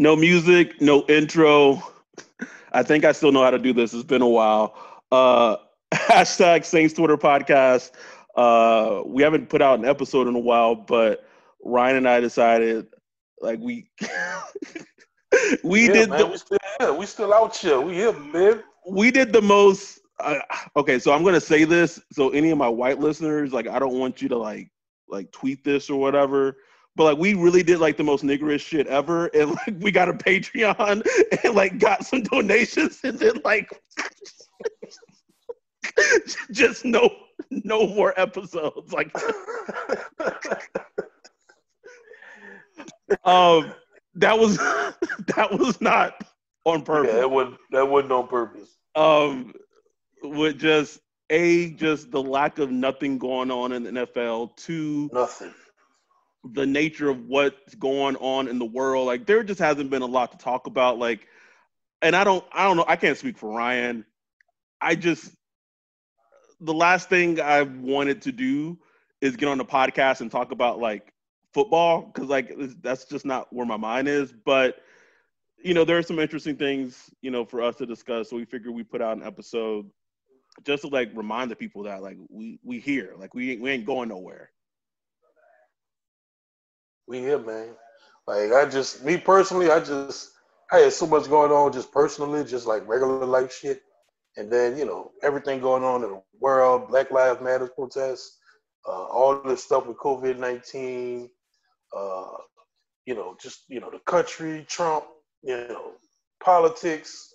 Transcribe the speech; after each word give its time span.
No 0.00 0.16
music, 0.16 0.80
no 0.80 1.04
intro. 1.08 1.82
I 2.72 2.82
think 2.82 3.04
I 3.04 3.12
still 3.12 3.32
know 3.32 3.42
how 3.42 3.50
to 3.50 3.58
do 3.58 3.74
this. 3.74 3.92
It's 3.92 4.02
been 4.02 4.22
a 4.22 4.28
while. 4.28 4.74
Uh, 5.12 5.58
hashtag 5.92 6.64
Saints 6.64 6.94
Twitter 6.94 7.18
podcast. 7.18 7.90
Uh, 8.34 9.02
we 9.04 9.22
haven't 9.22 9.50
put 9.50 9.60
out 9.60 9.78
an 9.78 9.84
episode 9.84 10.26
in 10.26 10.34
a 10.34 10.40
while, 10.40 10.74
but 10.74 11.28
Ryan 11.62 11.96
and 11.96 12.08
I 12.08 12.18
decided 12.20 12.86
like 13.42 13.58
we 13.60 13.90
we 15.64 15.86
Yeah, 15.86 15.92
did 15.92 16.08
man, 16.08 16.18
the 16.18 16.26
we 16.28 16.36
still 16.38 16.58
here. 16.80 16.92
We 16.94 17.04
still 17.04 17.34
out 17.34 17.54
here. 17.54 17.78
We 17.78 17.94
here, 17.96 18.12
man. 18.14 18.62
we 18.88 19.10
did 19.10 19.34
the 19.34 19.42
most. 19.42 20.00
Uh, 20.18 20.38
okay, 20.76 20.98
so 20.98 21.12
I'm 21.12 21.22
gonna 21.24 21.42
say 21.42 21.64
this. 21.64 22.00
So 22.10 22.30
any 22.30 22.50
of 22.50 22.56
my 22.56 22.68
white 22.70 23.00
listeners, 23.00 23.52
like, 23.52 23.68
I 23.68 23.78
don't 23.78 23.98
want 23.98 24.22
you 24.22 24.30
to 24.30 24.38
like 24.38 24.70
like 25.10 25.30
tweet 25.30 25.62
this 25.62 25.90
or 25.90 26.00
whatever. 26.00 26.56
But 26.96 27.04
like, 27.04 27.18
we 27.18 27.34
really 27.34 27.62
did 27.62 27.78
like 27.78 27.96
the 27.96 28.04
most 28.04 28.24
niggerish 28.24 28.60
shit 28.60 28.86
ever, 28.88 29.26
and 29.28 29.52
like, 29.52 29.74
we 29.78 29.90
got 29.90 30.08
a 30.08 30.12
Patreon 30.12 31.06
and 31.44 31.54
like 31.54 31.78
got 31.78 32.04
some 32.04 32.22
donations, 32.22 33.00
and 33.04 33.18
then 33.18 33.40
like, 33.44 33.70
just 36.50 36.84
no 36.84 37.10
no 37.50 37.86
more 37.86 38.18
episodes. 38.18 38.92
Like, 38.92 39.14
um, 43.24 43.72
that 44.14 44.38
was 44.38 44.56
that 45.36 45.48
was 45.52 45.80
not 45.80 46.22
on 46.64 46.82
purpose 46.82 47.12
yeah, 47.14 47.20
that 47.20 47.30
wasn't 47.30 47.56
that 47.70 47.88
wasn't 47.88 48.12
on 48.12 48.28
purpose. 48.28 48.76
um, 48.94 49.52
with 50.22 50.58
just 50.58 51.00
a 51.30 51.70
just 51.70 52.10
the 52.10 52.22
lack 52.22 52.58
of 52.58 52.70
nothing 52.70 53.18
going 53.18 53.50
on 53.50 53.72
in 53.72 53.84
the 53.84 53.90
NFL. 53.90 54.56
Two, 54.56 55.08
Nothing. 55.12 55.54
The 56.44 56.66
nature 56.66 57.10
of 57.10 57.26
what's 57.26 57.74
going 57.74 58.16
on 58.16 58.48
in 58.48 58.58
the 58.58 58.64
world. 58.64 59.06
Like 59.06 59.26
there 59.26 59.42
just 59.42 59.60
hasn't 59.60 59.90
been 59.90 60.02
a 60.02 60.06
lot 60.06 60.32
to 60.32 60.38
talk 60.38 60.66
about. 60.66 60.98
Like, 60.98 61.26
and 62.02 62.16
I 62.16 62.24
don't, 62.24 62.44
I 62.52 62.64
don't 62.64 62.76
know. 62.76 62.84
I 62.88 62.96
can't 62.96 63.18
speak 63.18 63.36
for 63.38 63.50
Ryan. 63.50 64.04
I 64.80 64.94
just 64.94 65.32
the 66.60 66.74
last 66.74 67.08
thing 67.08 67.40
I 67.40 67.62
wanted 67.62 68.22
to 68.22 68.32
do 68.32 68.78
is 69.20 69.36
get 69.36 69.48
on 69.48 69.58
the 69.58 69.64
podcast 69.64 70.20
and 70.20 70.30
talk 70.30 70.52
about 70.52 70.78
like 70.78 71.12
football 71.52 72.02
because 72.02 72.28
like 72.28 72.54
that's 72.82 73.04
just 73.04 73.24
not 73.24 73.52
where 73.52 73.66
my 73.66 73.76
mind 73.76 74.08
is. 74.08 74.32
But 74.32 74.76
you 75.62 75.74
know, 75.74 75.84
there 75.84 75.98
are 75.98 76.02
some 76.02 76.18
interesting 76.18 76.56
things 76.56 77.10
you 77.22 77.30
know 77.30 77.44
for 77.44 77.62
us 77.62 77.76
to 77.76 77.86
discuss. 77.86 78.30
So 78.30 78.36
we 78.36 78.44
figured 78.44 78.74
we 78.74 78.82
put 78.82 79.02
out 79.02 79.16
an 79.16 79.22
episode 79.22 79.90
just 80.64 80.82
to 80.82 80.88
like 80.88 81.10
remind 81.14 81.50
the 81.50 81.56
people 81.56 81.82
that 81.84 82.02
like 82.02 82.16
we 82.28 82.58
we 82.62 82.78
here, 82.78 83.14
like 83.18 83.34
we 83.34 83.56
we 83.56 83.70
ain't 83.70 83.86
going 83.86 84.08
nowhere. 84.08 84.50
We 87.10 87.18
here, 87.18 87.40
man. 87.40 87.70
Like 88.28 88.52
I 88.52 88.66
just, 88.66 89.04
me 89.04 89.16
personally, 89.16 89.68
I 89.68 89.80
just, 89.80 90.30
I 90.70 90.78
had 90.78 90.92
so 90.92 91.08
much 91.08 91.28
going 91.28 91.50
on, 91.50 91.72
just 91.72 91.90
personally, 91.90 92.44
just 92.44 92.68
like 92.68 92.86
regular 92.86 93.26
life 93.26 93.52
shit, 93.52 93.82
and 94.36 94.48
then 94.48 94.78
you 94.78 94.84
know 94.84 95.10
everything 95.24 95.60
going 95.60 95.82
on 95.82 96.04
in 96.04 96.10
the 96.10 96.22
world, 96.38 96.86
Black 96.86 97.10
Lives 97.10 97.40
Matter 97.42 97.66
protests, 97.66 98.38
uh, 98.86 99.06
all 99.06 99.42
this 99.42 99.64
stuff 99.64 99.88
with 99.88 99.96
COVID 99.96 100.38
nineteen, 100.38 101.28
uh, 101.96 102.36
you 103.06 103.16
know, 103.16 103.36
just 103.42 103.64
you 103.68 103.80
know 103.80 103.90
the 103.90 103.98
country, 104.06 104.64
Trump, 104.68 105.04
you 105.42 105.56
know, 105.56 105.94
politics, 106.40 107.34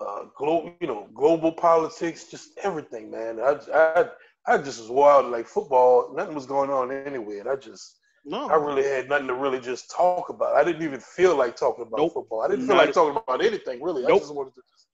uh, 0.00 0.26
global, 0.36 0.72
you 0.80 0.86
know, 0.86 1.08
global 1.14 1.50
politics, 1.50 2.26
just 2.30 2.50
everything, 2.62 3.10
man. 3.10 3.40
I, 3.40 3.58
I, 3.74 4.04
I 4.46 4.58
just 4.58 4.80
was 4.80 4.88
wild. 4.88 5.32
Like 5.32 5.48
football, 5.48 6.14
nothing 6.14 6.36
was 6.36 6.46
going 6.46 6.70
on 6.70 6.92
anywhere, 6.92 7.40
and 7.40 7.48
I 7.48 7.56
just. 7.56 7.96
No, 8.30 8.48
I 8.48 8.54
really 8.54 8.84
had 8.84 9.08
nothing 9.08 9.26
to 9.26 9.34
really 9.34 9.60
just 9.60 9.90
talk 9.90 10.28
about. 10.28 10.54
I 10.54 10.62
didn't 10.64 10.82
even 10.82 11.00
feel 11.00 11.36
like 11.36 11.56
talking 11.56 11.82
about 11.86 11.98
Nope. 11.98 12.14
football. 12.14 12.42
I 12.42 12.48
didn't 12.48 12.66
feel 12.66 12.76
Not- 12.76 12.86
like 12.86 12.94
talking 12.94 13.16
about 13.26 13.44
anything 13.44 13.82
really. 13.82 14.04
I 14.06 14.16
just 14.16 14.32
wanted 14.34 14.54
to 14.54 14.62
just 14.72 14.86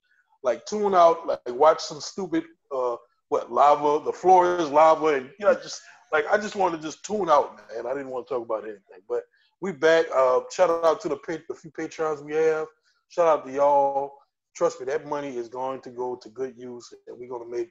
like 0.43 0.65
tune 0.67 0.95
out, 0.95 1.27
like 1.27 1.41
watch 1.49 1.81
some 1.83 2.01
stupid 2.01 2.45
uh 2.75 2.97
what 3.29 3.51
lava, 3.53 4.05
the 4.05 4.13
floor 4.13 4.57
is 4.59 4.71
lava, 4.71 5.07
and 5.17 5.31
you 5.39 5.45
know, 5.47 5.55
just 5.55 5.81
like 6.13 6.25
I 6.33 6.39
just 6.39 6.57
wanted 6.57 6.79
to 6.79 6.83
just 6.89 7.05
tune 7.05 7.29
out, 7.29 7.61
man. 7.75 7.87
I 7.87 7.93
didn't 7.93 8.09
want 8.11 8.27
to 8.27 8.35
talk 8.35 8.43
about 8.45 8.65
anything. 8.65 9.03
But 9.09 9.23
we 9.61 9.73
back. 9.73 10.07
Uh 10.15 10.41
shout 10.51 10.71
out 10.85 11.01
to 11.03 11.09
the 11.09 11.17
pa- 11.17 11.45
the 11.49 11.55
few 11.55 11.71
patrons 11.71 12.23
we 12.23 12.35
have. 12.35 12.67
Shout 13.09 13.27
out 13.29 13.47
to 13.47 13.53
y'all. 13.53 14.13
Trust 14.55 14.81
me, 14.81 14.87
that 14.87 15.07
money 15.07 15.37
is 15.37 15.49
going 15.49 15.81
to 15.83 15.91
go 15.91 16.17
to 16.17 16.29
good 16.31 16.55
use, 16.57 16.93
and 17.07 17.19
we're 17.19 17.29
gonna 17.29 17.51
make 17.51 17.71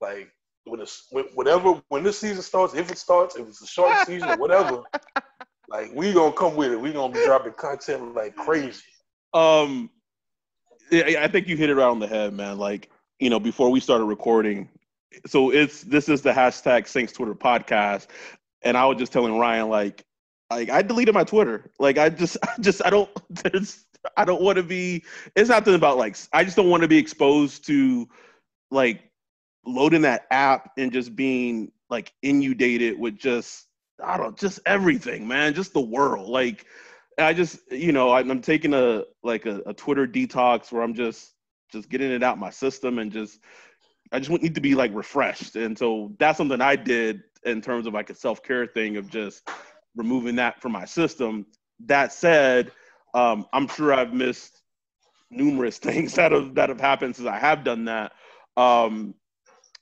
like 0.00 0.28
when 0.70 0.80
it's 0.80 1.06
when, 1.10 1.24
whatever 1.34 1.80
when 1.88 2.02
this 2.02 2.18
season 2.18 2.42
starts, 2.42 2.74
if 2.74 2.90
it 2.90 2.98
starts, 2.98 3.36
if 3.36 3.46
it's 3.46 3.62
a 3.62 3.66
short 3.66 4.06
season 4.06 4.28
or 4.28 4.36
whatever, 4.36 4.82
like 5.68 5.90
we 5.94 6.12
gonna 6.12 6.32
come 6.32 6.56
with 6.56 6.72
it. 6.72 6.80
We 6.80 6.92
gonna 6.92 7.12
be 7.12 7.24
dropping 7.24 7.52
content 7.54 8.14
like 8.14 8.34
crazy. 8.36 8.82
Um, 9.34 9.90
yeah, 10.90 11.22
I 11.22 11.28
think 11.28 11.48
you 11.48 11.56
hit 11.56 11.70
it 11.70 11.74
right 11.74 11.86
on 11.86 11.98
the 11.98 12.06
head, 12.06 12.32
man. 12.32 12.58
Like, 12.58 12.90
you 13.18 13.30
know, 13.30 13.40
before 13.40 13.70
we 13.70 13.80
started 13.80 14.04
recording, 14.04 14.68
so 15.26 15.50
it's 15.50 15.82
this 15.82 16.08
is 16.08 16.22
the 16.22 16.32
hashtag 16.32 16.86
Saints 16.86 17.12
Twitter 17.12 17.34
podcast, 17.34 18.06
and 18.62 18.76
I 18.76 18.86
was 18.86 18.98
just 18.98 19.12
telling 19.12 19.38
Ryan, 19.38 19.68
like, 19.68 20.04
like 20.50 20.70
I 20.70 20.82
deleted 20.82 21.14
my 21.14 21.24
Twitter. 21.24 21.70
Like, 21.78 21.98
I 21.98 22.08
just, 22.08 22.36
I 22.42 22.54
just, 22.60 22.84
I 22.84 22.90
don't, 22.90 23.10
there's, 23.30 23.84
I 24.16 24.24
don't 24.24 24.42
want 24.42 24.56
to 24.56 24.62
be. 24.62 25.04
It's 25.36 25.50
nothing 25.50 25.74
about 25.74 25.98
like, 25.98 26.16
I 26.32 26.44
just 26.44 26.56
don't 26.56 26.70
want 26.70 26.82
to 26.82 26.88
be 26.88 26.98
exposed 26.98 27.66
to, 27.66 28.08
like, 28.70 29.07
loading 29.66 30.02
that 30.02 30.26
app 30.30 30.72
and 30.78 30.92
just 30.92 31.14
being 31.14 31.72
like 31.90 32.12
inundated 32.22 32.98
with 32.98 33.18
just, 33.18 33.66
I 34.02 34.16
don't, 34.16 34.38
just 34.38 34.60
everything, 34.66 35.26
man, 35.26 35.54
just 35.54 35.72
the 35.72 35.80
world, 35.80 36.28
like. 36.28 36.66
I 37.20 37.32
just, 37.34 37.58
you 37.72 37.90
know, 37.90 38.12
I'm, 38.12 38.40
taking 38.40 38.72
a 38.74 39.02
like 39.24 39.44
a, 39.44 39.60
a 39.66 39.74
Twitter 39.74 40.06
detox 40.06 40.70
where 40.70 40.82
I'm 40.82 40.94
just 40.94 41.34
just 41.72 41.88
getting 41.88 42.12
it 42.12 42.22
out 42.22 42.38
my 42.38 42.50
system 42.50 43.00
and 43.00 43.12
just 43.12 43.40
I 44.12 44.18
just 44.18 44.30
need 44.30 44.54
to 44.54 44.60
be 44.60 44.74
like 44.74 44.94
refreshed. 44.94 45.56
And 45.56 45.76
so 45.76 46.12
that's 46.18 46.38
something 46.38 46.60
I 46.60 46.76
did 46.76 47.22
in 47.44 47.60
terms 47.60 47.86
of 47.86 47.94
like 47.94 48.10
a 48.10 48.14
self 48.14 48.42
care 48.42 48.66
thing 48.66 48.96
of 48.96 49.08
just 49.08 49.48
removing 49.96 50.36
that 50.36 50.60
from 50.60 50.72
my 50.72 50.84
system. 50.84 51.46
That 51.86 52.12
said, 52.12 52.72
um, 53.14 53.46
I'm 53.52 53.68
sure 53.68 53.92
I've 53.92 54.14
missed 54.14 54.62
numerous 55.30 55.78
things 55.78 56.14
that 56.14 56.32
have 56.32 56.54
that 56.54 56.68
have 56.68 56.80
happened 56.80 57.16
since 57.16 57.28
I 57.28 57.38
have 57.38 57.64
done 57.64 57.84
that. 57.86 58.12
Um, 58.56 59.14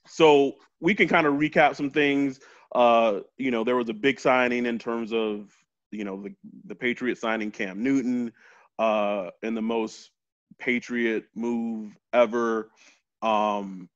so 0.07 0.53
we 0.79 0.93
can 0.93 1.07
kind 1.07 1.27
of 1.27 1.35
recap 1.35 1.75
some 1.75 1.89
things. 1.89 2.39
Uh, 2.73 3.21
you 3.37 3.51
know, 3.51 3.63
there 3.63 3.75
was 3.75 3.89
a 3.89 3.93
big 3.93 4.19
signing 4.19 4.65
in 4.65 4.77
terms 4.77 5.13
of 5.13 5.51
you 5.91 6.03
know 6.03 6.21
the 6.21 6.35
the 6.65 6.75
Patriot 6.75 7.17
signing 7.17 7.51
Cam 7.51 7.83
Newton, 7.83 8.31
uh, 8.79 9.29
in 9.43 9.55
the 9.55 9.61
most 9.61 10.11
Patriot 10.59 11.25
move 11.35 11.97
ever. 12.13 12.71
Um, 13.21 13.89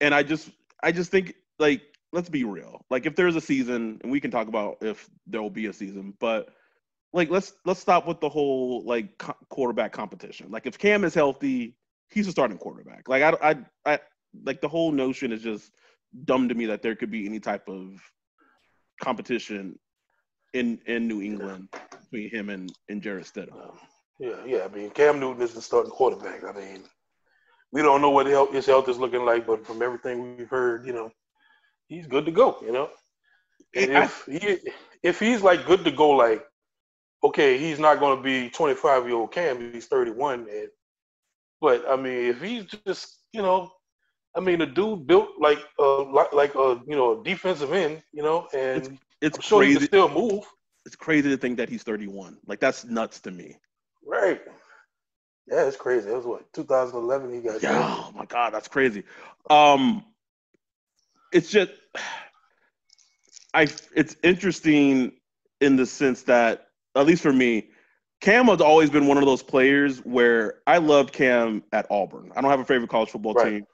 and 0.00 0.14
I 0.14 0.22
just 0.22 0.50
I 0.82 0.92
just 0.92 1.10
think 1.10 1.34
like 1.58 1.82
let's 2.12 2.28
be 2.28 2.44
real. 2.44 2.84
Like 2.90 3.06
if 3.06 3.16
there's 3.16 3.36
a 3.36 3.40
season, 3.40 4.00
and 4.02 4.10
we 4.10 4.20
can 4.20 4.30
talk 4.30 4.48
about 4.48 4.78
if 4.80 5.08
there 5.26 5.42
will 5.42 5.50
be 5.50 5.66
a 5.66 5.72
season, 5.72 6.14
but 6.18 6.50
like 7.12 7.30
let's 7.30 7.52
let's 7.64 7.80
stop 7.80 8.06
with 8.06 8.20
the 8.20 8.28
whole 8.28 8.84
like 8.84 9.18
co- 9.18 9.36
quarterback 9.48 9.92
competition. 9.92 10.50
Like 10.50 10.66
if 10.66 10.78
Cam 10.78 11.04
is 11.04 11.14
healthy, 11.14 11.76
he's 12.10 12.28
a 12.28 12.32
starting 12.32 12.58
quarterback. 12.58 13.08
Like 13.08 13.22
I 13.22 13.50
I 13.50 13.56
I 13.94 13.98
like 14.44 14.60
the 14.60 14.68
whole 14.68 14.92
notion 14.92 15.32
is 15.32 15.42
just 15.42 15.70
dumb 16.24 16.48
to 16.48 16.54
me 16.54 16.66
that 16.66 16.82
there 16.82 16.96
could 16.96 17.10
be 17.10 17.26
any 17.26 17.40
type 17.40 17.68
of 17.68 18.00
competition 19.02 19.78
in 20.54 20.78
in 20.86 21.06
New 21.08 21.22
England 21.22 21.68
between 22.10 22.30
him 22.30 22.48
and 22.50 22.72
and 22.88 23.02
Jarrett 23.02 23.26
Stidham. 23.26 23.74
Yeah, 24.18 24.44
yeah. 24.46 24.68
I 24.70 24.74
mean, 24.74 24.90
Cam 24.90 25.20
Newton 25.20 25.42
is 25.42 25.54
the 25.54 25.62
starting 25.62 25.90
quarterback. 25.90 26.44
I 26.44 26.52
mean, 26.52 26.84
we 27.72 27.82
don't 27.82 28.02
know 28.02 28.10
what 28.10 28.26
his 28.26 28.66
health 28.66 28.88
is 28.88 28.98
looking 28.98 29.24
like, 29.24 29.46
but 29.46 29.66
from 29.66 29.82
everything 29.82 30.36
we've 30.36 30.50
heard, 30.50 30.86
you 30.86 30.92
know, 30.92 31.10
he's 31.88 32.06
good 32.06 32.26
to 32.26 32.32
go. 32.32 32.58
You 32.62 32.72
know, 32.72 32.90
and 33.74 33.92
if 33.92 34.26
he 34.26 34.58
if 35.02 35.18
he's 35.18 35.42
like 35.42 35.66
good 35.66 35.84
to 35.84 35.90
go, 35.90 36.10
like 36.10 36.44
okay, 37.22 37.58
he's 37.58 37.78
not 37.78 38.00
going 38.00 38.16
to 38.16 38.22
be 38.22 38.50
25 38.50 39.06
year 39.06 39.16
old 39.16 39.32
Cam. 39.32 39.72
He's 39.72 39.86
31, 39.86 40.46
and 40.50 40.68
but 41.60 41.84
I 41.88 41.96
mean, 41.96 42.26
if 42.26 42.42
he's 42.42 42.64
just 42.64 43.18
you 43.32 43.42
know, 43.42 43.70
I 44.36 44.40
mean, 44.40 44.60
a 44.60 44.66
dude 44.66 45.06
built 45.06 45.30
like 45.38 45.58
uh 45.78 46.04
like 46.32 46.54
a 46.54 46.80
you 46.86 46.96
know 46.96 47.20
a 47.20 47.24
defensive 47.24 47.72
end, 47.72 48.02
you 48.12 48.22
know, 48.22 48.46
and 48.54 48.78
it's, 48.78 48.90
it's 49.20 49.36
I'm 49.38 49.42
sure 49.42 49.60
crazy. 49.60 49.72
he 49.72 49.78
can 49.78 49.86
still 49.86 50.08
move. 50.08 50.44
It's 50.86 50.96
crazy 50.96 51.28
to 51.28 51.36
think 51.36 51.58
that 51.58 51.68
he's 51.68 51.82
31. 51.82 52.38
Like 52.46 52.60
that's 52.60 52.84
nuts 52.84 53.20
to 53.20 53.30
me. 53.30 53.56
Right. 54.06 54.40
Yeah, 55.50 55.66
it's 55.66 55.76
crazy. 55.76 56.08
It 56.08 56.14
was 56.14 56.24
what 56.24 56.52
2011. 56.52 57.32
He 57.34 57.40
got. 57.40 57.62
Yeah. 57.62 57.72
Oh 57.74 58.12
my 58.14 58.24
god, 58.24 58.54
that's 58.54 58.68
crazy. 58.68 59.02
Um, 59.48 60.04
it's 61.32 61.50
just, 61.50 61.72
I. 63.52 63.66
It's 63.94 64.16
interesting 64.22 65.12
in 65.60 65.76
the 65.76 65.86
sense 65.86 66.22
that, 66.22 66.68
at 66.94 67.04
least 67.06 67.22
for 67.22 67.32
me, 67.32 67.70
Cam 68.20 68.46
has 68.46 68.60
always 68.60 68.90
been 68.90 69.06
one 69.06 69.18
of 69.18 69.24
those 69.24 69.42
players 69.42 69.98
where 69.98 70.60
I 70.66 70.78
loved 70.78 71.12
Cam 71.12 71.64
at 71.72 71.86
Auburn. 71.90 72.32
I 72.36 72.40
don't 72.40 72.50
have 72.50 72.60
a 72.60 72.64
favorite 72.64 72.90
college 72.90 73.10
football 73.10 73.34
Right. 73.34 73.54
team. 73.54 73.66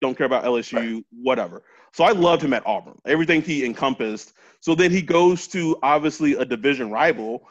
Don't 0.00 0.16
care 0.16 0.26
about 0.26 0.44
LSU, 0.44 1.02
whatever. 1.10 1.62
So 1.92 2.04
I 2.04 2.12
loved 2.12 2.42
him 2.42 2.52
at 2.52 2.64
Auburn. 2.66 2.98
Everything 3.06 3.42
he 3.42 3.64
encompassed. 3.64 4.34
So 4.60 4.74
then 4.74 4.90
he 4.90 5.02
goes 5.02 5.46
to 5.48 5.76
obviously 5.82 6.34
a 6.34 6.44
division 6.44 6.90
rival, 6.90 7.48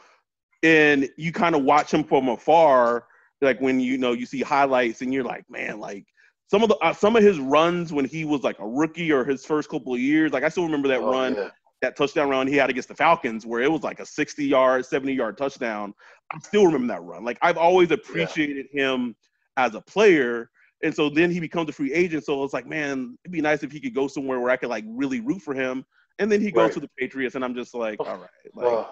and 0.62 1.08
you 1.16 1.32
kind 1.32 1.54
of 1.54 1.62
watch 1.64 1.92
him 1.92 2.04
from 2.04 2.28
afar. 2.28 3.06
Like 3.40 3.60
when 3.60 3.80
you 3.80 3.98
know 3.98 4.12
you 4.12 4.26
see 4.26 4.40
highlights, 4.40 5.02
and 5.02 5.12
you're 5.12 5.24
like, 5.24 5.44
man, 5.50 5.78
like 5.78 6.06
some 6.50 6.62
of 6.62 6.68
the 6.70 6.76
uh, 6.76 6.92
some 6.94 7.16
of 7.16 7.22
his 7.22 7.38
runs 7.38 7.92
when 7.92 8.04
he 8.04 8.24
was 8.24 8.42
like 8.42 8.58
a 8.58 8.66
rookie 8.66 9.12
or 9.12 9.24
his 9.24 9.44
first 9.44 9.68
couple 9.68 9.92
of 9.94 10.00
years. 10.00 10.32
Like 10.32 10.42
I 10.44 10.48
still 10.48 10.64
remember 10.64 10.88
that 10.88 11.00
Oh, 11.00 11.10
run 11.12 11.34
yeah. 11.34 11.48
that 11.82 11.96
touchdown 11.96 12.30
run 12.30 12.46
he 12.46 12.56
had 12.56 12.70
against 12.70 12.88
the 12.88 12.94
Falcons, 12.94 13.44
where 13.46 13.60
it 13.62 13.70
was 13.70 13.82
like 13.82 14.00
a 14.00 14.06
60 14.06 14.44
yard, 14.44 14.86
70 14.86 15.12
yard 15.12 15.36
touchdown. 15.38 15.92
I 16.32 16.38
still 16.40 16.64
remember 16.66 16.88
that 16.94 17.02
run. 17.02 17.24
Like 17.24 17.38
I've 17.42 17.58
always 17.58 17.90
appreciated 17.90 18.66
him 18.72 19.14
as 19.56 19.74
a 19.74 19.80
player. 19.80 20.50
And 20.82 20.94
so 20.94 21.10
then 21.10 21.30
he 21.30 21.40
becomes 21.40 21.68
a 21.68 21.72
free 21.72 21.92
agent. 21.92 22.24
So 22.24 22.44
it's 22.44 22.52
like, 22.54 22.66
man, 22.66 23.18
it'd 23.24 23.32
be 23.32 23.40
nice 23.40 23.62
if 23.62 23.72
he 23.72 23.80
could 23.80 23.94
go 23.94 24.06
somewhere 24.08 24.38
where 24.40 24.50
I 24.50 24.56
could 24.56 24.68
like 24.68 24.84
really 24.86 25.20
root 25.20 25.42
for 25.42 25.54
him. 25.54 25.84
And 26.20 26.30
then 26.30 26.40
he 26.40 26.50
goes 26.50 26.64
Right. 26.64 26.72
to 26.74 26.80
the 26.80 26.90
Patriots, 26.98 27.34
and 27.36 27.44
I'm 27.44 27.54
just 27.54 27.74
like, 27.74 28.00
all 28.00 28.16
right, 28.16 28.28
like, 28.54 28.86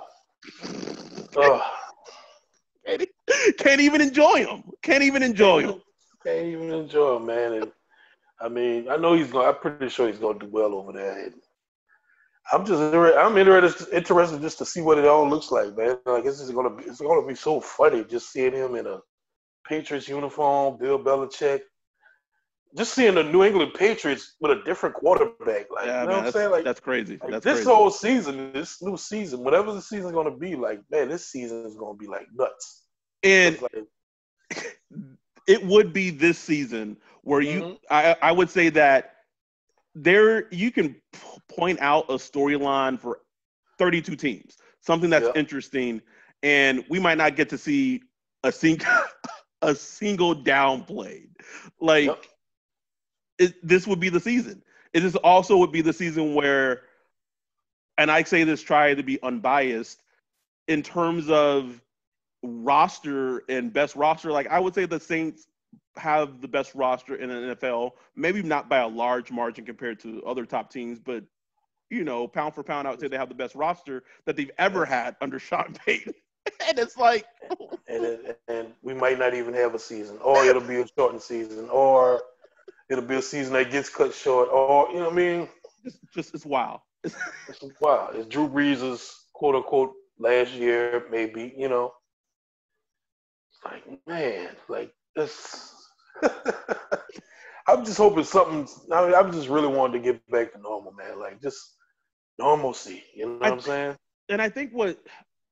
uh, 1.37 1.61
can't, 2.87 3.09
can't 3.59 3.81
even 3.81 4.01
enjoy 4.01 4.47
him. 4.47 4.63
Can't 4.83 5.03
even 5.03 5.23
enjoy 5.23 5.63
him. 5.63 5.83
can't 6.25 6.47
even 6.47 6.71
enjoy 6.73 7.17
him, 7.17 7.27
man. 7.27 7.53
And 7.55 7.73
I 8.41 8.49
mean, 8.49 8.89
I 8.89 8.97
know 8.97 9.15
he's 9.15 9.31
going. 9.31 9.49
I'm 9.49 9.57
pretty 9.57 9.89
sure 9.89 10.07
he's 10.07 10.19
going 10.19 10.39
to 10.39 10.47
do 10.47 10.53
well 10.53 10.75
over 10.75 10.93
there. 10.93 11.25
And 11.27 11.35
I'm 12.53 12.65
just, 12.65 12.81
I'm 12.81 13.37
interested, 13.37 13.89
interested 13.93 14.41
just 14.41 14.59
to 14.59 14.65
see 14.65 14.81
what 14.81 14.99
it 14.99 15.07
all 15.07 15.29
looks 15.29 15.51
like, 15.51 15.77
man. 15.77 15.99
Like 16.07 16.23
this 16.25 16.41
is 16.41 16.51
gonna 16.51 16.71
be, 16.71 16.85
it's 16.85 17.01
gonna 17.01 17.27
be 17.27 17.35
so 17.35 17.61
funny 17.61 18.05
just 18.05 18.31
seeing 18.31 18.53
him 18.53 18.77
in 18.77 18.87
a 18.87 19.01
Patriots 19.67 20.09
uniform, 20.09 20.79
Bill 20.79 20.99
Belichick. 20.99 21.63
Just 22.77 22.95
seeing 22.95 23.15
the 23.15 23.23
New 23.25 23.43
England 23.43 23.73
Patriots 23.75 24.37
with 24.41 24.53
a 24.59 24.63
different 24.65 24.95
quarterback, 24.95 25.67
like 25.71 25.87
Yeah, 25.87 26.03
you 26.03 26.09
know 26.09 26.09
man, 26.09 26.09
what 26.09 26.11
I'm 26.19 26.25
that's, 26.25 26.37
saying? 26.37 26.51
Like, 26.51 26.65
that's 26.65 26.81
crazy. 26.81 27.19
like, 27.23 27.31
That's 27.31 27.45
this 27.45 27.55
crazy. 27.57 27.71
whole 27.71 27.91
season, 27.91 28.53
this 28.53 28.83
new 28.83 28.97
season, 28.97 29.43
whatever 29.45 29.73
the 29.73 29.81
season's 29.81 30.13
gonna 30.13 30.37
be, 30.37 30.55
like 30.57 30.81
man, 30.91 31.09
this 31.09 31.27
season 31.27 31.65
is 31.65 31.77
gonna 31.77 31.97
be 31.97 32.07
like 32.07 32.27
nuts. 32.35 32.85
and 33.23 33.59
like, 33.63 33.85
it 35.47 35.65
would 35.65 35.93
be 35.93 36.11
this 36.11 36.39
season 36.39 36.97
where 37.23 37.41
you 37.41 37.63
Mhm. 37.63 37.79
I, 37.91 38.17
I 38.23 38.33
would 38.33 38.51
say 38.51 38.69
that 38.71 39.15
there 39.95 40.49
you 40.53 40.71
can 40.71 40.95
p- 41.13 41.19
point 41.49 41.81
out 41.81 42.05
a 42.09 42.15
storyline 42.15 43.01
for 43.01 43.21
32 43.79 44.17
teams 44.17 44.59
something 44.81 45.11
that's 45.11 45.27
Yeah. 45.27 45.33
interesting 45.35 46.03
and 46.43 46.85
we 46.89 46.99
might 47.01 47.19
not 47.19 47.37
get 47.37 47.49
to 47.51 47.59
see 47.59 48.03
a 48.45 48.53
sing 48.53 48.79
a 49.63 49.75
single 49.75 50.35
down 50.35 50.83
played 50.85 51.31
like 51.81 52.07
Yep. 52.07 52.25
It, 53.39 53.55
this 53.67 53.87
would 53.87 54.01
be 54.01 54.09
the 54.09 54.21
season 54.21 54.63
it 54.93 55.05
is 55.05 55.17
also 55.17 55.57
would 55.57 55.73
be 55.73 55.83
the 55.83 55.93
season 55.93 56.35
where 56.35 56.83
and 57.99 58.11
i 58.11 58.23
say 58.23 58.45
this 58.45 58.63
try 58.63 58.95
to 58.95 59.03
be 59.03 59.23
unbiased 59.23 60.03
in 60.69 60.83
terms 60.83 61.31
of 61.31 61.81
roster 62.43 63.43
and 63.49 63.73
best 63.73 63.97
roster, 63.97 64.31
like 64.33 64.49
I 64.49 64.59
would 64.59 64.75
say 64.75 64.87
the 64.87 65.01
Saints 65.01 65.47
have 65.97 66.41
the 66.41 66.49
best 66.49 66.75
roster 66.75 67.17
in 67.17 67.29
the 67.29 67.57
NFL. 67.57 67.93
Maybe 68.15 68.43
not 68.43 68.69
by 68.69 68.79
a 68.79 68.89
large 68.89 69.31
margin 69.31 69.65
compared 69.65 70.01
to 70.01 70.23
other 70.25 70.45
top 70.45 70.71
teams, 70.71 70.99
but 70.99 71.25
you 71.91 72.05
know, 72.05 72.27
pound 72.27 72.55
for 72.55 72.65
pound, 72.65 72.89
I 72.89 72.91
would 72.91 73.01
say 73.01 73.09
they 73.09 73.17
have 73.17 73.29
the 73.29 73.35
best 73.35 73.55
roster 73.55 74.03
that 74.25 74.37
they've 74.37 74.51
ever 74.59 74.85
had 74.85 75.17
under 75.21 75.39
Sean 75.39 75.73
Payton. 75.87 76.15
and 76.69 76.79
it's 76.79 76.97
like, 76.97 77.27
and 77.89 78.05
it, 78.05 78.41
and 78.49 78.69
we 78.83 78.93
might 78.93 79.19
not 79.19 79.35
even 79.35 79.55
have 79.55 79.75
a 79.75 79.79
season, 79.79 80.19
or 80.23 80.45
it'll 80.47 80.63
be 80.63 80.81
a 80.81 80.87
shortened 80.99 81.23
season, 81.23 81.69
or 81.71 82.23
it'll 82.89 83.05
be 83.05 83.17
a 83.17 83.23
season 83.23 83.53
that 83.55 83.71
gets 83.71 83.89
cut 83.89 84.15
short, 84.15 84.49
or 84.51 84.89
you 84.91 84.99
know 84.99 85.05
what 85.05 85.13
I 85.13 85.17
mean? 85.17 85.49
just, 85.85 85.99
just 86.15 86.35
it's 86.35 86.47
wild. 86.47 86.81
It's, 87.05 87.17
wow, 87.81 88.11
it's 88.13 88.27
Drew 88.27 88.49
Brees' 88.49 89.13
quote 89.35 89.55
unquote 89.55 89.93
last 90.19 90.53
year, 90.53 91.05
maybe 91.11 91.55
you 91.57 91.69
know. 91.69 91.93
It's 93.53 93.65
like 93.65 94.07
man, 94.07 94.49
like 94.69 94.93
this. 95.15 95.73
I'm 97.69 97.85
just 97.85 97.99
hoping 97.99 98.25
something. 98.25 98.67
I 98.93 99.07
mean, 99.07 99.15
I'm 99.15 99.33
just 99.33 99.49
really 99.49 99.69
wanting 99.69 100.03
to 100.03 100.13
get 100.13 100.31
back 100.31 100.53
to 100.53 100.61
normal, 100.61 100.93
man. 100.93 101.19
Like 101.19 101.43
just 101.43 101.77
normalcy. 102.39 103.03
You 103.15 103.27
know 103.27 103.33
what 103.39 103.47
I 103.47 103.51
I'm 103.51 103.61
saying? 103.61 103.97
and 104.29 104.43
I 104.43 104.49
think 104.49 104.73
what 104.73 104.99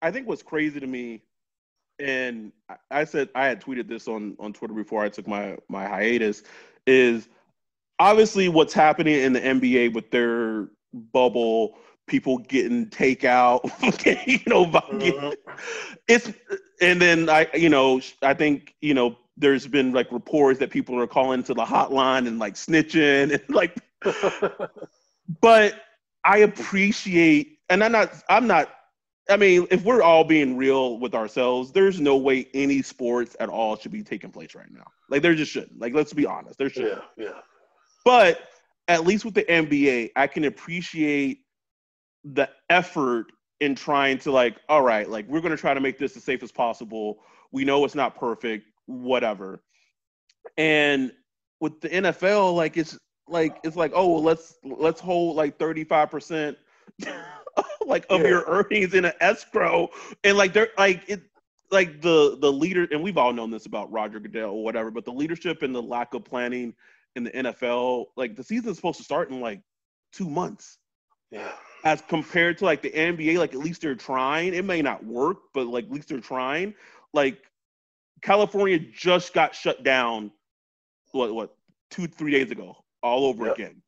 I 0.02 0.10
think 0.10 0.28
what's 0.28 0.42
crazy 0.42 0.80
to 0.80 0.86
me, 0.86 1.22
and 1.98 2.52
I- 2.68 2.76
I 2.90 3.04
said 3.04 3.30
I 3.34 3.46
had 3.46 3.60
tweeted 3.60 3.88
this 3.88 4.08
on 4.08 4.36
on 4.38 4.52
Twitter 4.52 4.74
before 4.74 5.02
I 5.02 5.08
took 5.08 5.26
my 5.26 5.56
my 5.68 5.86
hiatus, 5.86 6.42
is 6.86 7.28
obviously 7.98 8.48
what's 8.48 8.72
happening 8.74 9.14
in 9.20 9.32
the 9.32 9.40
NBA 9.40 9.88
with 9.94 10.10
their 10.10 10.68
bubble, 10.92 11.76
people 12.06 12.38
getting 12.38 12.86
takeout, 12.88 13.60
you 14.26 14.40
know, 14.46 14.66
getting- 14.98 15.14
Mhm. 15.22 15.36
it's 16.08 16.32
and 16.80 17.00
then 17.00 17.28
I 17.28 17.48
you 17.54 17.68
know 17.68 18.00
I 18.22 18.34
think 18.34 18.74
you 18.80 18.94
know 18.94 19.16
there's 19.36 19.66
been 19.66 19.92
like 19.92 20.10
reports 20.12 20.58
that 20.60 20.70
people 20.70 20.98
are 21.00 21.06
calling 21.06 21.42
to 21.44 21.54
the 21.54 21.64
hotline 21.64 22.26
and 22.26 22.38
like 22.38 22.54
snitching 22.54 23.32
and 23.32 23.42
like 23.54 23.76
but 25.40 25.74
I 26.24 26.38
appreciate, 26.38 27.58
and 27.68 27.82
I'm 27.82 27.92
not, 27.92 28.12
I'm 28.28 28.46
not, 28.46 28.68
I 29.28 29.36
mean, 29.36 29.66
if 29.70 29.84
we're 29.84 30.02
all 30.02 30.24
being 30.24 30.56
real 30.56 30.98
with 30.98 31.14
ourselves, 31.14 31.72
there's 31.72 32.00
no 32.00 32.16
way 32.16 32.46
any 32.52 32.82
sports 32.82 33.36
at 33.40 33.48
all 33.48 33.76
should 33.76 33.92
be 33.92 34.02
taking 34.02 34.30
place 34.30 34.54
right 34.54 34.70
now. 34.70 34.84
Like, 35.08 35.22
there 35.22 35.34
just 35.34 35.50
shouldn't. 35.50 35.80
Like, 35.80 35.94
let's 35.94 36.12
be 36.12 36.26
honest, 36.26 36.58
there 36.58 36.68
shouldn't. 36.68 37.02
yeah, 37.16 37.26
yeah. 37.26 37.40
But 38.04 38.40
at 38.88 39.06
least 39.06 39.24
with 39.24 39.34
the 39.34 39.44
NBA, 39.44 40.10
I 40.14 40.26
can 40.26 40.44
appreciate 40.44 41.40
the 42.24 42.50
effort 42.68 43.32
in 43.60 43.74
trying 43.74 44.18
to, 44.18 44.30
like, 44.30 44.56
all 44.68 44.82
right, 44.82 45.08
like, 45.08 45.26
we're 45.26 45.40
going 45.40 45.52
to 45.52 45.60
try 45.60 45.72
to 45.72 45.80
make 45.80 45.98
this 45.98 46.16
as 46.16 46.24
safe 46.24 46.42
as 46.42 46.52
possible. 46.52 47.20
We 47.50 47.64
know 47.64 47.84
it's 47.86 47.94
not 47.94 48.18
perfect, 48.18 48.66
whatever. 48.86 49.62
And 50.58 51.12
with 51.60 51.80
the 51.80 51.88
NFL, 51.88 52.54
like, 52.54 52.76
it's, 52.76 52.98
like 53.28 53.58
it's 53.64 53.76
like 53.76 53.92
oh 53.94 54.08
well, 54.12 54.22
let's 54.22 54.58
let's 54.62 55.00
hold 55.00 55.36
like 55.36 55.58
35% 55.58 56.56
like 57.86 58.06
of 58.10 58.20
Yeah. 58.22 58.28
your 58.28 58.44
earnings 58.46 58.94
in 58.94 59.04
an 59.04 59.12
escrow 59.20 59.88
and 60.24 60.36
like 60.36 60.52
they're 60.52 60.70
like 60.78 61.04
it 61.08 61.22
like 61.70 62.00
the 62.00 62.36
the 62.40 62.50
leader 62.52 62.86
and 62.92 63.02
we've 63.02 63.16
all 63.18 63.32
known 63.32 63.50
this 63.50 63.66
about 63.66 63.90
Roger 63.92 64.20
Goodell 64.20 64.50
or 64.50 64.64
whatever 64.64 64.90
but 64.90 65.04
the 65.04 65.12
leadership 65.12 65.62
and 65.62 65.74
the 65.74 65.82
lack 65.82 66.14
of 66.14 66.24
planning 66.24 66.74
in 67.16 67.24
the 67.24 67.30
NFL 67.30 68.06
like 68.16 68.36
the 68.36 68.44
season's 68.44 68.76
supposed 68.76 68.98
to 68.98 69.04
start 69.04 69.30
in 69.30 69.40
like 69.40 69.60
2 70.12 70.28
months 70.28 70.78
Yeah. 71.30 71.52
As 71.84 72.00
compared 72.08 72.58
to 72.58 72.64
like 72.64 72.80
the 72.82 72.90
NBA, 72.90 73.38
like 73.38 73.52
at 73.52 73.60
least 73.60 73.82
they're 73.82 73.94
trying. 73.94 74.54
It 74.54 74.64
may 74.64 74.80
not 74.82 75.04
work, 75.04 75.36
but 75.52 75.66
like 75.66 75.84
at 75.84 75.90
least 75.92 76.08
they're 76.08 76.18
trying. 76.20 76.74
Like 77.12 77.42
California 78.22 78.78
just 78.78 79.34
got 79.34 79.54
shut 79.54 79.82
down. 79.84 80.30
What 81.12 81.34
what 81.34 81.56
two 81.90 82.06
three 82.06 82.30
days 82.32 82.50
ago, 82.50 82.76
all 83.02 83.26
over 83.26 83.46
Yep. 83.46 83.54
again. 83.56 83.82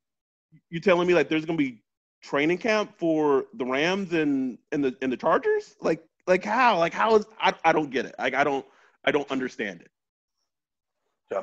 You 0.70 0.78
telling 0.80 1.08
me 1.08 1.14
like 1.14 1.28
there's 1.28 1.44
gonna 1.46 1.56
be 1.56 1.82
training 2.26 2.58
camp 2.58 2.92
for 2.98 3.46
the 3.54 3.64
Rams 3.64 4.12
and 4.12 4.58
and 4.72 4.84
the 4.84 4.96
and 5.02 5.12
the 5.12 5.16
Chargers? 5.16 5.76
Like 5.80 6.04
like 6.26 6.44
how? 6.44 6.78
Like 6.78 6.92
how 6.92 7.16
is 7.16 7.26
I, 7.40 7.54
I 7.64 7.72
don't 7.72 7.90
get 7.90 8.06
it. 8.06 8.14
Like 8.18 8.34
I 8.34 8.44
don't 8.44 8.66
I 9.04 9.10
don't 9.12 9.30
understand 9.30 9.82
it. 9.82 9.90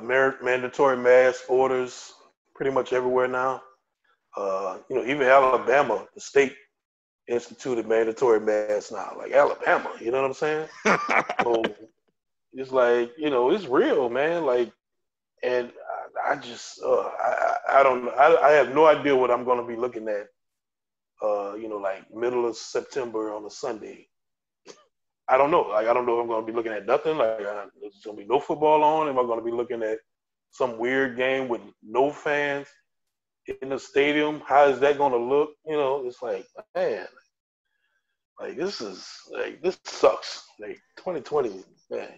Mar- 0.02 0.38
mandatory 0.42 0.96
mask 0.96 1.50
orders 1.50 2.12
pretty 2.54 2.70
much 2.70 2.92
everywhere 2.92 3.28
now. 3.28 3.62
Uh, 4.36 4.78
you 4.88 4.96
know, 4.96 5.04
even 5.04 5.22
Alabama, 5.22 6.06
the 6.14 6.20
state 6.20 6.54
instituted 7.28 7.86
mandatory 7.86 8.40
masks 8.40 8.90
now. 8.92 9.14
Like 9.16 9.32
Alabama, 9.32 9.90
you 10.00 10.10
know 10.10 10.20
what 10.22 10.28
I'm 10.28 10.34
saying? 10.34 10.68
So 11.42 11.62
it's 12.54 12.72
like 12.72 13.12
you 13.18 13.30
know, 13.30 13.50
it's 13.50 13.66
real, 13.66 14.08
man. 14.08 14.44
Like, 14.46 14.72
and 15.42 15.70
I, 16.26 16.32
I 16.32 16.36
just, 16.36 16.80
uh, 16.82 17.02
I, 17.02 17.56
I 17.68 17.82
don't 17.82 18.04
know. 18.04 18.10
I, 18.12 18.48
I 18.48 18.52
have 18.52 18.74
no 18.74 18.86
idea 18.86 19.14
what 19.14 19.30
I'm 19.30 19.44
going 19.44 19.58
to 19.58 19.66
be 19.66 19.76
looking 19.76 20.08
at. 20.08 20.28
Uh, 21.22 21.54
you 21.54 21.68
know, 21.68 21.76
like 21.76 22.12
middle 22.14 22.46
of 22.46 22.56
September 22.56 23.32
on 23.32 23.44
a 23.44 23.50
Sunday. 23.50 24.08
I 25.28 25.38
don't 25.38 25.50
know. 25.50 25.62
Like, 25.62 25.86
I 25.86 25.94
don't 25.94 26.04
know 26.04 26.18
if 26.18 26.22
I'm 26.22 26.28
going 26.28 26.44
to 26.44 26.52
be 26.52 26.56
looking 26.56 26.72
at 26.72 26.86
nothing. 26.86 27.16
Like, 27.16 27.38
there's 27.38 28.02
going 28.04 28.16
to 28.16 28.22
be 28.22 28.28
no 28.28 28.40
football 28.40 28.82
on. 28.82 29.08
Am 29.08 29.18
I 29.18 29.22
going 29.22 29.38
to 29.38 29.44
be 29.44 29.50
looking 29.50 29.82
at 29.82 29.98
some 30.50 30.78
weird 30.78 31.16
game 31.16 31.48
with 31.48 31.62
no 31.82 32.10
fans 32.10 32.66
in 33.62 33.70
the 33.70 33.78
stadium? 33.78 34.42
How 34.46 34.68
is 34.68 34.80
that 34.80 34.98
going 34.98 35.12
to 35.12 35.18
look? 35.18 35.50
You 35.64 35.76
know, 35.76 36.06
it's 36.06 36.22
like, 36.22 36.46
man, 36.74 37.06
like 38.40 38.56
this 38.56 38.80
is 38.80 39.08
like 39.32 39.62
this 39.62 39.78
sucks. 39.84 40.46
Like 40.60 40.80
2020, 40.96 41.64
man, 41.90 42.08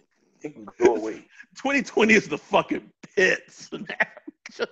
it 0.43 0.55
can 0.55 0.67
go 0.79 0.97
away. 0.97 1.25
2020 1.57 2.15
is 2.15 2.29
the 2.29 2.39
fucking 2.39 2.91
pits. 3.15 3.71
man. 3.73 3.87
Just-. 4.53 4.71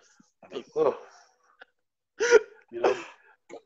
You 2.71 2.81
know, 2.81 2.97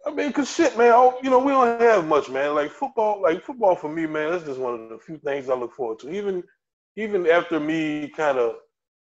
I 0.09 0.15
mean, 0.15 0.33
cause 0.33 0.51
shit, 0.53 0.77
man. 0.79 0.93
Oh, 0.95 1.19
you 1.23 1.31
know, 1.31 1.39
we 1.39 1.53
don't 1.53 1.81
have 1.81 2.07
much, 2.07 2.29
man. 2.31 2.55
Like 2.55 2.71
football, 2.71 3.21
like 3.23 3.45
football 3.45 3.77
for 3.77 3.91
me, 3.93 4.07
man. 4.07 4.31
That's 4.31 4.45
just 4.45 4.59
one 4.59 4.75
of 4.75 4.89
the 4.89 4.99
few 4.99 5.19
things 5.19 5.49
I 5.51 5.55
look 5.55 5.75
forward 5.75 5.99
to. 6.01 6.11
Even, 6.11 6.43
even 6.97 7.27
after 7.27 7.61
me 7.61 8.09
kind 8.17 8.39
of 8.39 8.57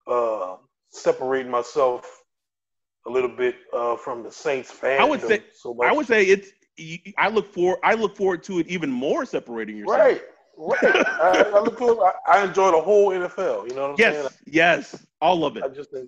uh, 0.08 0.58
separating 0.92 1.52
myself 1.52 2.22
a 3.06 3.10
little 3.10 3.30
bit 3.30 3.56
uh, 3.74 3.96
from 3.96 4.24
the 4.24 4.32
Saints 4.32 4.72
fan. 4.72 5.00
I 5.00 5.04
would 5.06 5.22
say- 5.22 5.44
so 5.54 5.74
much. 5.74 5.88
I 5.88 5.92
would 5.94 6.08
say 6.08 6.24
it's. 6.26 6.50
I 7.18 7.30
look 7.30 7.52
for. 7.54 7.80
I 7.84 7.94
look 7.96 8.16
forward 8.16 8.44
to 8.44 8.60
it 8.60 8.68
even 8.68 8.92
more. 8.92 9.26
Separating 9.26 9.78
yourself. 9.78 9.98
right, 10.00 10.22
right. 10.58 10.96
I, 11.08 11.52
I 11.56 11.60
look 11.62 11.78
forward. 11.80 12.12
I, 12.28 12.40
I 12.40 12.44
enjoy 12.46 12.72
the 12.72 12.82
whole 12.82 13.10
NFL. 13.10 13.68
You 13.70 13.76
know 13.76 13.82
what 13.82 13.92
I'm 13.92 13.98
saying? 13.98 14.28
Yes. 14.46 14.92
Yes. 14.94 15.06
All 15.22 15.44
of 15.46 15.58
it. 15.58 15.64
I 15.64 15.70
just 15.70 15.92
and, 15.94 16.08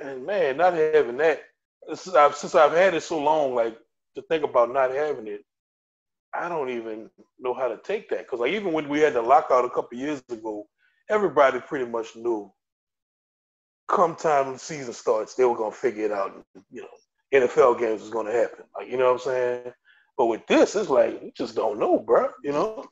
and 0.00 0.24
man, 0.24 0.56
not 0.56 0.72
having 0.72 1.18
that 1.18 1.42
since 1.94 2.14
I've, 2.14 2.34
since 2.36 2.54
I've 2.54 2.72
had 2.72 2.94
it 2.94 3.02
so 3.02 3.18
long, 3.18 3.54
like 3.54 3.76
to 4.18 4.26
think 4.28 4.44
about 4.44 4.72
not 4.72 4.90
having 4.90 5.26
it, 5.26 5.44
I 6.34 6.48
don't 6.48 6.70
even 6.70 7.10
know 7.38 7.54
how 7.54 7.68
to 7.68 7.78
take 7.78 8.08
that. 8.10 8.20
Because 8.20 8.40
like 8.40 8.52
even 8.52 8.72
when 8.72 8.88
we 8.88 9.00
had 9.00 9.14
the 9.14 9.22
lockout 9.22 9.64
a 9.64 9.70
couple 9.70 9.98
years 9.98 10.22
ago, 10.30 10.66
everybody 11.08 11.60
pretty 11.60 11.86
much 11.86 12.16
knew. 12.16 12.52
Come 13.88 14.16
time 14.16 14.52
the 14.52 14.58
season 14.58 14.92
starts, 14.92 15.34
they 15.34 15.44
were 15.44 15.56
gonna 15.56 15.72
figure 15.72 16.04
it 16.04 16.12
out. 16.12 16.34
And, 16.34 16.64
you 16.70 16.82
know, 16.82 16.88
NFL 17.32 17.78
games 17.78 18.02
was 18.02 18.10
gonna 18.10 18.32
happen. 18.32 18.64
Like 18.76 18.88
you 18.88 18.98
know 18.98 19.06
what 19.06 19.26
I'm 19.26 19.32
saying? 19.32 19.72
But 20.18 20.26
with 20.26 20.46
this, 20.46 20.76
it's 20.76 20.90
like 20.90 21.22
you 21.22 21.32
just 21.34 21.54
don't 21.54 21.78
know, 21.78 21.98
bro. 21.98 22.28
You 22.44 22.52
know, 22.52 22.84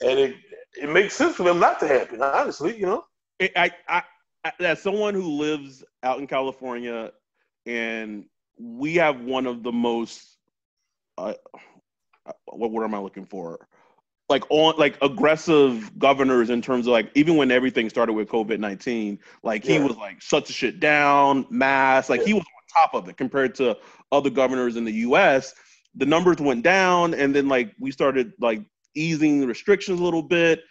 and 0.00 0.18
it 0.18 0.36
it 0.80 0.88
makes 0.88 1.14
sense 1.14 1.36
for 1.36 1.42
them 1.42 1.58
not 1.58 1.80
to 1.80 1.88
happen. 1.88 2.22
Honestly, 2.22 2.78
you 2.78 2.86
know. 2.86 3.04
I, 3.40 3.72
I, 3.88 4.02
I, 4.44 4.52
as 4.60 4.80
someone 4.80 5.14
who 5.14 5.28
lives 5.38 5.84
out 6.02 6.18
in 6.18 6.26
California, 6.26 7.10
and 7.66 8.24
we 8.58 8.94
have 8.94 9.20
one 9.20 9.46
of 9.46 9.62
the 9.62 9.72
most, 9.72 10.31
what 12.46 12.70
word 12.70 12.84
am 12.84 12.94
I 12.94 12.98
looking 12.98 13.26
for? 13.26 13.66
Like 14.28 14.44
on 14.50 14.74
like 14.78 14.96
aggressive 15.02 15.98
governors 15.98 16.48
in 16.50 16.62
terms 16.62 16.86
of 16.86 16.92
like 16.92 17.10
even 17.14 17.36
when 17.36 17.50
everything 17.50 17.90
started 17.90 18.14
with 18.14 18.28
COVID 18.28 18.58
nineteen, 18.60 19.18
like 19.42 19.64
he 19.64 19.74
Yeah. 19.74 19.84
was 19.86 19.96
like 19.96 20.20
shut 20.22 20.46
the 20.46 20.52
shit 20.52 20.80
down, 20.80 21.46
mask, 21.50 22.08
like 22.08 22.22
he 22.22 22.32
was 22.32 22.42
on 22.42 22.82
top 22.82 22.94
of 22.94 23.08
it 23.08 23.16
compared 23.16 23.54
to 23.56 23.76
other 24.10 24.30
governors 24.30 24.76
in 24.76 24.84
the 24.84 24.92
U.S. 24.92 25.54
The 25.96 26.06
numbers 26.06 26.38
went 26.38 26.62
down, 26.62 27.14
and 27.14 27.34
then 27.34 27.48
like 27.48 27.74
we 27.78 27.90
started 27.90 28.32
like 28.40 28.62
easing 28.94 29.40
the 29.40 29.46
restrictions 29.46 30.00
a 30.00 30.04
little 30.04 30.22
bit, 30.22 30.62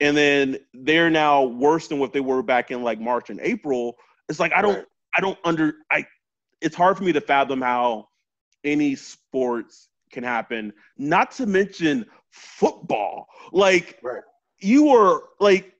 and 0.00 0.16
then 0.16 0.58
they're 0.74 1.10
now 1.10 1.42
worse 1.44 1.88
than 1.88 1.98
what 1.98 2.12
they 2.12 2.20
were 2.20 2.42
back 2.42 2.70
in 2.70 2.82
like 2.84 3.00
March 3.00 3.30
and 3.30 3.40
April. 3.40 3.96
It's 4.28 4.38
like 4.38 4.52
I 4.52 4.62
don't 4.62 4.78
Right. 4.78 4.86
I 5.16 5.20
don't 5.20 5.38
under 5.44 5.74
I 5.90 6.06
it's 6.60 6.76
hard 6.76 6.96
for 6.98 7.04
me 7.04 7.12
to 7.14 7.20
fathom 7.20 7.62
how 7.62 8.06
any 8.64 8.94
sports 8.94 9.88
can 10.10 10.24
happen, 10.24 10.72
not 10.96 11.30
to 11.32 11.46
mention 11.46 12.06
football. 12.30 13.26
Like 13.52 13.98
Right. 14.02 14.22
you 14.60 14.88
are 14.90 15.22
like 15.40 15.72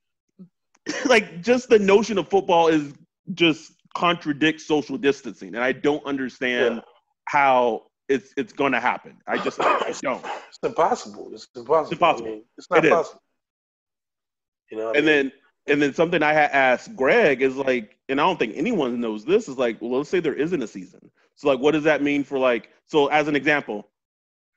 like 1.06 1.42
just 1.42 1.68
the 1.68 1.78
notion 1.78 2.18
of 2.18 2.28
football 2.28 2.68
is 2.68 2.92
just 3.34 3.72
contradicts 3.96 4.66
social 4.66 4.96
distancing 4.96 5.54
and 5.54 5.64
I 5.64 5.72
don't 5.72 6.04
understand 6.06 6.76
Yeah. 6.76 6.80
how 7.26 7.84
it's 8.08 8.32
it's 8.36 8.52
going 8.52 8.72
to 8.72 8.80
happen. 8.80 9.18
I 9.26 9.38
just 9.38 9.60
I 9.60 9.92
don't. 10.02 10.24
It's 10.48 10.58
impossible. 10.62 11.30
It's 11.32 11.46
impossible. 11.54 11.92
impossible. 11.92 12.28
I 12.28 12.30
mean, 12.30 12.44
it's 12.56 12.70
not 12.70 12.84
It 12.84 12.84
is. 12.86 12.90
possible. 12.90 13.22
You 14.70 14.78
know, 14.78 14.88
and 14.92 15.04
mean? 15.04 15.04
then 15.06 15.32
and 15.66 15.82
then 15.82 15.92
something 15.92 16.22
I 16.22 16.32
had 16.32 16.50
asked 16.52 16.96
Greg 16.96 17.42
is 17.42 17.56
like, 17.56 17.98
and 18.08 18.20
I 18.20 18.24
don't 18.24 18.38
think 18.38 18.54
anyone 18.56 18.98
knows 19.00 19.24
this 19.24 19.48
is 19.48 19.58
like, 19.58 19.80
well, 19.80 19.98
let's 19.98 20.08
say 20.08 20.20
there 20.20 20.34
isn't 20.34 20.62
a 20.62 20.66
season. 20.66 21.10
So 21.36 21.48
like, 21.48 21.58
what 21.60 21.72
does 21.72 21.84
that 21.84 22.02
mean 22.02 22.24
for 22.24 22.38
like? 22.38 22.70
So 22.86 23.08
as 23.08 23.28
an 23.28 23.36
example, 23.36 23.88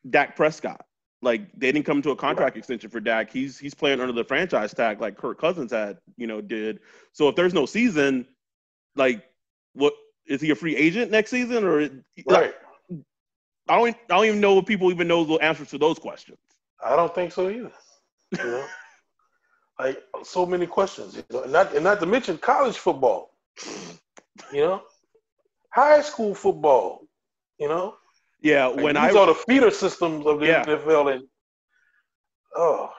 Dak 0.10 0.36
Prescott, 0.36 0.86
like 1.22 1.51
they 1.53 1.72
didn't 1.72 1.86
come 1.86 2.01
to 2.01 2.12
a 2.12 2.15
contract 2.15 2.58
extension 2.58 2.89
for 2.89 3.00
Dak. 3.00 3.31
He's 3.31 3.58
he's 3.58 3.74
playing 3.74 4.01
under 4.01 4.13
the 4.13 4.24
franchise 4.24 4.74
tag 4.74 5.00
like 5.01 5.17
Kirk 5.17 5.39
Cousins 5.39 5.72
had, 5.72 5.98
you 6.17 6.27
know, 6.27 6.41
did. 6.41 6.79
So 7.13 7.27
if 7.29 7.36
there's 7.36 7.53
no 7.53 7.65
season, 7.65 8.27
like, 8.96 9.24
what 9.74 9.93
is 10.25 10.41
he 10.41 10.50
a 10.50 10.55
free 10.55 10.75
agent 10.75 11.12
next 11.12 11.29
season 11.29 11.63
or? 11.63 11.89
right. 12.27 12.53
I 13.70 13.77
don't 13.77 13.96
I 14.10 14.15
don't 14.15 14.25
even 14.25 14.41
know 14.41 14.58
if 14.58 14.65
people 14.65 14.91
even 14.91 15.08
know 15.08 15.24
the 15.24 15.36
answers 15.36 15.70
to 15.70 15.77
those 15.77 16.00
questions. 16.00 16.39
I 16.84 16.96
don't 16.96 17.13
think 17.13 17.31
so 17.31 17.50
either. 17.50 17.72
You 18.31 18.43
know, 18.43 18.65
like 19.79 20.01
so 20.24 20.46
many 20.46 20.65
questions. 20.65 21.15
You 21.15 21.24
know, 21.31 21.43
and 21.43 21.51
not 21.51 21.75
and 21.75 21.84
not 21.84 22.00
to 22.00 22.05
mention 22.05 22.38
college 22.38 22.77
football. 22.77 23.31
You 24.51 24.62
know, 24.62 24.84
high 25.70 26.01
school 26.01 26.34
football. 26.34 27.03
You 27.60 27.70
know, 27.70 27.96
Yeah, 28.42 28.68
Like, 28.68 28.84
when 28.84 28.98
I 28.98 29.12
are 29.12 29.28
the 29.28 29.36
feeder 29.36 29.72
systems 29.72 30.26
of 30.26 30.40
the 30.40 30.48
Yeah. 30.48 30.66
NFL, 30.66 31.14
and 31.14 31.24
oh, 32.56 32.92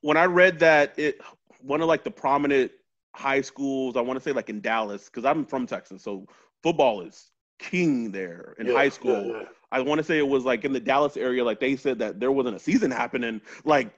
when 0.00 0.16
I 0.16 0.24
read 0.24 0.58
that 0.60 0.98
it 0.98 1.20
one 1.60 1.80
of 1.80 1.88
like 1.88 2.04
the 2.04 2.10
prominent 2.10 2.72
high 3.14 3.40
schools, 3.40 3.96
I 3.96 4.00
want 4.00 4.18
to 4.18 4.22
say 4.22 4.32
like 4.32 4.48
in 4.50 4.60
Dallas, 4.60 5.06
because 5.06 5.24
I'm 5.24 5.44
from 5.44 5.66
Texas, 5.66 6.02
so 6.02 6.26
football 6.62 7.00
is 7.02 7.30
king 7.58 8.10
there 8.12 8.54
in 8.58 8.66
yeah, 8.66 8.74
high 8.74 8.88
school. 8.88 9.26
yeah. 9.26 9.44
I 9.70 9.80
want 9.80 9.98
to 9.98 10.04
say 10.04 10.18
it 10.18 10.26
was 10.26 10.44
like 10.44 10.64
in 10.64 10.72
the 10.72 10.80
Dallas 10.80 11.16
area, 11.16 11.44
like 11.44 11.60
they 11.60 11.76
said 11.76 11.98
that 11.98 12.20
there 12.20 12.32
wasn't 12.32 12.56
a 12.56 12.60
season 12.60 12.90
happening. 12.90 13.40
Like 13.64 13.92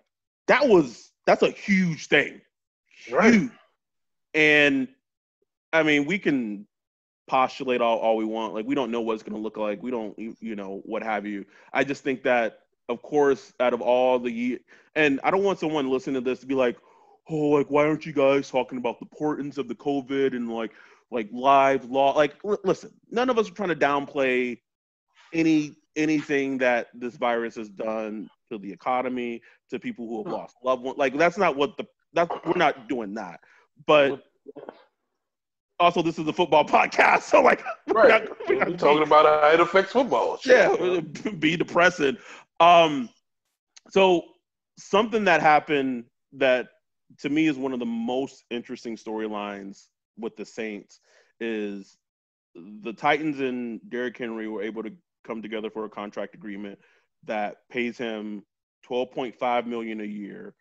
that 0.49 0.69
was 0.69 1.12
that's 1.26 1.42
a 1.42 1.50
huge 1.50 2.09
thing. 2.09 2.40
Right. 3.11 3.35
Huge. 3.35 3.50
And 4.35 4.88
I 5.73 5.83
mean, 5.83 6.07
we 6.07 6.19
can 6.19 6.66
postulate 7.30 7.80
all, 7.80 7.99
all 7.99 8.16
we 8.16 8.25
want. 8.25 8.54
Like 8.54 8.66
we 8.66 8.75
don't 8.75 8.90
know 8.90 9.00
what 9.00 9.14
it's 9.14 9.22
gonna 9.22 9.40
look 9.40 9.56
like. 9.56 9.80
We 9.82 9.90
don't 9.92 10.18
you 10.18 10.37
you 10.40 10.56
know, 10.56 10.82
what 10.84 11.02
have 11.04 11.25
you. 11.25 11.46
I 11.72 11.84
just 11.84 12.02
think 12.02 12.25
that 12.25 12.58
of 12.88 13.02
course, 13.02 13.52
out 13.60 13.72
of 13.72 13.80
all 13.80 14.18
the 14.18 14.32
ye- 14.32 14.58
and 14.96 15.20
I 15.22 15.30
don't 15.30 15.44
want 15.44 15.60
someone 15.60 15.88
listening 15.88 16.16
to 16.16 16.20
this 16.28 16.40
to 16.40 16.46
be 16.46 16.56
like, 16.56 16.76
oh, 17.30 17.50
like 17.50 17.68
why 17.70 17.87
aren't 17.87 18.04
you 18.04 18.12
guys 18.12 18.50
talking 18.50 18.78
about 18.78 18.99
the 18.99 19.04
importance 19.04 19.58
of 19.58 19.68
the 19.68 19.76
COVID 19.76 20.34
and 20.34 20.52
like 20.52 20.72
like 21.12 21.28
live 21.32 21.84
law? 21.84 22.16
Like, 22.16 22.34
l- 22.44 22.58
listen, 22.64 22.90
none 23.10 23.30
of 23.30 23.38
us 23.38 23.49
are 23.49 23.54
trying 23.54 23.68
to 23.68 23.76
downplay 23.76 24.58
any 25.32 25.76
anything 25.96 26.58
that 26.58 26.88
this 26.94 27.16
virus 27.16 27.54
has 27.56 27.68
done 27.68 28.28
to 28.50 28.58
the 28.58 28.72
economy, 28.72 29.40
to 29.70 29.78
people 29.78 30.08
who 30.08 30.18
have 30.18 30.32
lost 30.32 30.56
loved 30.64 30.82
ones. 30.82 30.99
Like, 30.99 31.16
that's 31.16 31.38
not 31.38 31.56
what 31.56 31.76
the 31.76 31.87
that's 32.12 32.34
we're 32.44 32.56
not 32.56 32.88
doing 32.88 33.14
that. 33.14 33.40
But 33.87 34.16
also, 35.80 36.02
this 36.02 36.18
is 36.18 36.28
a 36.28 36.32
football 36.32 36.64
podcast, 36.78 37.22
so 37.22 37.42
like, 37.42 37.62
we're 37.88 37.94
Right. 38.02 38.08
not- 38.28 38.49
we're 38.49 38.56
We're 38.58 38.64
not 38.66 38.78
talking 38.78 39.02
about 39.02 39.25
how 39.26 39.49
it 39.50 39.60
affects 39.60 39.92
football. 39.92 40.38
Yeah, 40.44 41.00
be 41.38 41.56
depressing. 41.56 42.16
Um, 42.60 43.08
so 43.88 44.22
something 44.78 45.25
that 45.25 45.40
happened 45.40 46.04
that 46.34 46.68
to 47.20 47.28
me 47.28 47.49
is 47.49 47.56
one 47.56 47.72
of 47.72 47.80
the 47.80 47.87
most 47.87 48.44
interesting 48.50 48.96
storylines 48.96 49.88
with 50.16 50.37
the 50.37 50.44
Saints 50.44 51.00
is 51.40 51.96
the 52.54 52.92
Titans 52.92 53.40
and 53.40 53.80
Derrick 53.90 54.16
Henry 54.18 54.46
were 54.49 54.62
able 54.62 54.82
to 54.82 54.92
come 55.25 55.42
together 55.42 55.70
for 55.70 55.84
a 55.87 55.88
contract 55.88 56.34
agreement 56.34 56.78
that 57.25 57.56
pays 57.70 57.96
him 57.99 58.42
12.5 58.87 59.66
million 59.66 60.00
a 60.00 60.04
year. 60.04 60.54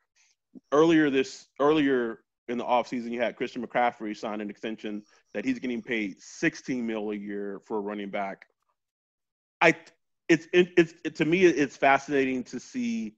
Earlier 0.72 1.10
this 1.10 1.48
earlier 1.60 2.20
in 2.50 2.58
the 2.58 2.64
offseason, 2.64 3.12
you 3.12 3.22
had 3.22 3.36
Christian 3.36 3.66
McCaffrey 3.66 4.18
sign 4.18 4.42
an 4.42 4.50
extension 4.50 5.04
that 5.34 5.46
he's 5.46 5.60
getting 5.60 5.82
paid 5.82 6.20
16 6.20 6.86
mil 6.86 7.12
a 7.12 7.16
year 7.16 7.62
for 7.66 7.78
a 7.78 7.82
running 7.82 8.10
back. 8.10 8.48
I 9.62 9.76
it's 10.28 10.48
it, 10.52 10.70
it's 10.78 10.94
it, 11.06 11.16
to 11.16 11.26
me 11.26 11.46
it's 11.46 11.78
fascinating 11.78 12.44
to 12.46 12.60
see 12.60 13.16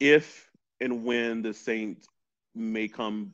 if 0.00 0.50
and 0.80 1.04
when 1.04 1.42
the 1.42 1.52
Saints 1.52 2.06
may 2.54 2.88
come 2.88 3.32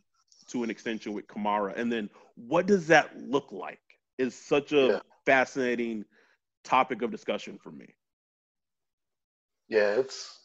to 0.48 0.62
an 0.62 0.70
extension 0.70 1.12
with 1.12 1.26
Kamara, 1.26 1.76
and 1.76 1.90
then 1.90 2.08
what 2.36 2.66
does 2.66 2.86
that 2.86 3.18
look 3.18 3.50
like? 3.50 3.80
Is 4.18 4.34
such 4.34 4.72
a 4.72 4.86
yeah. 4.86 4.98
fascinating 5.26 6.04
topic 6.62 7.02
of 7.02 7.10
discussion 7.10 7.58
for 7.58 7.70
me. 7.70 7.86
Yeah, 9.68 9.94
it's 9.94 10.40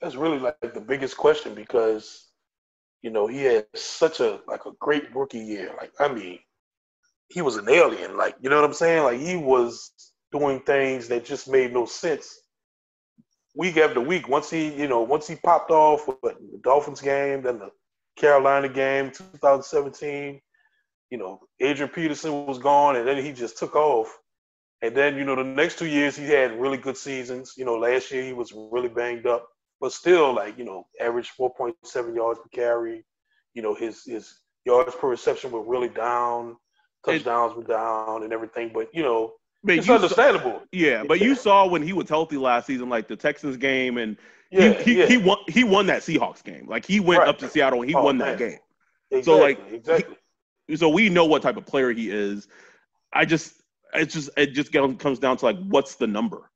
that's 0.00 0.14
really 0.14 0.38
like 0.38 0.56
the 0.60 0.80
biggest 0.80 1.16
question 1.16 1.54
because 1.54 2.29
you 3.02 3.10
know 3.10 3.26
he 3.26 3.42
had 3.42 3.66
such 3.74 4.20
a 4.20 4.40
like 4.46 4.66
a 4.66 4.72
great 4.78 5.14
rookie 5.14 5.38
year. 5.38 5.72
Like 5.78 5.92
I 5.98 6.12
mean, 6.12 6.38
he 7.28 7.42
was 7.42 7.56
an 7.56 7.68
alien. 7.68 8.16
Like 8.16 8.36
you 8.40 8.50
know 8.50 8.56
what 8.56 8.64
I'm 8.64 8.74
saying? 8.74 9.02
Like 9.04 9.20
he 9.20 9.36
was 9.36 9.92
doing 10.32 10.60
things 10.60 11.08
that 11.08 11.24
just 11.24 11.48
made 11.48 11.72
no 11.72 11.86
sense 11.86 12.42
week 13.54 13.76
after 13.76 14.00
week. 14.00 14.28
Once 14.28 14.50
he 14.50 14.72
you 14.74 14.88
know 14.88 15.02
once 15.02 15.26
he 15.26 15.36
popped 15.36 15.70
off 15.70 16.06
with 16.06 16.36
the 16.38 16.60
Dolphins 16.62 17.00
game, 17.00 17.42
then 17.42 17.58
the 17.58 17.70
Carolina 18.16 18.68
game, 18.68 19.10
2017. 19.10 20.40
You 21.10 21.18
know, 21.18 21.40
Adrian 21.58 21.90
Peterson 21.90 22.46
was 22.46 22.58
gone, 22.58 22.96
and 22.96 23.06
then 23.06 23.22
he 23.22 23.32
just 23.32 23.58
took 23.58 23.74
off. 23.74 24.16
And 24.82 24.96
then, 24.96 25.16
you 25.16 25.24
know, 25.24 25.36
the 25.36 25.44
next 25.44 25.78
two 25.78 25.86
years 25.86 26.16
he 26.16 26.24
had 26.24 26.58
really 26.58 26.78
good 26.78 26.96
seasons. 26.96 27.54
You 27.56 27.64
know, 27.64 27.76
last 27.76 28.10
year 28.10 28.22
he 28.22 28.32
was 28.32 28.52
really 28.52 28.88
banged 28.88 29.26
up, 29.26 29.48
but 29.80 29.92
still, 29.92 30.34
like, 30.34 30.58
you 30.58 30.64
know, 30.64 30.86
average 31.00 31.32
4.7 31.38 32.14
yards 32.14 32.40
per 32.40 32.48
carry. 32.52 33.04
You 33.54 33.62
know, 33.62 33.74
his 33.74 34.04
his 34.04 34.40
yards 34.64 34.94
per 34.94 35.08
reception 35.08 35.50
were 35.50 35.62
really 35.62 35.88
down, 35.88 36.56
touchdowns 37.04 37.52
it, 37.52 37.58
were 37.58 37.64
down, 37.64 38.22
and 38.22 38.32
everything. 38.32 38.70
But 38.72 38.94
you 38.94 39.02
know, 39.02 39.32
but 39.64 39.76
it's 39.76 39.88
understandable. 39.88 40.58
Saw, 40.58 40.64
yeah, 40.72 41.02
but 41.06 41.18
yeah. 41.18 41.26
you 41.26 41.34
saw 41.34 41.66
when 41.66 41.82
he 41.82 41.92
was 41.92 42.08
healthy 42.08 42.36
last 42.36 42.66
season, 42.66 42.88
like 42.88 43.08
the 43.08 43.16
Texans 43.16 43.56
game, 43.56 43.98
and 43.98 44.16
yeah, 44.50 44.72
he, 44.74 44.94
he, 44.94 44.98
yeah. 45.00 45.06
he 45.06 45.16
won 45.16 45.38
he 45.48 45.64
won 45.64 45.86
that 45.86 46.02
Seahawks 46.02 46.42
game. 46.44 46.66
Like 46.68 46.86
he 46.86 47.00
went 47.00 47.20
right. 47.20 47.28
up 47.28 47.38
to 47.38 47.48
Seattle 47.48 47.80
and 47.80 47.90
he 47.90 47.94
oh, 47.94 48.04
won 48.04 48.18
man. 48.18 48.28
that 48.28 48.38
game. 48.38 48.58
Exactly. 49.10 49.22
So 49.22 49.38
like 49.38 49.58
exactly. 49.72 50.16
He, 50.68 50.76
so 50.76 50.88
we 50.88 51.08
know 51.08 51.24
what 51.24 51.42
type 51.42 51.56
of 51.56 51.66
player 51.66 51.90
he 51.90 52.10
is. 52.10 52.46
I 53.12 53.24
just 53.24 53.54
it's 53.92 54.14
just 54.14 54.30
it 54.36 54.52
just 54.52 54.72
comes 54.72 55.18
down 55.18 55.36
to 55.38 55.44
like 55.44 55.58
what's 55.58 55.96
the 55.96 56.06
number? 56.06 56.50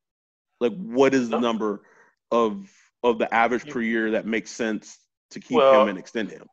Like 0.60 0.72
what 0.76 1.14
is 1.14 1.28
the 1.28 1.40
number 1.40 1.82
of 2.30 2.70
of 3.04 3.18
the 3.18 3.32
average 3.32 3.68
per 3.68 3.80
year 3.80 4.10
that 4.10 4.26
makes 4.26 4.50
sense 4.50 4.98
to 5.30 5.38
keep 5.38 5.58
well, 5.58 5.82
him 5.82 5.88
and 5.88 5.98
extend 5.98 6.30
him? 6.30 6.46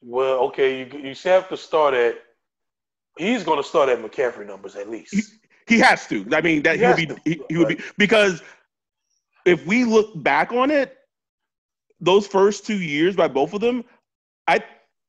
Well, 0.00 0.38
okay, 0.44 0.78
you 0.78 0.98
you 1.00 1.14
have 1.24 1.48
to 1.48 1.56
start 1.56 1.92
at 1.92 2.18
he's 3.18 3.44
going 3.44 3.62
to 3.62 3.68
start 3.68 3.88
at 3.88 3.98
McCaffrey 3.98 4.46
numbers 4.46 4.76
at 4.76 4.88
least. 4.88 5.14
He, 5.14 5.22
he 5.66 5.78
has 5.80 6.06
to. 6.06 6.24
I 6.32 6.40
mean 6.40 6.62
that 6.62 6.78
he, 6.78 6.86
would 6.86 6.96
be 6.96 7.30
he, 7.30 7.42
he 7.48 7.58
would 7.58 7.68
be 7.68 7.80
because 7.98 8.42
if 9.44 9.66
we 9.66 9.84
look 9.84 10.22
back 10.22 10.52
on 10.52 10.70
it, 10.70 10.96
those 12.00 12.26
first 12.26 12.64
two 12.66 12.80
years 12.80 13.16
by 13.16 13.28
both 13.28 13.52
of 13.52 13.60
them, 13.60 13.84
I 14.46 14.62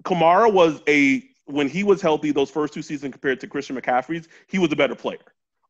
Kamara 0.04 0.51
was 0.51 0.82
a 0.88 1.24
when 1.46 1.70
he 1.70 1.84
was 1.84 2.01
healthy, 2.01 2.32
those 2.32 2.50
first 2.50 2.74
two 2.74 2.82
seasons 2.82 3.13
compared 3.13 3.39
to 3.39 3.48
Christian 3.48 3.80
McCaffrey's, 3.80 4.27
he 4.48 4.60
was 4.60 4.72
a 4.72 4.75
better 4.75 4.96
player. 4.96 5.20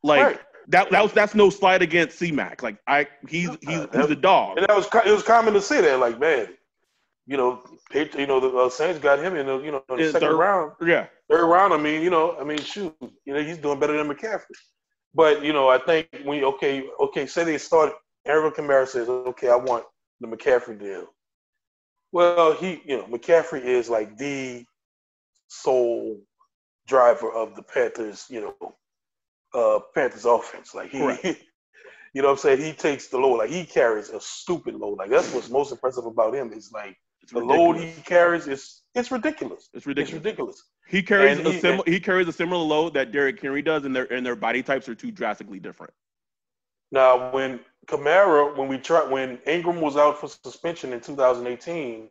Like 0.03 0.23
right. 0.23 0.39
That, 0.67 0.91
that 0.91 1.03
was 1.03 1.13
that's 1.13 1.35
no 1.35 1.49
slight 1.49 1.81
against 1.81 2.17
C-Mac. 2.17 2.63
Like 2.63 2.77
I, 2.87 3.07
he's 3.27 3.49
he's 3.61 3.87
he's 3.93 4.09
a 4.09 4.15
dog. 4.15 4.57
And 4.57 4.67
that 4.67 4.75
was 4.75 4.87
it 5.05 5.11
was 5.11 5.23
common 5.23 5.53
to 5.53 5.61
say 5.61 5.81
that. 5.81 5.99
Like 5.99 6.19
man, 6.19 6.47
you 7.25 7.37
know, 7.37 7.63
you 7.93 8.27
know 8.27 8.39
the 8.39 8.55
uh, 8.55 8.69
Saints 8.69 8.99
got 8.99 9.19
him 9.19 9.35
in 9.35 9.45
the 9.45 9.59
you 9.59 9.71
know 9.71 9.83
the 9.87 9.95
in 9.95 10.11
second 10.11 10.29
third, 10.29 10.37
round. 10.37 10.71
Yeah, 10.81 11.07
third 11.29 11.47
round. 11.47 11.73
I 11.73 11.77
mean, 11.77 12.01
you 12.01 12.09
know, 12.09 12.37
I 12.39 12.43
mean, 12.43 12.59
shoot, 12.59 12.95
you 13.25 13.33
know, 13.33 13.41
he's 13.41 13.57
doing 13.57 13.79
better 13.79 13.97
than 13.97 14.07
McCaffrey. 14.07 14.55
But 15.13 15.43
you 15.43 15.53
know, 15.53 15.69
I 15.69 15.77
think 15.77 16.09
when 16.23 16.43
okay, 16.43 16.85
okay, 16.99 17.25
say 17.25 17.43
they 17.43 17.57
start 17.57 17.93
Aaron 18.27 18.51
Kamara 18.51 18.87
says, 18.87 19.07
okay, 19.09 19.49
I 19.49 19.55
want 19.55 19.85
the 20.19 20.27
McCaffrey 20.27 20.79
deal. 20.79 21.07
Well, 22.11 22.53
he, 22.53 22.81
you 22.85 22.97
know, 22.97 23.05
McCaffrey 23.05 23.63
is 23.63 23.89
like 23.89 24.17
the 24.17 24.65
sole 25.47 26.19
driver 26.87 27.31
of 27.31 27.55
the 27.55 27.63
Panthers, 27.63 28.25
you 28.29 28.41
know, 28.41 28.75
uh, 29.57 29.79
Panthers 29.95 30.25
offense. 30.25 30.73
Like 30.75 30.91
he, 30.91 30.97
you 32.13 32.21
know 32.21 32.29
what 32.29 32.31
I'm 32.33 32.37
saying? 32.37 32.61
He 32.61 32.73
takes 32.73 33.07
the 33.07 33.17
load. 33.17 33.37
Like 33.37 33.49
he 33.49 33.65
carries 33.65 34.09
a 34.09 34.21
stupid 34.21 34.75
load. 34.75 34.99
Like 34.99 35.09
that's 35.09 35.33
what's 35.33 35.49
most 35.49 35.71
impressive 35.71 36.05
about 36.05 36.35
him 36.35 36.53
is 36.53 36.71
like 36.71 36.95
it's 37.23 37.33
the 37.33 37.41
ridiculous. 37.41 37.77
load 37.77 37.83
he 37.83 38.01
carries 38.03 38.47
is 38.47 38.81
it's 38.95 39.11
ridiculous. 39.11 39.69
It's 39.73 39.85
ridiculous. 39.85 40.15
It's 40.15 40.25
ridiculous. 40.25 40.63
He 40.87 41.01
carries 41.01 41.39
and 41.39 41.47
a 41.47 41.59
similar 41.59 41.83
he 41.85 41.99
carries 41.99 42.27
a 42.27 42.33
similar 42.33 42.63
load 42.63 42.93
that 42.93 43.11
Derrick 43.11 43.41
Henry 43.41 43.61
does, 43.61 43.83
and 43.83 43.95
their 43.95 44.11
and 44.13 44.25
their 44.25 44.35
body 44.35 44.63
types 44.63 44.87
are 44.87 44.95
too 44.95 45.11
drastically 45.11 45.59
different. 45.59 45.93
Now, 46.91 47.31
when 47.31 47.59
Kamara, 47.87 48.55
when 48.55 48.69
we 48.69 48.77
tried, 48.77 49.09
when 49.11 49.39
Ingram 49.45 49.81
was 49.81 49.97
out 49.97 50.19
for 50.19 50.29
suspension 50.29 50.93
in 50.93 51.01
2018, 51.01 52.07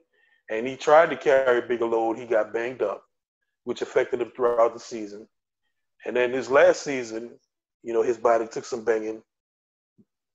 and 0.50 0.66
he 0.66 0.76
tried 0.76 1.08
to 1.10 1.16
carry 1.16 1.58
a 1.58 1.66
bigger 1.66 1.86
load, 1.86 2.18
he 2.18 2.26
got 2.26 2.52
banged 2.52 2.82
up, 2.82 3.02
which 3.64 3.80
affected 3.80 4.20
him 4.20 4.32
throughout 4.36 4.74
the 4.74 4.80
season. 4.80 5.26
And 6.06 6.16
then 6.16 6.32
his 6.32 6.48
last 6.48 6.82
season, 6.84 7.32
you 7.82 7.92
know, 7.92 8.02
his 8.02 8.16
body 8.16 8.46
took 8.46 8.64
some 8.64 8.84
banging, 8.84 9.22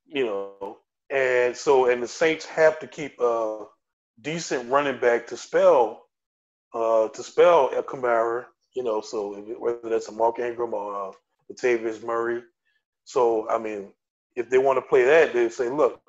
you 0.05 0.25
know, 0.25 0.77
and 1.09 1.55
so 1.55 1.89
and 1.89 2.03
the 2.03 2.07
Saints 2.07 2.45
have 2.45 2.77
to 2.79 2.87
keep 2.87 3.19
a 3.21 3.65
decent 4.21 4.69
running 4.69 4.99
back 4.99 5.27
to 5.27 5.37
spell, 5.37 6.03
uh, 6.73 7.07
to 7.07 7.23
spell 7.23 7.69
Kamara, 7.83 8.45
you 8.75 8.83
know, 8.83 8.99
so 8.99 9.33
whether 9.59 9.89
that's 9.89 10.09
a 10.09 10.11
Mark 10.11 10.39
Ingram 10.39 10.73
or 10.73 11.09
uh, 11.09 11.11
Latavius 11.51 12.03
Murray. 12.03 12.43
So 13.05 13.49
I 13.49 13.57
mean, 13.57 13.93
if 14.35 14.49
they 14.49 14.57
want 14.57 14.77
to 14.77 14.81
play 14.81 15.05
that, 15.05 15.33
they 15.33 15.47
say, 15.47 15.69
look, 15.69 16.01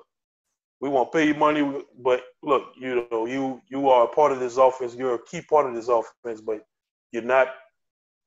we 0.81 0.89
won't 0.89 1.13
pay 1.13 1.27
you 1.27 1.35
money, 1.35 1.85
but 1.99 2.23
look, 2.41 2.73
you 2.77 3.07
know, 3.09 3.25
you 3.25 3.61
you 3.69 3.89
are 3.89 4.03
a 4.03 4.13
part 4.13 4.33
of 4.33 4.41
this 4.41 4.57
offense. 4.57 4.93
You're 4.93 5.15
a 5.15 5.25
key 5.25 5.41
part 5.41 5.67
of 5.67 5.73
this 5.73 5.87
offense, 5.87 6.41
but 6.41 6.65
you're 7.13 7.23
not 7.23 7.47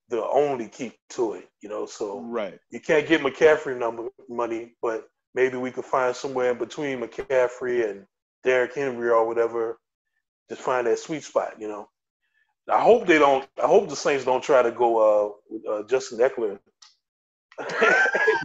the 0.08 0.24
only 0.24 0.68
key 0.68 0.92
to 1.10 1.34
it. 1.34 1.48
You 1.60 1.68
know, 1.68 1.86
so 1.86 2.20
right, 2.20 2.58
you 2.70 2.80
can't 2.80 3.06
get 3.06 3.22
McCaffrey 3.22 3.78
number 3.78 4.08
money, 4.28 4.72
but 4.82 5.08
maybe 5.34 5.56
we 5.56 5.70
could 5.70 5.84
find 5.84 6.14
somewhere 6.14 6.52
in 6.52 6.58
between 6.58 7.00
McCaffrey 7.00 7.88
and 7.90 8.06
Derrick 8.44 8.74
Henry 8.74 9.10
or 9.10 9.26
whatever. 9.26 9.78
Just 10.48 10.62
find 10.62 10.86
that 10.86 10.98
sweet 10.98 11.24
spot. 11.24 11.54
You 11.58 11.68
know, 11.68 11.88
I 12.70 12.80
hope 12.80 13.06
they 13.06 13.18
don't. 13.18 13.46
I 13.62 13.66
hope 13.66 13.88
the 13.88 13.96
Saints 13.96 14.24
don't 14.24 14.42
try 14.42 14.62
to 14.62 14.70
go 14.70 14.98
uh, 14.98 15.32
with, 15.50 15.66
uh, 15.68 15.82
Justin 15.88 16.18
Ekeler 16.18 16.58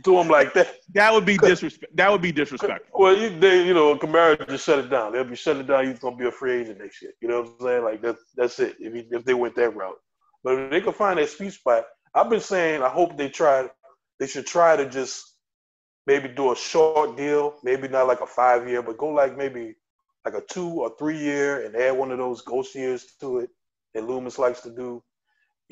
to 0.03 0.17
him 0.19 0.27
like 0.27 0.53
that. 0.53 0.77
That 0.93 1.13
would 1.13 1.25
be 1.25 1.37
disrespect. 1.41 1.95
That 1.95 2.11
would 2.11 2.21
be 2.21 2.31
disrespectful. 2.31 2.99
Well, 2.99 3.17
you, 3.17 3.37
they, 3.39 3.65
you 3.65 3.73
know, 3.73 3.95
Kamara 3.95 4.47
just 4.47 4.65
shut 4.65 4.79
it 4.79 4.89
down. 4.89 5.11
They'll 5.11 5.23
be 5.23 5.35
shutting 5.35 5.63
it 5.63 5.67
down. 5.67 5.87
He's 5.87 5.99
gonna 5.99 6.15
be 6.15 6.27
a 6.27 6.31
free 6.31 6.61
agent 6.61 6.79
next 6.79 7.01
year. 7.01 7.11
You 7.21 7.27
know 7.27 7.41
what 7.41 7.51
I'm 7.59 7.65
saying? 7.65 7.83
Like 7.83 8.01
that. 8.03 8.17
That's 8.35 8.59
it. 8.59 8.75
If 8.79 8.93
he, 8.93 9.07
if 9.11 9.25
they 9.25 9.33
went 9.33 9.55
that 9.55 9.75
route, 9.75 9.97
but 10.43 10.57
if 10.57 10.71
they 10.71 10.81
can 10.81 10.93
find 10.93 11.19
that 11.19 11.29
sweet 11.29 11.53
spot, 11.53 11.85
I've 12.13 12.29
been 12.29 12.41
saying 12.41 12.81
I 12.81 12.89
hope 12.89 13.17
they 13.17 13.29
try. 13.29 13.69
They 14.19 14.27
should 14.27 14.45
try 14.45 14.75
to 14.75 14.89
just 14.89 15.23
maybe 16.05 16.27
do 16.29 16.51
a 16.51 16.55
short 16.55 17.17
deal, 17.17 17.55
maybe 17.63 17.87
not 17.87 18.07
like 18.07 18.21
a 18.21 18.27
five 18.27 18.67
year, 18.67 18.81
but 18.81 18.97
go 18.97 19.07
like 19.09 19.37
maybe 19.37 19.75
like 20.25 20.35
a 20.35 20.41
two 20.41 20.67
or 20.67 20.93
three 20.99 21.17
year 21.17 21.65
and 21.65 21.75
add 21.75 21.97
one 21.97 22.11
of 22.11 22.19
those 22.19 22.41
ghost 22.41 22.75
years 22.75 23.05
to 23.19 23.39
it 23.39 23.49
that 23.93 24.07
Loomis 24.07 24.37
likes 24.37 24.61
to 24.61 24.69
do 24.69 25.03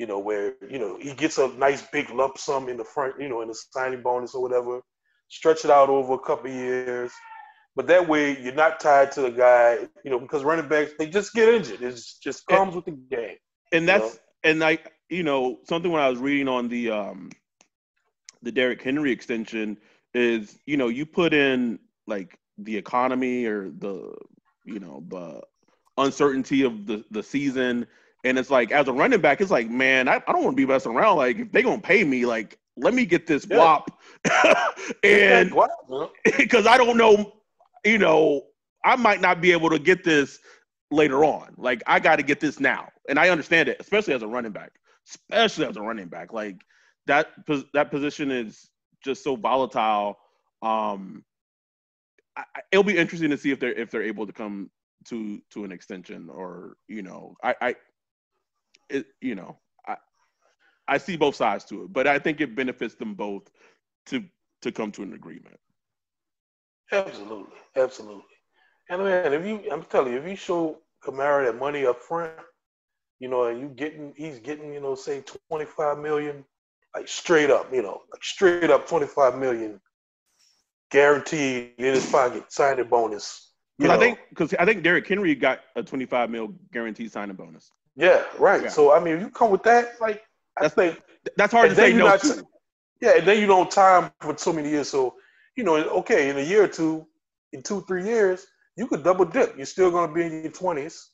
you 0.00 0.06
know, 0.06 0.18
where, 0.18 0.54
you 0.66 0.78
know, 0.78 0.96
he 0.98 1.12
gets 1.12 1.36
a 1.36 1.48
nice 1.58 1.82
big 1.82 2.08
lump 2.08 2.38
sum 2.38 2.70
in 2.70 2.78
the 2.78 2.84
front, 2.84 3.20
you 3.20 3.28
know, 3.28 3.42
in 3.42 3.48
the 3.48 3.54
signing 3.70 4.00
bonus 4.00 4.34
or 4.34 4.40
whatever, 4.40 4.80
stretch 5.28 5.66
it 5.66 5.70
out 5.70 5.90
over 5.90 6.14
a 6.14 6.18
couple 6.18 6.50
years. 6.50 7.12
But 7.76 7.86
that 7.88 8.08
way 8.08 8.40
you're 8.40 8.54
not 8.54 8.80
tied 8.80 9.12
to 9.12 9.20
the 9.20 9.30
guy, 9.30 9.86
you 10.02 10.10
know, 10.10 10.18
because 10.18 10.42
running 10.42 10.68
backs, 10.68 10.92
they 10.98 11.06
just 11.06 11.34
get 11.34 11.50
injured. 11.50 11.82
It 11.82 12.00
just 12.22 12.46
comes 12.46 12.74
with 12.74 12.86
the 12.86 12.92
game. 12.92 13.36
And 13.72 13.86
that's, 13.86 14.14
know? 14.14 14.20
And 14.44 14.60
like, 14.60 14.92
you 15.08 15.22
know, 15.22 15.58
something 15.64 15.90
when 15.90 16.02
I 16.02 16.08
was 16.08 16.18
reading 16.18 16.48
on 16.48 16.68
the, 16.68 16.90
um, 16.90 17.30
the 18.42 18.52
Derrick 18.52 18.82
Henry 18.82 19.12
extension 19.12 19.76
is, 20.14 20.58
you 20.66 20.76
know, 20.76 20.88
you 20.88 21.04
put 21.06 21.34
in 21.34 21.78
like 22.06 22.38
the 22.58 22.76
economy 22.76 23.44
or 23.44 23.70
the, 23.70 24.14
you 24.64 24.80
know, 24.80 25.02
the 25.08 25.42
uncertainty 25.98 26.62
of 26.62 26.86
the, 26.86 27.04
the 27.10 27.22
season 27.22 27.86
and 28.24 28.38
it's 28.38 28.50
like, 28.50 28.70
as 28.70 28.88
a 28.88 28.92
running 28.92 29.20
back, 29.20 29.40
it's 29.40 29.50
like, 29.50 29.70
man, 29.70 30.08
I, 30.08 30.16
I 30.26 30.32
don't 30.32 30.44
want 30.44 30.56
to 30.56 30.60
be 30.62 30.66
messing 30.66 30.92
around. 30.92 31.16
Like, 31.16 31.38
if 31.38 31.52
they're 31.52 31.62
gonna 31.62 31.80
pay 31.80 32.04
me, 32.04 32.26
like, 32.26 32.58
let 32.76 32.94
me 32.94 33.04
get 33.06 33.26
this 33.26 33.46
yeah. 33.48 33.80
and 35.04 35.52
because 36.36 36.66
I 36.66 36.76
don't 36.76 36.96
know, 36.96 37.32
you 37.84 37.98
know, 37.98 38.42
I 38.84 38.96
might 38.96 39.20
not 39.20 39.40
be 39.40 39.52
able 39.52 39.70
to 39.70 39.78
get 39.78 40.04
this 40.04 40.38
later 40.90 41.24
on. 41.24 41.54
Like, 41.56 41.82
I 41.86 41.98
got 41.98 42.16
to 42.16 42.22
get 42.22 42.40
this 42.40 42.60
now, 42.60 42.88
and 43.10 43.18
I 43.18 43.28
understand 43.28 43.68
it, 43.68 43.76
especially 43.80 44.14
as 44.14 44.22
a 44.22 44.28
running 44.28 44.52
back, 44.52 44.70
especially 45.08 45.66
as 45.66 45.76
a 45.76 45.82
running 45.82 46.08
back. 46.08 46.32
Like 46.32 46.62
that 47.06 47.26
that 47.74 47.90
position 47.90 48.30
is 48.30 48.70
just 49.04 49.22
so 49.22 49.36
volatile. 49.36 50.16
Um, 50.62 51.24
I, 52.36 52.44
it'll 52.70 52.84
be 52.84 52.96
interesting 52.96 53.30
to 53.30 53.36
see 53.36 53.50
if 53.50 53.58
they're 53.60 53.72
if 53.72 53.90
they're 53.90 54.02
able 54.02 54.26
to 54.26 54.32
come 54.32 54.70
to 55.08 55.40
to 55.50 55.64
an 55.64 55.72
extension 55.72 56.28
or 56.30 56.76
you 56.88 57.02
know 57.02 57.34
I 57.42 57.54
I 57.60 57.74
it 58.88 59.06
you 59.20 59.34
know 59.34 59.58
I 59.86 59.96
I 60.86 60.98
see 60.98 61.16
both 61.16 61.34
sides 61.34 61.64
to 61.66 61.84
it, 61.84 61.92
but 61.92 62.06
I 62.06 62.18
think 62.18 62.40
it 62.40 62.54
benefits 62.54 62.94
them 62.94 63.14
both 63.14 63.50
to 64.06 64.24
to 64.62 64.70
come 64.70 64.92
to 64.92 65.02
an 65.02 65.14
agreement. 65.14 65.58
Absolutely, 66.92 67.56
absolutely. 67.76 68.24
And 68.88 69.04
man, 69.04 69.32
if 69.32 69.46
you, 69.46 69.70
I'm 69.72 69.84
telling 69.84 70.12
you, 70.12 70.18
if 70.18 70.28
you 70.28 70.34
show 70.36 70.78
Kamara 71.04 71.46
that 71.46 71.58
money 71.58 71.86
up 71.86 72.00
front, 72.02 72.32
you 73.20 73.28
know, 73.28 73.44
and 73.44 73.60
you 73.60 73.68
getting, 73.68 74.12
he's 74.16 74.38
getting, 74.40 74.72
you 74.72 74.80
know, 74.80 74.94
say 74.94 75.22
25 75.48 75.98
million, 75.98 76.44
like 76.94 77.06
straight 77.06 77.50
up, 77.50 77.72
you 77.72 77.82
know, 77.82 78.00
like 78.10 78.24
straight 78.24 78.70
up 78.70 78.88
25 78.88 79.38
million 79.38 79.80
guaranteed 80.90 81.72
in 81.78 81.94
his 81.94 82.10
pocket, 82.10 82.50
signing 82.52 82.88
bonus. 82.88 83.52
Because 83.78 83.96
I 83.96 83.98
think, 83.98 84.18
because 84.30 84.54
I 84.58 84.64
think 84.64 84.82
Derrick 84.82 85.06
Henry 85.06 85.34
got 85.34 85.60
a 85.76 85.82
25 85.82 86.30
mil 86.30 86.54
guaranteed 86.72 87.12
signing 87.12 87.36
bonus. 87.36 87.70
Yeah, 87.96 88.22
right. 88.38 88.64
Yeah. 88.64 88.68
So 88.68 88.92
I 88.92 89.00
mean, 89.00 89.14
if 89.14 89.20
you 89.20 89.30
come 89.30 89.50
with 89.50 89.62
that, 89.62 90.00
like, 90.00 90.22
I 90.58 90.62
that's, 90.62 90.74
think 90.74 91.00
that's 91.36 91.52
hard 91.52 91.70
to 91.70 91.76
say 91.76 91.92
no 91.92 92.06
not, 92.06 92.20
to. 92.20 92.44
Yeah, 93.00 93.18
and 93.18 93.26
then 93.26 93.40
you 93.40 93.46
don't 93.46 93.70
time 93.70 94.10
for 94.20 94.36
so 94.36 94.52
many 94.52 94.68
years. 94.70 94.88
So 94.88 95.14
you 95.56 95.64
know, 95.64 95.76
okay, 95.76 96.28
in 96.28 96.36
a 96.38 96.42
year 96.42 96.64
or 96.64 96.68
two, 96.68 97.06
in 97.52 97.62
two, 97.62 97.82
three 97.82 98.04
years, 98.04 98.46
you 98.76 98.86
could 98.86 99.02
double 99.02 99.24
dip. 99.24 99.56
You're 99.56 99.66
still 99.66 99.90
going 99.90 100.08
to 100.08 100.14
be 100.14 100.22
in 100.22 100.42
your 100.42 100.52
20s, 100.52 101.06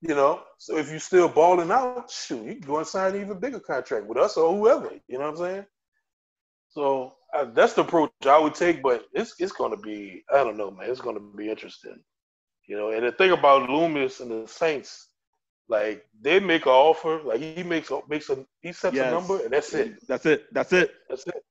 you 0.00 0.14
know. 0.14 0.42
So 0.58 0.76
if 0.76 0.90
you're 0.90 0.98
still 0.98 1.28
balling 1.28 1.70
out, 1.70 2.10
shoot, 2.10 2.44
you 2.44 2.54
can 2.54 2.66
go 2.66 2.78
and 2.78 2.86
sign 2.86 3.14
an 3.14 3.20
even 3.20 3.38
bigger 3.38 3.60
contract 3.60 4.06
with 4.06 4.18
us 4.18 4.36
or 4.36 4.54
whoever. 4.54 4.90
You 5.08 5.18
know 5.18 5.30
what 5.30 5.40
I'm 5.40 5.46
saying? 5.46 5.66
So 6.70 7.14
uh, 7.34 7.46
that's 7.52 7.74
the 7.74 7.82
approach 7.82 8.10
I 8.26 8.38
would 8.38 8.54
take. 8.54 8.82
But 8.82 9.04
it's 9.12 9.34
it's 9.38 9.52
going 9.52 9.72
to 9.72 9.82
be 9.82 10.24
I 10.32 10.38
don't 10.38 10.56
know, 10.56 10.70
man. 10.70 10.90
It's 10.90 11.00
going 11.00 11.16
to 11.16 11.36
be 11.36 11.50
interesting, 11.50 12.00
you 12.66 12.76
know. 12.76 12.90
And 12.90 13.04
the 13.04 13.12
thing 13.12 13.32
about 13.32 13.68
Loomis 13.68 14.20
and 14.20 14.30
the 14.30 14.48
Saints, 14.48 15.08
like 15.68 16.04
they 16.20 16.40
make 16.40 16.66
an 16.66 16.72
offer, 16.72 17.20
like 17.24 17.40
he 17.40 17.62
makes 17.62 17.90
a, 17.90 18.00
makes 18.08 18.30
a 18.30 18.44
he 18.60 18.72
sets 18.72 18.96
yes. 18.96 19.08
a 19.08 19.10
number, 19.10 19.40
and 19.42 19.52
that's 19.52 19.74
it. 19.74 20.06
That's 20.06 20.26
it. 20.26 20.52
That's 20.52 20.72
it. 20.72 20.92
That's 21.08 21.26
it 21.26 21.44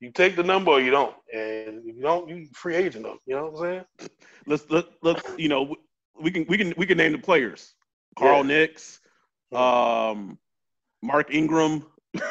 you 0.00 0.10
take 0.10 0.36
the 0.36 0.42
number 0.42 0.72
or 0.72 0.80
you 0.80 0.90
don't, 0.90 1.14
and 1.32 1.82
if 1.86 1.96
you 1.96 2.02
don't, 2.02 2.28
you 2.28 2.46
free 2.52 2.74
agent 2.74 3.04
them. 3.04 3.18
You 3.26 3.36
know 3.36 3.46
what 3.46 3.66
I'm 3.66 3.84
saying? 3.98 4.10
Let's 4.46 4.70
let 4.70 4.86
let's 5.02 5.22
you 5.38 5.48
know 5.48 5.74
we 6.20 6.30
can 6.30 6.44
we 6.48 6.58
can 6.58 6.74
we 6.76 6.86
can 6.86 6.98
name 6.98 7.12
the 7.12 7.18
players: 7.18 7.74
Carl 8.16 8.38
yeah. 8.38 8.58
Nicks, 8.58 9.00
um, 9.52 10.38
Mark 11.02 11.32
Ingram. 11.32 11.86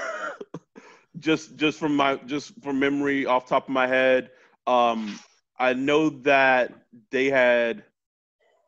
just 1.19 1.55
just 1.55 1.79
from 1.79 1.95
my 1.95 2.15
just 2.25 2.53
from 2.61 2.79
memory 2.79 3.25
off 3.25 3.47
top 3.47 3.67
of 3.67 3.73
my 3.73 3.87
head, 3.87 4.31
um, 4.67 5.19
I 5.57 5.73
know 5.73 6.09
that 6.09 6.73
they 7.11 7.29
had. 7.29 7.83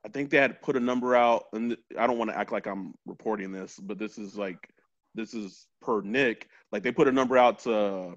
I 0.06 0.10
think 0.10 0.30
they 0.30 0.38
had 0.38 0.62
put 0.62 0.78
a 0.78 0.80
number 0.80 1.16
out, 1.16 1.46
and 1.52 1.76
I 2.00 2.08
don't 2.08 2.18
want 2.18 2.32
to 2.32 2.38
act 2.38 2.54
like 2.54 2.66
I'm 2.66 2.94
reporting 3.06 3.52
this, 3.52 3.78
but 3.78 4.00
this 4.00 4.18
is 4.18 4.38
like 4.38 4.70
this 5.16 5.34
is 5.34 5.68
per 5.82 6.02
Nick. 6.02 6.48
Like 6.72 6.84
they 6.84 6.92
put 6.92 7.10
a 7.10 7.12
number 7.12 7.38
out 7.38 7.60
to 7.60 8.16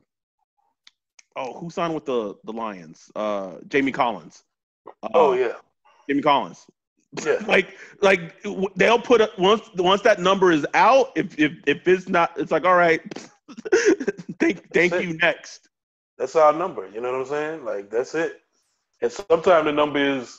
oh, 1.36 1.58
who 1.58 1.70
signed 1.70 1.94
with 1.94 2.04
the 2.04 2.36
the 2.44 2.52
Lions? 2.52 3.10
Uh, 3.16 3.56
Jamie 3.68 3.92
Collins. 3.92 4.44
Uh, 5.02 5.08
oh 5.14 5.32
yeah, 5.32 5.54
Jamie 6.08 6.22
Collins. 6.22 6.66
Yeah. 7.24 7.38
like 7.46 7.76
like 8.00 8.42
they'll 8.76 9.00
put 9.00 9.20
a, 9.20 9.30
once 9.38 9.62
once 9.76 10.02
that 10.02 10.20
number 10.20 10.52
is 10.52 10.66
out. 10.74 11.08
If 11.16 11.38
if 11.38 11.52
if 11.66 11.86
it's 11.86 12.08
not, 12.08 12.32
it's 12.36 12.52
like 12.52 12.64
all 12.64 12.76
right. 12.76 13.00
thank 14.38 14.72
thank 14.72 14.92
you. 14.94 15.14
Next. 15.18 15.68
That's 16.18 16.36
our 16.36 16.52
number. 16.52 16.88
You 16.88 17.00
know 17.00 17.12
what 17.12 17.20
I'm 17.20 17.26
saying? 17.26 17.64
Like 17.64 17.90
that's 17.90 18.14
it. 18.14 18.40
And 19.02 19.10
sometimes 19.10 19.64
the 19.64 19.72
number 19.72 19.98
is 19.98 20.38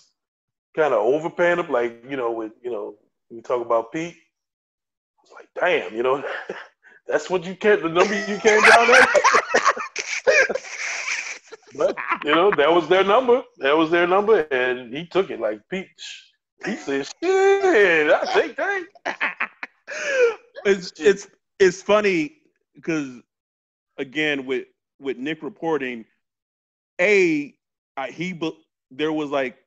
kind 0.75 0.93
of 0.93 0.99
overpaying 0.99 1.59
up. 1.59 1.69
Like 1.69 2.03
you 2.09 2.17
know, 2.17 2.31
with 2.31 2.53
you 2.63 2.71
know, 2.71 2.95
we 3.29 3.41
talk 3.41 3.65
about 3.65 3.91
Peat. 3.91 4.15
It's 5.23 5.33
like 5.33 5.47
damn, 5.59 5.95
you 5.95 6.03
know, 6.03 6.23
that's 7.07 7.29
what 7.29 7.43
you 7.43 7.55
can't. 7.55 7.81
The 7.81 7.89
number 7.89 8.13
you 8.27 8.37
came 8.37 8.61
down 8.61 8.87
there. 8.87 9.07
But 11.75 11.95
you 12.23 12.35
know, 12.35 12.51
that 12.51 12.71
was 12.71 12.87
their 12.87 13.03
number. 13.03 13.43
That 13.57 13.77
was 13.77 13.89
their 13.89 14.07
number, 14.07 14.41
and 14.51 14.93
he 14.93 15.05
took 15.05 15.29
it 15.29 15.39
like 15.39 15.61
Peach. 15.69 16.30
He 16.65 16.75
said, 16.75 17.07
"Shit, 17.21 18.11
I 18.11 18.25
take 18.33 18.55
that." 18.55 18.83
it's 20.65 20.91
it's 20.97 21.27
it's 21.59 21.81
funny 21.81 22.37
because 22.75 23.21
again 23.97 24.45
with 24.45 24.65
with 24.99 25.17
Nick 25.17 25.41
reporting, 25.43 26.05
a 26.99 27.55
he 28.09 28.33
but 28.33 28.55
there 28.89 29.13
was 29.13 29.29
like 29.29 29.57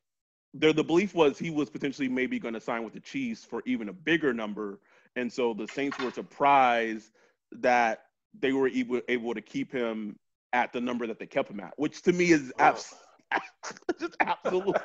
there 0.52 0.72
the 0.72 0.84
belief 0.84 1.14
was 1.14 1.38
he 1.38 1.50
was 1.50 1.68
potentially 1.68 2.08
maybe 2.08 2.38
going 2.38 2.54
to 2.54 2.60
sign 2.60 2.84
with 2.84 2.92
the 2.92 3.00
Chiefs 3.00 3.44
for 3.44 3.62
even 3.66 3.88
a 3.88 3.92
bigger 3.92 4.32
number, 4.32 4.80
and 5.16 5.32
so 5.32 5.54
the 5.54 5.66
Saints 5.68 5.98
were 5.98 6.10
surprised 6.10 7.10
that 7.52 8.04
they 8.38 8.52
were 8.52 8.68
able 8.68 9.00
able 9.08 9.34
to 9.34 9.40
keep 9.40 9.72
him 9.72 10.16
at 10.52 10.72
the 10.72 10.80
number 10.80 11.06
that 11.06 11.18
they 11.18 11.26
kept 11.26 11.50
him 11.50 11.60
at, 11.60 11.72
which 11.76 12.02
to 12.02 12.12
me 12.12 12.30
is 12.30 12.52
oh. 12.58 12.64
abs- 12.64 12.94
just 13.98 14.16
absolute. 14.20 14.76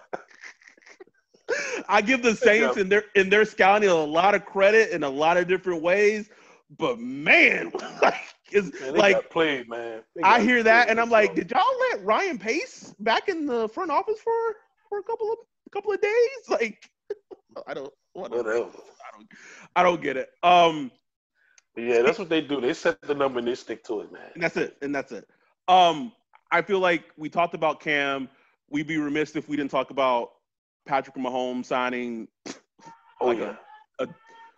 I 1.89 2.01
give 2.01 2.21
the 2.21 2.35
Saints 2.35 2.77
in 2.77 2.89
their 2.89 3.03
in 3.15 3.29
their 3.29 3.45
scouting 3.45 3.89
a 3.89 3.95
lot 3.95 4.35
of 4.35 4.45
credit 4.45 4.91
in 4.91 5.03
a 5.03 5.09
lot 5.09 5.38
of 5.38 5.47
different 5.47 5.81
ways, 5.81 6.29
but 6.77 6.99
man, 6.99 7.71
like 8.01 8.21
is 8.51 8.71
like 8.91 9.29
played, 9.29 9.69
man. 9.69 10.01
I 10.23 10.41
hear 10.41 10.63
that 10.63 10.89
and 10.89 10.99
I'm 10.99 11.09
like, 11.09 11.35
did 11.35 11.51
y'all 11.51 11.63
let 11.91 12.03
Ryan 12.03 12.38
Pace 12.38 12.93
back 12.99 13.29
in 13.29 13.45
the 13.45 13.67
front 13.69 13.91
office 13.91 14.19
for 14.19 14.33
for 14.89 14.99
a 14.99 15.03
couple 15.03 15.31
of 15.31 15.38
a 15.67 15.69
couple 15.69 15.91
of 15.91 16.01
days? 16.01 16.13
Like, 16.49 16.89
I 17.67 17.73
don't 17.73 17.91
whatever. 18.13 18.43
whatever. 18.43 18.69
I 18.69 19.17
don't 19.17 19.27
I 19.75 19.83
don't 19.83 20.01
get 20.01 20.17
it. 20.17 20.29
Um, 20.43 20.91
yeah, 21.75 22.01
that's 22.01 22.19
what 22.19 22.29
they 22.29 22.41
do. 22.41 22.59
They 22.59 22.73
set 22.73 23.01
the 23.01 23.15
number 23.15 23.39
and 23.39 23.47
they 23.47 23.55
stick 23.55 23.83
to 23.85 24.01
it, 24.01 24.12
man. 24.12 24.29
And 24.33 24.43
that's 24.43 24.57
it. 24.57 24.77
And 24.81 24.93
that's 24.93 25.12
it. 25.12 25.27
Um, 25.67 26.12
I 26.51 26.62
feel 26.62 26.79
like 26.79 27.05
we 27.17 27.29
talked 27.29 27.53
about 27.53 27.79
Cam. 27.79 28.27
We'd 28.69 28.88
be 28.88 28.97
remiss 28.97 29.35
if 29.35 29.47
we 29.47 29.55
didn't 29.55 29.71
talk 29.71 29.91
about 29.91 30.31
Patrick 30.89 31.15
Mahomes 31.15 31.65
signing. 31.65 32.28
Oh 33.21 33.28
like 33.28 33.38
yeah. 33.38 33.56
A, 33.99 34.06
a, 34.06 34.08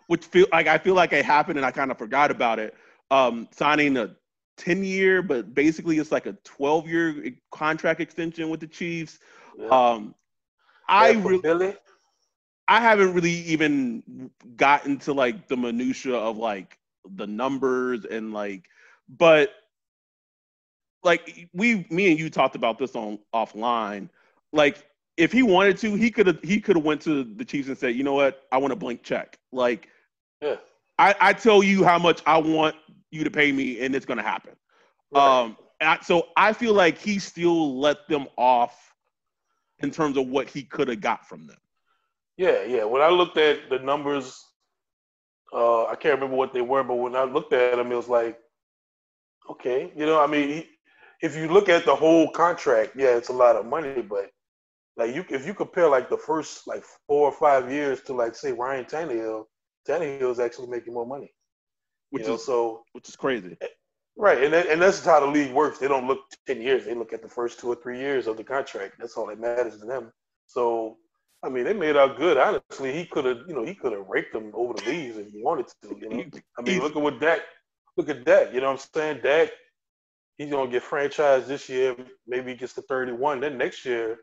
which 0.08 0.24
feel 0.24 0.48
like 0.52 0.67
I 0.67 0.78
feel 0.78 0.96
like 0.96 1.12
it 1.12 1.26
happened 1.26 1.58
and 1.58 1.65
I 1.65 1.72
kind 1.72 1.91
of 1.91 1.98
forgot 1.98 2.32
about 2.32 2.58
it. 2.58 2.74
Um, 3.12 3.50
signing 3.52 3.98
a 3.98 4.15
10 4.58 4.86
year, 4.86 5.22
but 5.22 5.54
basically 5.54 5.98
it's 5.98 6.12
like 6.12 6.28
a 6.28 6.34
12 6.46 6.88
year 6.88 7.34
contract 7.52 8.00
extension 8.00 8.50
with 8.50 8.62
the 8.62 8.67
Chiefs. 8.67 9.20
Yeah. 9.60 9.67
Um, 9.67 10.15
I 10.88 11.12
really, 11.12 11.41
Billy? 11.41 11.76
I 12.67 12.80
haven't 12.80 13.13
really 13.13 13.32
even 13.32 14.32
gotten 14.56 15.00
to 15.00 15.13
like 15.13 15.50
the 15.50 15.58
minutia 15.58 16.15
of 16.15 16.38
like 16.38 16.78
the 17.15 17.28
numbers 17.28 18.06
and 18.06 18.32
like, 18.32 18.67
but 19.10 19.50
like 21.04 21.50
we 21.52 21.86
me 21.89 22.10
and 22.10 22.17
you 22.17 22.30
talked 22.30 22.56
about 22.56 22.78
this 22.80 22.96
on 22.96 23.20
offline 23.36 24.08
like 24.54 24.86
if 25.21 25.31
he 25.31 25.43
wanted 25.43 25.77
to 25.77 25.93
he 25.93 26.10
could 26.10 26.25
have 26.25 26.39
he 26.41 26.60
could 26.60 26.75
have 26.75 26.84
went 26.84 26.99
to 27.01 27.23
the 27.23 27.45
chiefs 27.45 27.67
and 27.67 27.77
said 27.77 27.95
you 27.95 28.03
know 28.03 28.13
what? 28.13 28.43
I 28.51 28.57
want 28.57 28.73
a 28.73 28.75
blank 28.75 29.03
check. 29.03 29.38
Like 29.51 29.88
yeah. 30.41 30.55
I 30.97 31.15
i 31.21 31.34
tell 31.34 31.62
you 31.62 31.84
how 31.84 31.99
much 31.99 32.21
i 32.25 32.38
want 32.38 32.75
you 33.12 33.23
to 33.23 33.29
pay 33.29 33.51
me 33.51 33.81
and 33.81 33.95
it's 33.95 34.05
going 34.05 34.17
to 34.17 34.23
happen. 34.23 34.53
Right. 35.12 35.41
um 35.41 35.57
I, 35.79 35.99
so 36.01 36.27
i 36.38 36.53
feel 36.53 36.73
like 36.73 36.97
he 36.97 37.19
still 37.19 37.79
let 37.79 38.07
them 38.07 38.27
off 38.38 38.93
in 39.79 39.91
terms 39.91 40.17
of 40.17 40.27
what 40.27 40.49
he 40.49 40.63
could 40.63 40.88
have 40.88 41.01
got 41.01 41.27
from 41.27 41.45
them. 41.45 41.57
Yeah 42.38 42.63
yeah. 42.63 42.84
When 42.84 43.03
i 43.03 43.10
looked 43.10 43.38
at 43.38 43.69
the 43.69 43.79
numbers 43.79 44.43
uh 45.53 45.86
i 45.86 45.95
can't 45.95 46.15
remember 46.15 46.36
what 46.36 46.53
they 46.53 46.62
were 46.62 46.84
but 46.84 46.95
when 46.95 47.15
i 47.15 47.23
looked 47.23 47.53
at 47.53 47.75
them 47.75 47.91
it 47.91 47.95
was 47.95 48.07
like 48.07 48.39
okay 49.49 49.91
you 49.97 50.05
know 50.05 50.17
i 50.19 50.25
mean 50.25 50.47
he, 50.47 50.69
if 51.21 51.36
you 51.36 51.47
look 51.47 51.69
at 51.69 51.86
the 51.86 51.95
whole 51.95 52.29
contract, 52.31 52.93
yeah, 52.95 53.15
it's 53.15 53.29
a 53.29 53.34
lot 53.34 53.55
of 53.55 53.65
money, 53.65 54.01
but 54.01 54.31
like 55.01 55.15
you, 55.15 55.25
if 55.29 55.45
you 55.47 55.53
compare 55.53 55.87
like 55.87 56.09
the 56.09 56.17
first 56.17 56.67
like 56.67 56.83
four 57.07 57.27
or 57.27 57.31
five 57.31 57.71
years 57.71 58.01
to 58.03 58.13
like 58.13 58.35
say 58.35 58.51
Ryan 58.51 58.85
Tannehill, 58.85 59.45
Tannehill 59.87 60.31
is 60.31 60.39
actually 60.39 60.67
making 60.67 60.93
more 60.93 61.05
money. 61.05 61.33
Which 62.11 62.27
you 62.27 62.35
is 62.35 62.45
so 62.45 62.83
which 62.93 63.09
is 63.09 63.15
crazy. 63.15 63.57
Eh, 63.61 63.67
right, 64.15 64.43
and 64.43 64.53
that, 64.53 64.67
and 64.67 64.81
that's 64.81 65.03
how 65.03 65.19
the 65.19 65.25
league 65.25 65.53
works. 65.53 65.79
They 65.79 65.87
don't 65.87 66.07
look 66.07 66.19
ten 66.45 66.61
years; 66.61 66.85
they 66.85 66.93
look 66.93 67.13
at 67.13 67.21
the 67.21 67.29
first 67.29 67.59
two 67.59 67.71
or 67.71 67.75
three 67.75 67.99
years 67.99 68.27
of 68.27 68.37
the 68.37 68.43
contract. 68.43 68.95
That's 68.99 69.17
all 69.17 69.27
that 69.27 69.39
matters 69.39 69.79
to 69.79 69.85
them. 69.85 70.11
So, 70.45 70.97
I 71.41 71.49
mean, 71.49 71.63
they 71.63 71.73
made 71.73 71.97
out 71.97 72.17
good. 72.17 72.37
Honestly, 72.37 72.93
he 72.93 73.05
could 73.05 73.25
have, 73.25 73.39
you 73.47 73.55
know, 73.55 73.63
he 73.63 73.73
could 73.73 73.93
have 73.93 74.07
raked 74.07 74.33
them 74.33 74.51
over 74.53 74.73
the 74.73 74.89
leaves 74.89 75.17
if 75.17 75.31
he 75.31 75.41
wanted 75.41 75.67
to. 75.81 75.97
You 75.99 76.09
know, 76.09 76.23
I 76.59 76.61
mean, 76.61 76.79
look 76.79 76.95
at 76.95 77.01
what 77.01 77.19
Dak. 77.19 77.39
Look 77.97 78.09
at 78.09 78.25
Dak. 78.25 78.53
You 78.53 78.61
know 78.61 78.71
what 78.71 78.81
I'm 78.81 78.89
saying? 78.93 79.21
Dak 79.23 79.49
he's 80.41 80.51
gonna 80.51 80.71
get 80.71 80.83
franchised 80.83 81.47
this 81.47 81.69
year. 81.69 81.95
Maybe 82.27 82.51
he 82.51 82.57
gets 82.57 82.73
to 82.73 82.81
31. 82.81 83.41
Then 83.41 83.57
next 83.57 83.85
year, 83.85 84.17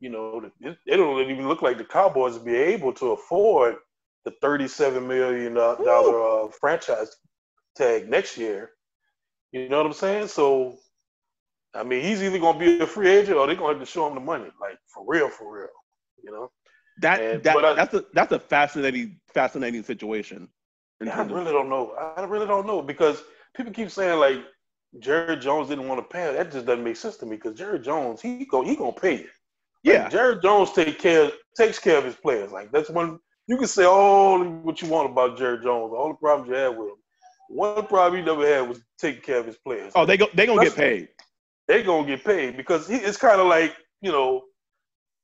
you 0.00 0.10
know, 0.10 0.50
it, 0.60 0.76
it 0.86 0.96
don't 0.96 1.30
even 1.30 1.48
look 1.48 1.62
like 1.62 1.78
the 1.78 1.84
Cowboys 1.84 2.38
be 2.38 2.54
able 2.54 2.92
to 2.94 3.12
afford 3.12 3.76
the 4.24 4.32
37 4.42 5.06
million 5.06 5.54
dollar 5.54 6.46
uh, 6.46 6.48
franchise 6.60 7.16
tag 7.76 8.08
next 8.08 8.36
year. 8.36 8.70
You 9.52 9.68
know 9.68 9.78
what 9.78 9.86
I'm 9.86 9.92
saying? 9.92 10.28
So, 10.28 10.78
I 11.74 11.82
mean, 11.82 12.02
he's 12.02 12.22
either 12.22 12.38
gonna 12.38 12.58
be 12.58 12.80
a 12.80 12.86
free 12.86 13.08
agent 13.08 13.36
or 13.36 13.46
they're 13.46 13.56
gonna 13.56 13.74
have 13.74 13.80
to 13.80 13.86
show 13.86 14.06
him 14.08 14.14
the 14.14 14.20
money, 14.20 14.50
like 14.60 14.78
for 14.92 15.04
real, 15.06 15.28
for 15.28 15.56
real. 15.56 15.68
You 16.22 16.32
know. 16.32 16.50
That, 17.00 17.20
and, 17.20 17.42
that 17.44 17.56
I, 17.56 17.74
that's 17.74 17.94
a 17.94 18.04
that's 18.14 18.32
a 18.32 18.38
fascinating 18.38 19.20
fascinating 19.32 19.82
situation. 19.82 20.48
I 21.00 21.22
really 21.22 21.52
don't 21.52 21.68
know. 21.68 21.92
I 22.16 22.24
really 22.24 22.46
don't 22.46 22.66
know 22.66 22.82
because 22.82 23.22
people 23.54 23.72
keep 23.72 23.90
saying 23.90 24.18
like 24.18 24.42
Jerry 24.98 25.36
Jones 25.36 25.68
didn't 25.68 25.88
want 25.88 26.00
to 26.00 26.12
pay. 26.12 26.32
That 26.32 26.50
just 26.50 26.66
doesn't 26.66 26.82
make 26.82 26.96
sense 26.96 27.16
to 27.18 27.26
me 27.26 27.36
because 27.36 27.56
Jerry 27.56 27.78
Jones 27.78 28.20
he 28.20 28.46
go 28.46 28.62
he 28.62 28.76
gonna 28.76 28.92
pay 28.92 29.18
you. 29.18 29.28
Yeah, 29.86 30.02
like, 30.02 30.12
Jerry 30.12 30.40
Jones 30.42 30.72
take 30.72 30.98
care 30.98 31.30
takes 31.56 31.78
care 31.78 31.98
of 31.98 32.04
his 32.04 32.16
players. 32.16 32.50
Like 32.50 32.72
that's 32.72 32.90
one 32.90 33.20
you 33.46 33.56
can 33.56 33.68
say 33.68 33.84
all 33.84 34.42
what 34.42 34.82
you 34.82 34.88
want 34.88 35.10
about 35.10 35.38
Jared 35.38 35.62
Jones, 35.62 35.92
all 35.96 36.08
the 36.08 36.14
problems 36.14 36.48
you 36.48 36.56
had 36.56 36.76
with 36.76 36.88
him. 36.88 36.96
One 37.48 37.86
problem 37.86 38.20
he 38.20 38.26
never 38.26 38.44
had 38.44 38.68
was 38.68 38.80
taking 38.98 39.22
care 39.22 39.38
of 39.38 39.46
his 39.46 39.56
players. 39.58 39.92
Oh, 39.94 40.04
they 40.04 40.16
go 40.16 40.26
they 40.34 40.44
gonna 40.46 40.64
get 40.64 40.74
paid. 40.74 41.08
They 41.68 41.84
gonna 41.84 42.06
get 42.06 42.24
paid 42.24 42.56
because 42.56 42.88
he, 42.88 42.96
it's 42.96 43.16
kind 43.16 43.40
of 43.40 43.46
like 43.46 43.76
you 44.00 44.10
know 44.10 44.42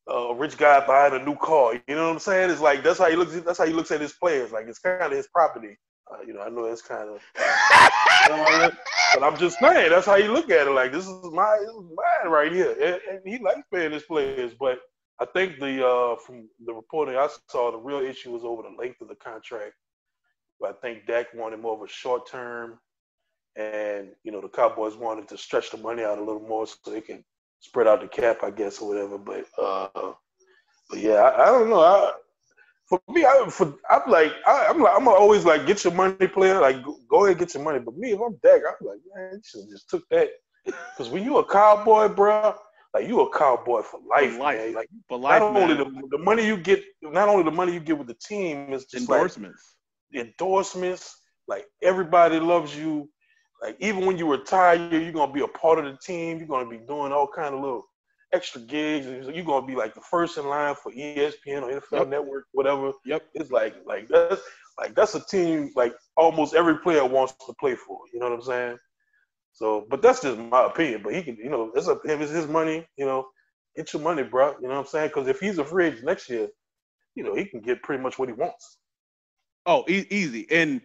a 0.09 0.33
rich 0.35 0.57
guy 0.57 0.87
buying 0.87 1.21
a 1.21 1.25
new 1.25 1.37
car. 1.37 1.75
You 1.75 1.97
know 1.97 2.07
what 2.07 2.13
I'm 2.13 2.19
saying? 2.21 2.51
It's 2.51 2.61
like 2.61 2.85
that's 2.85 3.01
how 3.01 3.11
he 3.11 3.17
looks. 3.17 3.35
That's 3.41 3.59
how 3.59 3.67
he 3.67 3.73
looks 3.73 3.91
at 3.91 4.01
his 4.01 4.13
players. 4.13 4.53
Like 4.53 4.67
it's 4.69 4.79
kind 4.79 5.03
of 5.03 5.11
his 5.11 5.27
property. 5.27 5.77
Uh, 6.09 6.23
you 6.25 6.35
know, 6.35 6.43
I 6.43 6.51
know 6.51 6.67
it's 6.67 6.83
kind 6.83 7.09
of. 7.09 7.91
Know 8.29 8.71
but 9.15 9.23
I'm 9.23 9.37
just 9.39 9.59
saying 9.59 9.91
that's 9.91 10.07
how 10.07 10.17
you 10.17 10.33
look 10.33 10.51
at 10.51 10.67
it. 10.67 10.71
Like 10.71 10.93
this 10.93 11.07
is 11.07 11.33
my 11.33 11.57
this 11.61 11.69
is 11.69 11.91
mine 11.95 12.33
right 12.33 12.53
here, 12.53 12.73
and, 12.73 13.01
and 13.11 13.21
he 13.25 13.43
likes 13.43 13.63
paying 13.73 13.93
his 13.93 14.03
players. 14.05 14.53
But 14.59 14.79
I 15.21 15.27
think 15.27 15.59
the 15.59 15.87
uh, 15.87 16.17
from 16.17 16.49
the 16.65 16.73
reporting 16.73 17.17
I 17.17 17.29
saw, 17.49 17.71
the 17.71 17.79
real 17.79 18.01
issue 18.01 18.31
was 18.33 18.45
over 18.45 18.63
the 18.63 18.77
length 18.77 19.01
of 19.01 19.09
the 19.09 19.15
contract. 19.17 19.75
But 20.61 20.71
I 20.71 20.73
think 20.81 21.07
Dak 21.07 21.35
wanted 21.35 21.61
more 21.61 21.75
of 21.75 21.83
a 21.83 21.89
short 21.89 22.29
term, 22.31 22.79
and 23.57 24.09
you 24.25 24.33
know 24.33 24.41
the 24.41 24.49
Cowboys 24.49 24.97
wanted 24.97 25.29
to 25.29 25.39
stretch 25.39 25.71
the 25.71 25.79
money 25.79 26.03
out 26.03 26.19
a 26.19 26.25
little 26.25 26.47
more 26.47 26.67
so 26.67 26.77
they 26.87 27.01
can 27.01 27.25
spread 27.61 27.87
out 27.87 28.01
the 28.01 28.09
cap, 28.09 28.39
I 28.43 28.51
guess, 28.51 28.81
or 28.81 28.89
whatever. 28.89 29.19
But 29.19 29.47
uh, 29.59 30.13
but 30.89 30.99
yeah, 30.99 31.15
I, 31.15 31.43
I 31.43 31.47
don't 31.47 31.71
know. 31.71 31.81
I, 31.81 32.13
for 32.93 33.13
me, 33.13 33.25
I 33.25 33.47
for 33.49 33.75
I'm 33.89 34.11
like 34.11 34.33
I, 34.47 34.67
am 34.67 34.81
like 34.81 34.95
I'm 34.95 35.09
always 35.09 35.47
like 35.47 35.67
get 35.67 35.83
your 35.83 35.95
money, 35.95 36.29
player. 36.29 36.61
Like 36.61 36.83
go, 36.83 36.97
go 37.09 37.25
ahead, 37.25 37.39
get 37.39 37.55
your 37.55 37.63
money. 37.63 37.79
But 37.79 37.97
me, 37.97 38.11
if 38.13 38.21
I'm 38.21 38.39
Dak, 38.43 38.61
I'm 38.69 38.87
like 38.87 38.99
man, 39.15 39.33
you 39.33 39.41
should 39.45 39.71
just 39.71 39.89
took 39.89 40.07
that. 40.11 40.29
Because 40.65 41.09
when 41.09 41.25
you 41.25 41.39
a 41.39 41.45
cowboy, 41.45 42.09
bro, 42.09 42.55
like 42.93 43.09
you 43.09 43.21
a 43.23 43.39
cowboy 43.39 43.81
for 43.81 43.99
life, 44.09 44.33
for 44.35 44.41
life. 44.41 44.59
man. 44.59 44.75
Like 44.75 44.89
for 45.09 45.19
life, 45.19 45.41
not 45.41 45.57
only 45.57 45.75
the, 45.75 45.87
the 46.11 46.19
money 46.19 46.47
you 46.47 46.59
get, 46.59 46.83
not 47.01 47.31
only 47.31 47.45
the 47.45 47.51
money 47.51 47.73
you 47.73 47.81
get 47.81 47.97
with 47.97 48.09
the 48.09 48.15
team 48.15 48.75
is 48.75 48.85
just 48.85 49.09
endorsements, 49.09 49.77
like 50.13 50.27
endorsements. 50.27 51.17
Like 51.49 51.67
everybody 51.83 52.39
loves 52.41 52.77
you. 52.77 53.09
Like 53.63 53.77
even 53.81 54.05
when 54.05 54.19
you 54.19 54.31
retire, 54.31 54.77
you're 54.77 55.13
gonna 55.13 55.33
be 55.33 55.41
a 55.41 55.49
part 55.49 55.79
of 55.79 55.87
the 55.87 55.97
team. 55.97 56.39
You're 56.39 56.47
gonna 56.47 56.69
be 56.69 56.79
doing 56.79 57.11
all 57.11 57.27
kind 57.27 57.55
of 57.55 57.61
little 57.63 57.87
extra 58.33 58.61
gigs. 58.61 59.07
You're 59.07 59.45
gonna 59.45 59.67
be 59.67 59.75
like 59.75 59.95
the 59.95 60.01
first 60.01 60.39
in 60.39 60.47
line 60.47 60.75
for 60.75 60.93
ESPN 60.93 61.63
or 61.63 61.81
NFL 61.81 61.93
yep. 61.93 62.09
Network, 62.09 62.45
whatever. 62.53 62.93
Yep. 63.05 63.23
It's 63.35 63.51
like 63.51 63.75
like 63.87 64.09
that's 64.09 64.41
like 64.79 64.95
that's 64.95 65.15
a 65.15 65.21
team 65.21 65.71
like 65.77 65.95
almost 66.17 66.55
every 66.55 66.79
player 66.79 67.05
wants 67.05 67.35
to 67.47 67.55
play 67.61 67.75
for. 67.75 67.99
You 68.13 68.21
know 68.21 68.31
what 68.31 68.37
I'm 68.37 68.43
saying? 68.43 68.79
So, 69.53 69.87
but 69.91 70.03
that's 70.03 70.23
just 70.23 70.39
my 70.39 70.67
opinion. 70.67 71.03
But 71.05 71.15
he 71.15 71.23
can, 71.23 71.37
you 71.37 71.51
know, 71.51 71.73
it's 71.75 71.89
up 71.89 72.05
him. 72.05 72.23
It's 72.23 72.33
his 72.33 72.47
money. 72.47 72.87
You 72.97 73.07
know, 73.07 73.27
get 73.77 73.93
your 73.93 74.03
money, 74.03 74.23
bro. 74.23 74.55
You 74.61 74.69
know 74.69 74.75
what 74.75 74.81
I'm 74.81 74.87
saying? 74.87 75.09
Because 75.09 75.29
if 75.29 75.41
he's 75.41 75.59
a 75.59 75.65
free 75.65 75.87
agent 75.87 76.05
next 76.05 76.29
year, 76.31 76.49
you 77.15 77.23
know, 77.23 77.35
he 77.35 77.45
can 77.45 77.61
get 77.61 77.83
pretty 77.83 78.03
much 78.03 78.19
what 78.19 78.29
he 78.29 78.35
wants. 78.35 78.79
Oh, 79.67 79.85
e- 79.89 80.07
easy. 80.11 80.47
And 80.51 80.81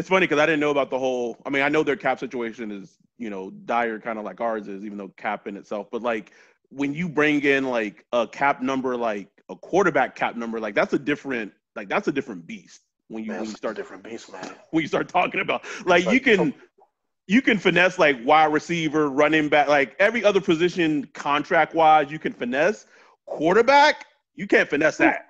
it's 0.00 0.08
funny 0.08 0.26
because 0.26 0.40
I 0.40 0.46
didn't 0.46 0.60
know 0.60 0.70
about 0.70 0.88
the 0.88 0.98
whole. 0.98 1.36
I 1.44 1.50
mean, 1.50 1.62
I 1.62 1.68
know 1.68 1.82
their 1.82 1.94
cap 1.94 2.18
situation 2.18 2.72
is 2.72 2.96
you 3.18 3.28
know 3.28 3.50
dire, 3.50 4.00
kind 4.00 4.18
of 4.18 4.24
like 4.24 4.40
ours 4.40 4.66
is, 4.66 4.82
even 4.82 4.96
though 4.96 5.08
cap 5.08 5.46
in 5.46 5.58
itself. 5.58 5.88
But 5.92 6.00
like 6.00 6.32
when 6.70 6.94
you 6.94 7.06
bring 7.06 7.42
in 7.42 7.64
like 7.66 8.06
a 8.10 8.26
cap 8.26 8.62
number, 8.62 8.96
like 8.96 9.28
a 9.50 9.56
quarterback 9.56 10.16
cap 10.16 10.36
number, 10.36 10.58
like 10.58 10.74
that's 10.74 10.94
a 10.94 10.98
different, 10.98 11.52
like 11.76 11.90
that's 11.90 12.08
a 12.08 12.12
different 12.12 12.46
beast. 12.46 12.80
When 13.08 13.24
you, 13.24 13.32
man, 13.32 13.40
when 13.42 13.50
you 13.50 13.56
start 13.56 13.76
different 13.76 14.02
beast, 14.02 14.32
man. 14.32 14.54
When 14.70 14.80
you 14.80 14.88
start 14.88 15.08
talking 15.08 15.40
about 15.40 15.64
like, 15.84 16.06
like 16.06 16.14
you 16.14 16.20
can. 16.20 16.54
You 17.26 17.42
can 17.42 17.58
finesse 17.58 17.96
like 17.96 18.16
wide 18.24 18.52
receiver, 18.52 19.08
running 19.08 19.48
back, 19.48 19.68
like 19.68 19.94
every 20.00 20.24
other 20.24 20.40
position 20.40 21.04
contract 21.14 21.76
wise, 21.76 22.10
you 22.10 22.18
can 22.18 22.32
finesse. 22.32 22.86
Quarterback, 23.26 24.06
you 24.34 24.48
can't 24.48 24.68
finesse 24.68 24.96
that. 24.96 25.26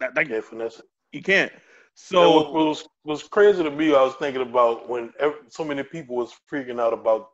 That, 0.00 0.14
that 0.14 0.28
can't 0.28 0.42
finesse 0.42 0.78
it. 0.78 0.86
You 1.12 1.20
can't. 1.20 1.52
So 1.98 2.36
what 2.36 2.52
was 2.52 2.86
was 3.04 3.22
crazy 3.22 3.62
to 3.62 3.70
me. 3.70 3.94
I 3.94 4.02
was 4.02 4.14
thinking 4.16 4.42
about 4.42 4.86
when 4.86 5.12
every, 5.18 5.38
so 5.48 5.64
many 5.64 5.82
people 5.82 6.16
was 6.16 6.34
freaking 6.52 6.78
out 6.78 6.92
about 6.92 7.30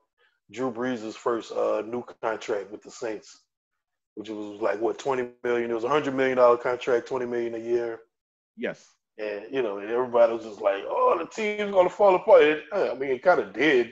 Drew 0.52 0.70
Brees' 0.72 1.14
first 1.14 1.50
uh, 1.50 1.82
new 1.84 2.04
contract 2.22 2.70
with 2.70 2.80
the 2.80 2.90
Saints, 2.90 3.42
which 4.14 4.30
was 4.30 4.62
like 4.62 4.80
what 4.80 5.00
twenty 5.00 5.30
million. 5.42 5.68
It 5.68 5.74
was 5.74 5.82
a 5.82 5.88
hundred 5.88 6.14
million 6.14 6.36
dollar 6.36 6.56
contract, 6.56 7.08
twenty 7.08 7.26
million 7.26 7.56
a 7.56 7.58
year. 7.58 8.00
Yes. 8.56 8.88
And 9.18 9.46
you 9.50 9.62
know, 9.62 9.78
and 9.78 9.90
everybody 9.90 10.32
was 10.32 10.44
just 10.44 10.60
like, 10.60 10.84
"Oh, 10.86 11.18
the 11.18 11.26
team's 11.26 11.72
gonna 11.72 11.90
fall 11.90 12.14
apart." 12.14 12.44
And, 12.44 12.62
I 12.72 12.94
mean, 12.94 13.10
it 13.10 13.22
kind 13.22 13.40
of 13.40 13.52
did. 13.52 13.90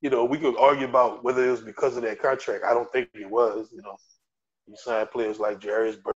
You 0.00 0.10
know, 0.10 0.24
we 0.24 0.38
could 0.38 0.58
argue 0.58 0.88
about 0.88 1.22
whether 1.22 1.46
it 1.46 1.52
was 1.52 1.62
because 1.62 1.96
of 1.96 2.02
that 2.02 2.20
contract. 2.20 2.64
I 2.64 2.74
don't 2.74 2.90
think 2.90 3.10
it 3.14 3.30
was. 3.30 3.68
You 3.72 3.82
know, 3.82 3.96
you 4.66 4.74
signed 4.76 5.12
players 5.12 5.38
like 5.38 5.64
and 5.64 6.13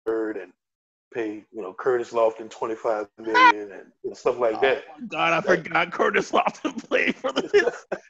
pay, 1.15 1.45
you 1.53 1.63
know, 1.63 1.73
Curtis 1.73 2.11
Lofton 2.11 2.51
twenty 2.51 2.75
five 2.75 3.07
million 3.19 3.73
and, 3.73 3.83
and, 4.05 4.17
stuff 4.17 4.39
like 4.39 4.61
that. 4.61 4.85
Oh 4.91 5.07
God, 5.07 5.33
I 5.33 5.41
forgot 5.41 5.93
Curtis 5.93 6.33
Lofton 6.33 6.77
played 6.89 7.15
for 7.15 7.33
the, 7.33 7.49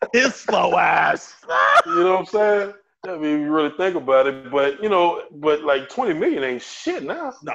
his, 0.12 0.24
his 0.24 0.34
slow 0.34 0.76
ass. 0.76 1.34
you 1.86 1.94
know 1.94 2.12
what 2.12 2.20
I'm 2.20 2.26
saying? 2.26 2.72
I 3.06 3.16
mean, 3.18 3.34
if 3.34 3.40
you 3.40 3.52
really 3.52 3.76
think 3.76 3.96
about 3.96 4.26
it, 4.26 4.50
but 4.50 4.82
you 4.82 4.88
know, 4.88 5.22
but 5.30 5.62
like 5.62 5.90
twenty 5.90 6.14
million 6.14 6.42
ain't 6.42 6.62
shit 6.62 7.02
now. 7.02 7.34
No, 7.42 7.54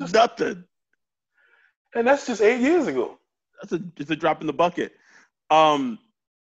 nothing. 0.00 0.64
And 1.94 2.06
that's 2.06 2.26
just 2.26 2.40
eight 2.40 2.60
years 2.60 2.86
ago. 2.86 3.18
That's 3.60 3.72
a 3.72 3.78
just 3.80 4.10
a 4.10 4.16
drop 4.16 4.40
in 4.40 4.46
the 4.46 4.52
bucket. 4.52 4.92
Um, 5.50 5.98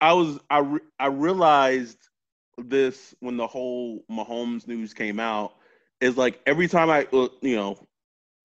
I 0.01 0.13
was 0.13 0.39
I 0.49 0.59
re- 0.59 0.79
I 0.99 1.07
realized 1.07 1.97
this 2.57 3.15
when 3.21 3.37
the 3.37 3.47
whole 3.47 4.03
Mahomes 4.11 4.67
news 4.67 4.93
came 4.93 5.19
out 5.19 5.53
is 6.03 6.17
like 6.17 6.41
every 6.45 6.67
time 6.67 6.89
I, 6.89 7.07
uh, 7.13 7.29
you 7.41 7.55
know, 7.55 7.77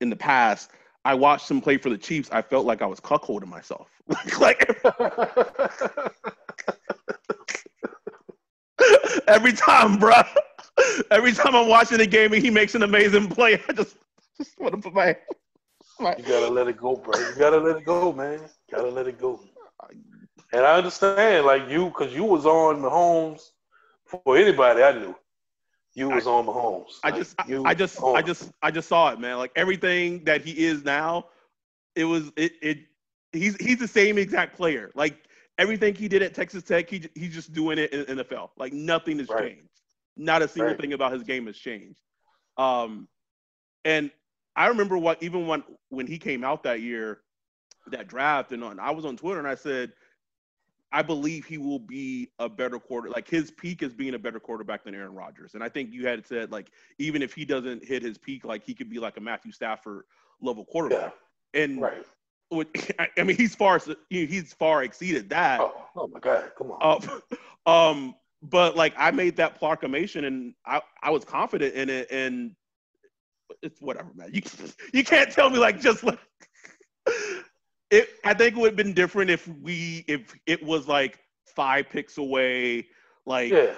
in 0.01 0.09
the 0.09 0.15
past, 0.15 0.71
I 1.03 1.13
watched 1.13 1.51
him 1.51 1.61
play 1.61 1.77
for 1.77 1.89
the 1.89 1.97
Chiefs, 1.97 2.29
I 2.31 2.41
felt 2.41 2.65
like 2.65 2.81
I 2.81 2.85
was 2.85 2.99
cuckolding 2.99 3.47
myself. 3.47 3.89
like 4.39 4.81
every 9.27 9.53
time, 9.53 9.97
bro. 9.97 10.13
Every 11.11 11.33
time 11.33 11.55
I'm 11.55 11.67
watching 11.67 11.97
the 11.97 12.07
game 12.07 12.31
and 12.31 12.41
he 12.41 12.49
makes 12.49 12.75
an 12.75 12.83
amazing 12.83 13.27
play, 13.27 13.61
I 13.67 13.73
just 13.73 13.97
just 14.37 14.57
want 14.57 14.75
to 14.75 14.81
put 14.81 14.93
my, 14.93 15.17
my. 15.99 16.15
You 16.17 16.23
gotta 16.23 16.47
let 16.47 16.69
it 16.69 16.77
go, 16.77 16.95
bro. 16.95 17.19
You 17.19 17.35
gotta 17.37 17.57
let 17.57 17.77
it 17.77 17.85
go, 17.85 18.13
man. 18.13 18.39
You 18.39 18.77
gotta 18.77 18.89
let 18.89 19.07
it 19.07 19.19
go. 19.19 19.41
And 20.53 20.65
I 20.65 20.77
understand, 20.77 21.45
like 21.45 21.69
you, 21.69 21.87
because 21.87 22.13
you 22.13 22.23
was 22.23 22.45
on 22.45 22.81
Mahomes 22.81 23.41
for 24.05 24.37
anybody 24.37 24.81
I 24.81 24.93
knew 24.93 25.15
you 25.95 26.09
was 26.09 26.27
I, 26.27 26.31
on 26.31 26.45
Mahomes. 26.45 26.99
I 27.03 27.11
just, 27.11 27.35
I, 27.39 27.61
I 27.65 27.73
just, 27.73 28.01
I 28.03 28.21
just, 28.21 28.51
I 28.61 28.71
just 28.71 28.87
saw 28.87 29.11
it, 29.11 29.19
man. 29.19 29.37
Like 29.37 29.51
everything 29.55 30.23
that 30.25 30.41
he 30.41 30.65
is 30.65 30.83
now, 30.83 31.27
it 31.95 32.05
was, 32.05 32.31
it, 32.35 32.53
it, 32.61 32.77
he's, 33.33 33.55
he's 33.57 33.79
the 33.79 33.87
same 33.87 34.17
exact 34.17 34.55
player. 34.55 34.91
Like 34.95 35.25
everything 35.57 35.95
he 35.95 36.07
did 36.07 36.21
at 36.21 36.33
Texas 36.33 36.63
Tech, 36.63 36.89
he, 36.89 37.03
he's 37.15 37.33
just 37.33 37.53
doing 37.53 37.77
it 37.77 37.91
in, 37.91 38.17
NFL. 38.17 38.49
Like 38.57 38.73
nothing 38.73 39.19
has 39.19 39.29
right. 39.29 39.55
changed. 39.55 39.69
Not 40.15 40.41
a 40.41 40.47
single 40.47 40.71
right. 40.71 40.81
thing 40.81 40.93
about 40.93 41.13
his 41.13 41.23
game 41.23 41.47
has 41.47 41.57
changed. 41.57 42.01
Um, 42.57 43.07
and 43.85 44.11
I 44.55 44.67
remember 44.67 44.97
what 44.97 45.21
even 45.23 45.47
when 45.47 45.63
when 45.89 46.05
he 46.05 46.17
came 46.17 46.43
out 46.43 46.63
that 46.63 46.81
year, 46.81 47.21
that 47.87 48.07
draft, 48.07 48.51
and 48.51 48.63
on 48.63 48.79
I 48.79 48.91
was 48.91 49.05
on 49.05 49.15
Twitter 49.15 49.39
and 49.39 49.47
I 49.47 49.55
said, 49.55 49.93
I 50.91 51.01
believe 51.01 51.45
he 51.45 51.57
will 51.57 51.79
be 51.79 52.31
a 52.39 52.49
better 52.49 52.79
quarter. 52.79 53.09
Like 53.09 53.27
his 53.27 53.51
peak 53.51 53.83
is 53.83 53.93
being 53.93 54.15
a 54.15 54.19
better 54.19 54.39
quarterback 54.39 54.83
than 54.83 54.95
Aaron 54.95 55.13
Rodgers. 55.13 55.53
And 55.53 55.63
I 55.63 55.69
think 55.69 55.93
you 55.93 56.07
had 56.07 56.25
said 56.25 56.51
like 56.51 56.71
even 56.97 57.21
if 57.21 57.33
he 57.33 57.45
doesn't 57.45 57.83
hit 57.83 58.01
his 58.01 58.17
peak, 58.17 58.45
like 58.45 58.63
he 58.63 58.73
could 58.73 58.89
be 58.89 58.99
like 58.99 59.17
a 59.17 59.21
Matthew 59.21 59.51
Stafford 59.51 60.05
level 60.41 60.65
quarterback. 60.65 61.13
Yeah. 61.53 61.61
And 61.61 61.81
right. 61.81 62.05
With, 62.51 62.67
I 63.17 63.23
mean, 63.23 63.37
he's 63.37 63.53
far 63.55 63.79
he's 64.09 64.53
far 64.53 64.83
exceeded 64.83 65.29
that. 65.29 65.59
Oh, 65.59 65.73
oh 65.95 66.07
my 66.07 66.19
God, 66.19 66.51
come 66.57 66.71
on. 66.71 67.03
Uh, 67.65 67.69
um, 67.91 68.15
but 68.41 68.75
like 68.75 68.93
I 68.97 69.11
made 69.11 69.35
that 69.37 69.59
proclamation 69.59 70.25
and 70.25 70.53
I 70.65 70.81
I 71.03 71.11
was 71.11 71.23
confident 71.23 71.75
in 71.75 71.89
it 71.89 72.07
and 72.09 72.55
it's 73.61 73.81
whatever, 73.81 74.09
man. 74.15 74.31
You 74.33 74.41
you 74.93 75.03
can't 75.03 75.31
tell 75.31 75.49
me 75.49 75.59
like 75.59 75.79
just 75.79 76.03
like 76.03 76.19
it, 77.91 78.09
I 78.23 78.33
think 78.33 78.55
it 78.55 78.59
would 78.59 78.71
have 78.71 78.75
been 78.75 78.93
different 78.93 79.29
if 79.31 79.47
we 79.47 80.05
if 80.07 80.35
it 80.45 80.63
was 80.63 80.87
like 80.87 81.19
five 81.55 81.89
picks 81.89 82.17
away, 82.17 82.87
like 83.25 83.51
yeah. 83.51 83.75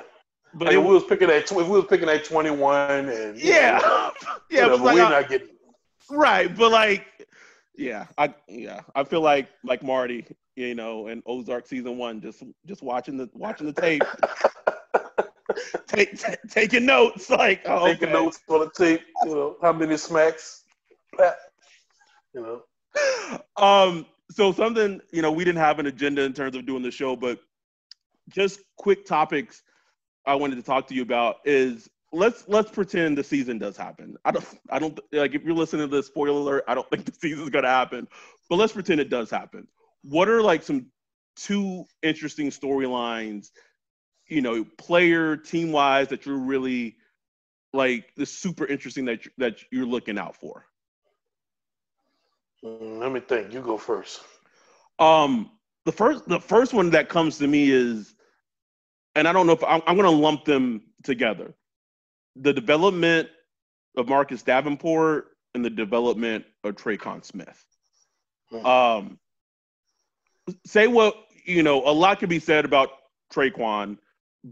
But 0.53 0.67
like 0.67 0.75
it, 0.75 0.83
we 0.83 0.93
was 0.93 1.05
picking 1.05 1.29
at 1.29 1.43
if 1.43 1.51
we 1.51 1.63
was 1.63 1.85
picking 1.85 2.09
at 2.09 2.25
twenty 2.25 2.49
one 2.49 3.07
and 3.07 3.37
yeah, 3.37 3.79
know, 3.81 4.11
yeah, 4.49 4.63
whatever, 4.63 4.83
like, 4.83 4.95
we're 4.95 5.09
not 5.09 5.29
getting 5.29 5.47
right. 6.09 6.55
But 6.55 6.71
like, 6.71 7.05
yeah, 7.75 8.07
I 8.17 8.33
yeah, 8.49 8.81
I 8.93 9.05
feel 9.05 9.21
like 9.21 9.47
like 9.63 9.81
Marty, 9.81 10.25
you 10.57 10.75
know, 10.75 11.07
in 11.07 11.23
Ozark 11.25 11.67
season 11.67 11.97
one, 11.97 12.19
just 12.19 12.43
just 12.65 12.83
watching 12.83 13.17
the 13.17 13.29
watching 13.33 13.67
the 13.67 13.81
tape. 13.81 14.03
take, 15.87 16.17
t- 16.17 16.35
taking 16.49 16.85
notes, 16.85 17.29
like 17.29 17.61
oh, 17.65 17.87
taking 17.87 18.09
okay. 18.09 18.13
notes 18.13 18.39
on 18.49 18.59
the 18.59 18.71
tape. 18.71 19.01
You 19.23 19.35
know 19.35 19.55
how 19.61 19.71
many 19.71 19.95
smacks. 19.95 20.63
You 22.33 22.41
know. 22.41 22.63
Um. 23.57 24.05
So 24.31 24.51
something 24.51 25.01
you 25.11 25.21
know 25.21 25.31
we 25.31 25.43
didn't 25.43 25.59
have 25.59 25.79
an 25.79 25.85
agenda 25.85 26.23
in 26.23 26.33
terms 26.33 26.55
of 26.55 26.65
doing 26.65 26.81
the 26.81 26.91
show, 26.91 27.15
but 27.15 27.39
just 28.29 28.61
quick 28.77 29.05
topics 29.05 29.61
I 30.25 30.35
wanted 30.35 30.55
to 30.55 30.63
talk 30.63 30.87
to 30.87 30.95
you 30.95 31.01
about 31.01 31.37
is 31.45 31.89
let's 32.11 32.45
let's 32.47 32.71
pretend 32.71 33.17
the 33.17 33.23
season 33.23 33.57
does 33.57 33.77
happen. 33.77 34.15
I 34.25 34.31
don't 34.31 34.45
I 34.69 34.79
don't 34.79 34.99
like 35.11 35.33
if 35.35 35.43
you're 35.43 35.55
listening 35.55 35.89
to 35.89 35.95
this 35.95 36.07
spoiler 36.07 36.39
alert, 36.39 36.63
I 36.67 36.75
don't 36.75 36.89
think 36.89 37.05
the 37.05 37.13
season's 37.13 37.49
gonna 37.49 37.67
happen. 37.67 38.07
But 38.49 38.57
let's 38.57 38.73
pretend 38.73 38.99
it 38.99 39.09
does 39.09 39.29
happen. 39.29 39.67
What 40.03 40.29
are 40.29 40.41
like 40.41 40.63
some 40.63 40.87
two 41.35 41.85
interesting 42.01 42.49
storylines, 42.49 43.49
you 44.27 44.41
know, 44.41 44.65
player 44.77 45.37
team 45.37 45.71
wise 45.71 46.09
that 46.09 46.25
you're 46.25 46.37
really 46.37 46.97
like 47.73 48.13
the 48.15 48.25
super 48.25 48.65
interesting 48.65 49.05
that 49.05 49.21
that 49.37 49.57
you're 49.71 49.85
looking 49.85 50.17
out 50.17 50.35
for? 50.35 50.65
Mm, 52.63 52.99
let 52.99 53.11
me 53.11 53.19
think. 53.19 53.53
You 53.53 53.61
go 53.61 53.77
first. 53.77 54.21
Um, 54.99 55.51
the 55.85 55.91
first 55.91 56.27
the 56.27 56.39
first 56.39 56.73
one 56.73 56.91
that 56.91 57.09
comes 57.09 57.37
to 57.39 57.47
me 57.47 57.71
is, 57.71 58.13
and 59.15 59.27
I 59.27 59.33
don't 59.33 59.47
know 59.47 59.53
if 59.53 59.63
I'm, 59.63 59.81
I'm 59.87 59.97
going 59.97 60.09
to 60.09 60.15
lump 60.15 60.45
them 60.45 60.81
together. 61.03 61.53
The 62.35 62.53
development 62.53 63.29
of 63.97 64.07
Marcus 64.07 64.43
Davenport 64.43 65.27
and 65.53 65.65
the 65.65 65.69
development 65.69 66.45
of 66.63 66.75
Tre'Quan 66.75 67.25
Smith. 67.25 67.65
Hmm. 68.49 68.65
Um, 68.65 69.19
say 70.65 70.87
what 70.87 71.15
you 71.45 71.63
know. 71.63 71.83
A 71.85 71.91
lot 71.91 72.19
can 72.19 72.29
be 72.29 72.39
said 72.39 72.63
about 72.63 72.89
Tre'Quan, 73.33 73.97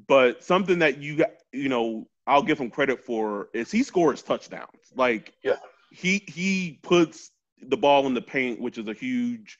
but 0.08 0.44
something 0.44 0.80
that 0.80 0.98
you 0.98 1.18
got, 1.18 1.32
you 1.54 1.70
know, 1.70 2.08
I'll 2.28 2.44
give 2.44 2.60
him 2.60 2.70
credit 2.70 3.04
for 3.04 3.50
is 3.54 3.72
he 3.72 3.84
scores 3.84 4.22
touchdowns. 4.22 4.68
Like, 4.96 5.34
Yeah. 5.44 5.58
he 5.92 6.24
he 6.28 6.80
puts 6.82 7.32
the 7.62 7.78
ball 7.78 8.08
in 8.08 8.14
the 8.14 8.22
paint, 8.22 8.60
which 8.60 8.78
is 8.78 8.88
a 8.88 8.94
huge 8.94 9.60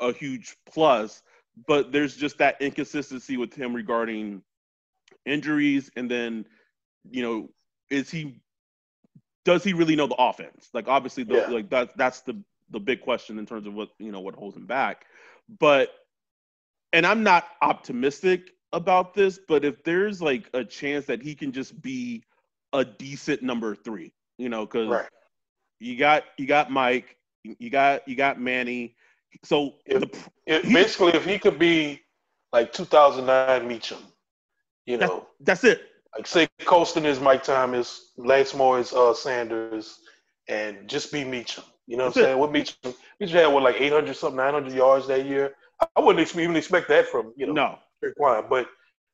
a, 0.00 0.12
huge 0.12 0.56
plus. 0.66 1.22
But 1.66 1.92
there's 1.92 2.16
just 2.16 2.38
that 2.38 2.60
inconsistency 2.60 3.36
with 3.36 3.54
him 3.54 3.74
regarding 3.74 4.42
injuries, 5.24 5.90
and 5.96 6.10
then 6.10 6.46
you 7.10 7.22
know, 7.22 7.50
is 7.90 8.10
he 8.10 8.40
does 9.44 9.62
he 9.62 9.72
really 9.72 9.96
know 9.96 10.06
the 10.06 10.16
offense? 10.16 10.68
Like, 10.74 10.88
obviously, 10.88 11.22
the, 11.22 11.34
Yeah. 11.34 11.48
like 11.48 11.70
that 11.70 11.96
that's 11.96 12.20
the 12.22 12.42
the 12.70 12.80
big 12.80 13.00
question 13.00 13.38
in 13.38 13.46
terms 13.46 13.66
of 13.66 13.74
what 13.74 13.90
you 13.98 14.12
know 14.12 14.20
what 14.20 14.34
holds 14.34 14.56
him 14.56 14.66
back. 14.66 15.06
But 15.58 15.90
and 16.92 17.06
I'm 17.06 17.22
not 17.22 17.46
optimistic 17.62 18.50
about 18.72 19.14
this, 19.14 19.38
but 19.48 19.64
if 19.64 19.82
there's 19.84 20.20
like 20.20 20.50
a 20.54 20.64
chance 20.64 21.06
that 21.06 21.22
he 21.22 21.34
can 21.34 21.52
just 21.52 21.80
be 21.80 22.24
a 22.72 22.84
decent 22.84 23.42
number 23.42 23.74
three, 23.74 24.12
you 24.38 24.48
know, 24.48 24.66
because 24.66 24.88
Right. 24.88 25.08
You 25.80 25.96
got 25.96 26.24
you 26.38 26.46
got 26.46 26.70
Mike, 26.70 27.16
you 27.44 27.70
got 27.70 28.06
you 28.08 28.16
got 28.16 28.40
Manny. 28.40 28.96
So 29.44 29.74
If- 29.84 30.00
the 30.00 30.18
It, 30.46 30.64
He- 30.64 30.72
basically, 30.74 31.12
if 31.12 31.24
he 31.24 31.38
could 31.38 31.58
be 31.58 32.00
like 32.52 32.72
2009 32.72 33.68
Meachem, 33.68 34.00
you 34.86 34.96
know, 34.98 35.26
that's 35.40 35.64
it. 35.64 35.82
like 36.16 36.26
say 36.26 36.48
Colston 36.64 37.04
is 37.04 37.20
Mike 37.20 37.42
Thomas, 37.42 38.12
Lance 38.16 38.54
Moore 38.54 38.78
is 38.78 38.92
uh, 38.92 39.12
Sanders, 39.12 39.98
and 40.48 40.88
just 40.88 41.12
be 41.12 41.24
Meachem. 41.24 41.64
You 41.86 41.96
know 41.96 42.04
what 42.06 42.14
That's 42.14 42.16
I'm 42.18 42.22
saying? 42.24 42.38
What 42.38 42.52
Meachem? 42.52 42.94
Meachem 43.20 43.30
had 43.30 43.46
what 43.48 43.62
like 43.62 43.80
800 43.80 44.14
something, 44.16 44.36
900 44.36 44.72
yards 44.72 45.06
that 45.08 45.26
year. 45.26 45.54
I- 45.80 46.00
wouldn't 46.00 46.22
ex- 46.22 46.36
even 46.36 46.56
expect 46.56 46.88
that 46.88 47.08
from 47.08 47.34
you 47.36 47.46
know 47.46 47.52
No, 47.52 47.78
but 48.48 48.68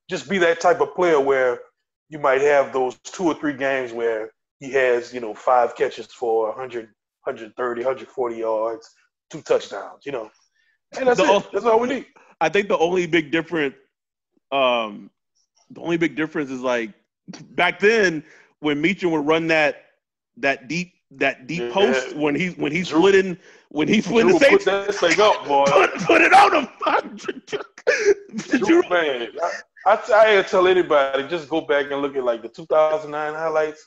just 0.09 0.29
be 0.29 0.39
that 0.39 0.61
type 0.61 0.81
of 0.81 0.95
player 0.95 1.19
where 1.19 1.61
you 2.09 2.19
might 2.19 2.41
have 2.43 2.73
those 2.73 2.97
two 2.99 3.25
or 3.25 3.35
three 3.35 3.55
games 3.55 3.93
where 3.93 4.31
he 4.63 4.71
has 4.71 5.13
you 5.13 5.21
know 5.21 5.35
five 5.35 5.75
catches 5.75 6.07
for 6.07 6.49
100, 6.51 6.85
130, 7.25 7.81
140 7.83 8.37
yards, 8.37 8.89
two 9.31 9.43
touchdowns. 9.43 10.07
You 10.07 10.13
know, 10.13 10.31
and 10.97 11.09
that's 11.09 11.19
The- 11.21 11.35
it. 11.37 11.47
That's 11.53 11.65
all 11.67 11.81
we 11.81 11.89
need. 11.89 12.07
I 12.41 12.49
think 12.49 12.69
the 12.69 12.79
only 12.79 13.07
big 13.07 13.31
difference, 13.33 13.75
um, 14.53 15.11
the 15.71 15.81
only 15.81 15.97
big 15.97 16.15
difference 16.17 16.51
is 16.51 16.61
like 16.61 16.91
back 17.51 17.81
then 17.81 18.23
when 18.61 18.83
Meachem 18.83 19.11
would 19.11 19.27
run 19.27 19.49
that 19.49 19.87
that 20.37 20.69
deep 20.69 20.93
that 21.13 21.47
deep 21.47 21.63
Yeah. 21.63 21.73
post 21.73 22.15
when 22.17 22.35
he 22.35 22.49
when 22.51 22.71
he's 22.73 22.89
Drew- 22.89 23.01
split 23.01 23.15
in 23.17 23.39
when 23.71 23.89
he 23.89 24.01
split 24.01 24.27
Drew 24.27 24.37
in 24.37 24.39
put 24.51 24.65
that 24.65 24.95
thing 24.95 25.21
up, 25.21 25.45
boy. 25.49 25.65
put, 25.67 25.95
put 26.07 26.21
it 26.23 26.33
on 26.33 26.55
him. 26.65 26.69
Drew, 28.59 28.83
man, 28.89 29.29
I, 29.87 29.99
I, 30.15 30.39
I 30.39 30.43
tell 30.43 30.67
anybody 30.69 31.27
just 31.29 31.49
go 31.49 31.61
back 31.63 31.91
and 31.91 32.01
look 32.01 32.17
at 32.17 32.25
like 32.25 32.43
the 32.43 32.49
2009 32.49 33.35
highlights, 33.35 33.87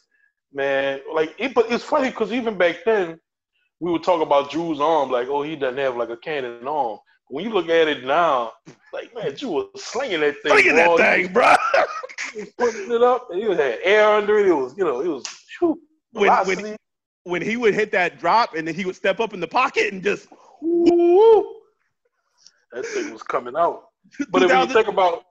man. 0.55 1.01
Like, 1.13 1.35
it, 1.37 1.53
but 1.53 1.71
it's 1.71 1.83
funny 1.83 2.09
because 2.09 2.31
even 2.31 2.57
back 2.57 2.77
then 2.85 3.19
we 3.79 3.91
would 3.91 4.03
talk 4.03 4.21
about 4.21 4.49
Drew's 4.49 4.79
arm, 4.79 5.11
like, 5.11 5.27
oh, 5.27 5.43
he 5.43 5.55
doesn't 5.55 5.77
have 5.77 5.97
like 5.97 6.09
a 6.09 6.17
cannon 6.17 6.67
arm. 6.67 6.97
When 7.27 7.43
you 7.43 7.51
look 7.51 7.69
at 7.69 7.87
it 7.87 8.05
now, 8.05 8.53
like, 8.93 9.13
man, 9.13 9.35
Drew 9.35 9.49
was 9.49 9.83
slinging 9.83 10.21
that 10.21 10.41
thing. 10.41 10.69
At 10.69 10.75
that 10.75 10.97
thing, 10.97 11.33
bro. 11.33 11.53
He 12.33 12.41
was 12.41 12.49
putting 12.57 12.91
it 12.91 13.01
up, 13.03 13.27
and 13.31 13.41
he 13.41 13.47
had 13.49 13.79
air 13.83 14.09
under 14.09 14.39
it. 14.39 14.47
It 14.47 14.53
was, 14.53 14.75
you 14.77 14.83
know, 14.83 15.01
it 15.01 15.07
was 15.07 15.23
whew, 15.59 15.79
When- 16.11 16.31
when- 16.45 16.77
when 17.23 17.41
he 17.41 17.57
would 17.57 17.73
hit 17.73 17.91
that 17.91 18.19
drop 18.19 18.53
and 18.53 18.67
then 18.67 18.75
he 18.75 18.85
would 18.85 18.95
step 18.95 19.19
up 19.19 19.33
in 19.33 19.39
the 19.39 19.47
pocket 19.47 19.91
and 19.91 20.03
just 20.03 20.27
Woo! 20.61 21.55
That 22.71 22.85
thing 22.85 23.11
was 23.11 23.23
coming 23.23 23.55
out. 23.55 23.85
But 24.29 24.43
if 24.43 24.51
you 24.51 24.73
think 24.73 24.87
about, 24.87 25.23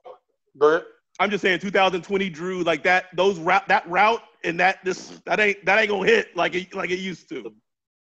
go 0.57 0.67
ahead. 0.67 0.85
I'm 1.19 1.29
just 1.29 1.41
saying 1.41 1.59
2020 1.59 2.29
Drew 2.29 2.63
like 2.63 2.83
that 2.83 3.05
those 3.15 3.39
route 3.39 3.67
that 3.69 3.87
route 3.89 4.21
and 4.45 4.59
that 4.59 4.83
this 4.85 5.19
that 5.25 5.39
ain't 5.39 5.65
that 5.65 5.79
ain't 5.79 5.89
gonna 5.89 6.05
hit 6.07 6.35
like 6.35 6.55
it 6.55 6.73
like 6.73 6.91
it 6.91 6.99
used 6.99 7.27
to. 7.29 7.53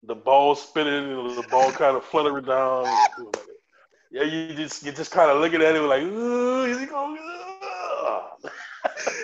the 0.06 0.15
ball 0.15 0.56
spinning, 0.56 1.12
and 1.12 1.38
the 1.38 1.45
ball 1.49 1.71
kind 1.71 1.95
of 1.95 2.03
fluttering 2.03 2.45
down. 2.45 2.86
Yeah, 4.12 4.23
you 4.23 4.53
just 4.53 4.84
you 4.86 4.91
just 4.91 5.12
kind 5.12 5.32
of 5.32 5.39
looking 5.39 5.62
at 5.62 5.75
it 5.75 5.82
like, 5.82 6.03
ooh, 6.03 6.65
is 6.65 6.79
he 6.79 6.86
going? 6.86 7.17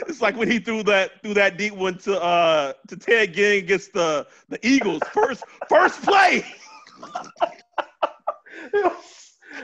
It's 0.07 0.21
like 0.21 0.35
when 0.35 0.49
he 0.49 0.59
threw 0.59 0.83
that 0.83 1.21
threw 1.21 1.33
that 1.35 1.57
deep 1.57 1.73
one 1.73 1.97
to 1.99 2.19
uh 2.21 2.73
to 2.87 2.97
Ted 2.97 3.33
Ginn 3.33 3.59
against 3.59 3.93
the 3.93 4.25
the 4.47 4.65
Eagles 4.65 5.01
first 5.13 5.43
first 5.67 6.01
play. 6.01 6.45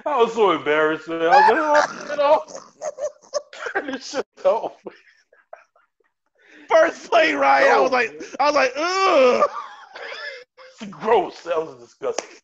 I 0.06 0.18
was 0.18 0.34
so 0.34 0.52
embarrassed. 0.52 1.08
Man. 1.08 1.22
I 1.22 1.38
was 1.38 1.48
like, 1.48 1.58
oh, 1.60 2.06
get 2.08 2.20
off. 2.20 2.44
Turn 3.74 3.88
this 3.88 4.10
shit 4.12 4.26
off. 4.46 4.74
First 6.70 7.10
play, 7.10 7.34
right? 7.34 7.68
I 7.68 7.80
was 7.80 7.92
like 7.92 8.22
I 8.40 8.46
was 8.46 8.56
like, 8.56 8.74
ugh. 8.76 9.50
It's 10.82 10.92
gross. 10.92 11.42
That 11.44 11.58
was 11.58 11.76
disgusting. 11.82 12.40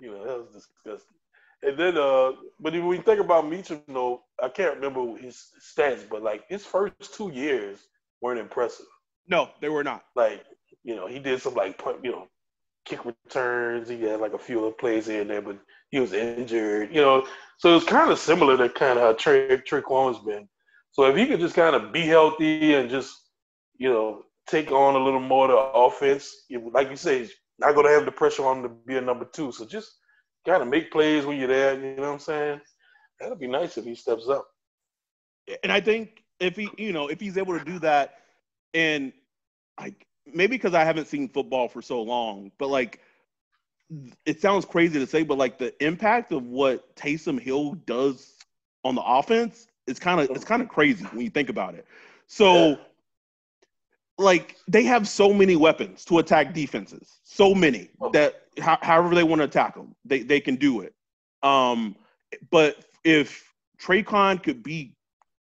You 0.00 0.12
know, 0.12 0.24
that 0.24 0.38
was 0.38 0.48
disgusting. 0.52 1.16
And 1.64 1.78
then, 1.78 1.96
uh, 1.96 2.32
but 2.58 2.72
when 2.72 2.74
you 2.74 3.02
think 3.02 3.20
about 3.20 3.44
Meachem, 3.44 3.82
though, 3.86 4.22
I 4.42 4.48
can't 4.48 4.74
remember 4.74 5.16
his 5.16 5.46
stats, 5.60 6.08
but 6.08 6.22
like 6.22 6.44
his 6.48 6.64
first 6.64 7.14
two 7.14 7.30
years 7.30 7.78
weren't 8.20 8.40
impressive. 8.40 8.86
No, 9.28 9.50
they 9.60 9.68
were 9.68 9.84
not. 9.84 10.04
like 10.16 10.44
you 10.84 10.96
know 10.96 11.06
he 11.06 11.18
did 11.18 11.40
some 11.40 11.54
like 11.54 11.78
punt, 11.78 11.98
you 12.02 12.10
know 12.10 12.28
kick 12.84 13.04
returns. 13.04 13.88
He 13.88 14.02
had 14.02 14.20
like 14.20 14.34
a 14.34 14.38
few 14.38 14.60
other 14.60 14.72
plays 14.72 15.08
in 15.08 15.28
there, 15.28 15.42
but 15.42 15.58
he 15.90 16.00
was 16.00 16.12
injured. 16.12 16.94
You 16.94 17.00
know, 17.00 17.26
so 17.58 17.76
it's 17.76 17.86
kind 17.86 18.10
of 18.10 18.18
similar 18.18 18.56
to 18.56 18.68
kind 18.68 18.98
of 18.98 19.04
how 19.04 19.12
Trey 19.12 19.56
Tre'Quan's 19.58 20.18
been. 20.24 20.48
So 20.90 21.04
if 21.04 21.16
he 21.16 21.26
could 21.26 21.40
just 21.40 21.54
kind 21.54 21.74
of 21.74 21.92
be 21.92 22.02
healthy 22.02 22.74
and 22.74 22.90
just 22.90 23.16
you 23.78 23.88
know 23.88 24.24
take 24.46 24.70
on 24.72 24.94
a 24.94 24.98
little 24.98 25.20
more 25.20 25.44
of 25.44 25.50
the 25.50 25.78
offense, 25.78 26.44
like 26.72 26.90
you 26.90 26.96
say, 26.96 27.28
not 27.58 27.74
going 27.74 27.86
to 27.86 27.92
have 27.92 28.04
the 28.04 28.12
pressure 28.12 28.44
on 28.44 28.58
him 28.58 28.62
to 28.64 28.68
be 28.86 28.96
a 28.96 29.00
number 29.00 29.24
two. 29.24 29.52
So 29.52 29.64
just 29.64 29.90
kind 30.46 30.62
of 30.62 30.68
make 30.68 30.90
plays 30.90 31.24
when 31.24 31.38
you're 31.38 31.48
there. 31.48 31.74
You 31.74 31.96
know 31.96 32.02
what 32.02 32.08
I'm 32.08 32.18
saying? 32.18 32.60
That'd 33.20 33.38
be 33.38 33.46
nice 33.46 33.78
if 33.78 33.84
he 33.84 33.94
steps 33.94 34.28
up. 34.28 34.46
And 35.62 35.72
I 35.72 35.80
think 35.80 36.24
if 36.40 36.56
he, 36.56 36.68
you 36.76 36.92
know, 36.92 37.08
if 37.08 37.20
he's 37.20 37.38
able 37.38 37.58
to 37.58 37.64
do 37.64 37.78
that, 37.80 38.14
and 38.74 39.12
like 39.78 40.06
maybe 40.26 40.56
because 40.56 40.74
I 40.74 40.84
haven't 40.84 41.06
seen 41.06 41.28
football 41.28 41.68
for 41.68 41.82
so 41.82 42.02
long, 42.02 42.50
but 42.58 42.68
like 42.68 43.00
it 44.24 44.40
sounds 44.40 44.64
crazy 44.64 44.98
to 44.98 45.06
say, 45.06 45.22
but 45.22 45.38
like 45.38 45.58
the 45.58 45.72
impact 45.84 46.32
of 46.32 46.44
what 46.44 46.96
Taysom 46.96 47.38
Hill 47.40 47.74
does 47.86 48.34
on 48.84 48.94
the 48.94 49.02
offense 49.02 49.68
is 49.86 49.98
kind 49.98 50.20
of 50.20 50.30
it's 50.30 50.44
kind 50.44 50.62
of 50.62 50.68
crazy 50.68 51.04
when 51.06 51.20
you 51.20 51.30
think 51.30 51.48
about 51.48 51.74
it. 51.74 51.86
So. 52.26 52.70
Yeah. 52.70 52.76
Like 54.18 54.56
they 54.68 54.84
have 54.84 55.08
so 55.08 55.32
many 55.32 55.56
weapons 55.56 56.04
to 56.06 56.18
attack 56.18 56.54
defenses, 56.54 57.20
so 57.24 57.54
many 57.54 57.90
that 58.12 58.42
ho- 58.62 58.78
however 58.82 59.14
they 59.14 59.24
want 59.24 59.40
to 59.40 59.44
attack 59.44 59.74
them, 59.74 59.94
they 60.04 60.22
they 60.22 60.40
can 60.40 60.56
do 60.56 60.80
it. 60.80 60.94
Um, 61.42 61.96
but 62.50 62.84
if 63.04 63.52
Tre'Quan 63.80 64.42
could 64.42 64.62
be 64.62 64.94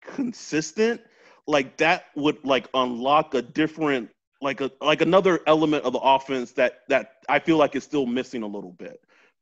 consistent, 0.03 1.01
like 1.47 1.77
that 1.79 2.07
would 2.15 2.45
like 2.45 2.69
unlock 2.75 3.35
a 3.35 3.43
different 3.43 4.11
like 4.41 4.61
a 4.61 4.71
like 4.81 5.01
another 5.01 5.41
element 5.47 5.85
of 5.85 5.93
the 5.93 5.99
offense 6.01 6.53
that 6.53 6.81
that 6.89 7.13
I 7.29 7.39
feel 7.39 7.57
like 7.57 7.75
is 7.75 7.85
still 7.85 8.07
missing 8.07 8.43
a 8.43 8.47
little 8.47 8.73
bit. 8.73 9.01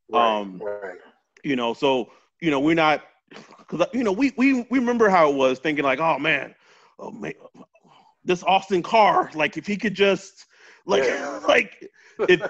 Right, 0.09 0.39
Um, 0.39 0.61
right. 0.61 0.97
You 1.43 1.55
know, 1.55 1.73
so 1.73 2.11
you 2.41 2.49
know 2.49 2.59
we're 2.59 2.75
not 2.75 3.03
because 3.59 3.87
you 3.93 4.03
know 4.03 4.11
we 4.11 4.33
we 4.37 4.65
we 4.69 4.79
remember 4.79 5.09
how 5.09 5.29
it 5.29 5.35
was 5.35 5.59
thinking 5.59 5.83
like 5.83 5.99
oh 5.99 6.17
man, 6.17 6.55
oh 6.99 7.11
man, 7.11 7.33
this 8.27 8.43
Austin 8.43 8.83
Carr. 8.83 9.31
Like 9.33 9.57
if 9.57 9.65
he 9.65 9.77
could 9.77 9.95
just 9.95 10.45
like 10.85 11.03
yeah. 11.03 11.39
like 11.47 11.89
if 12.27 12.41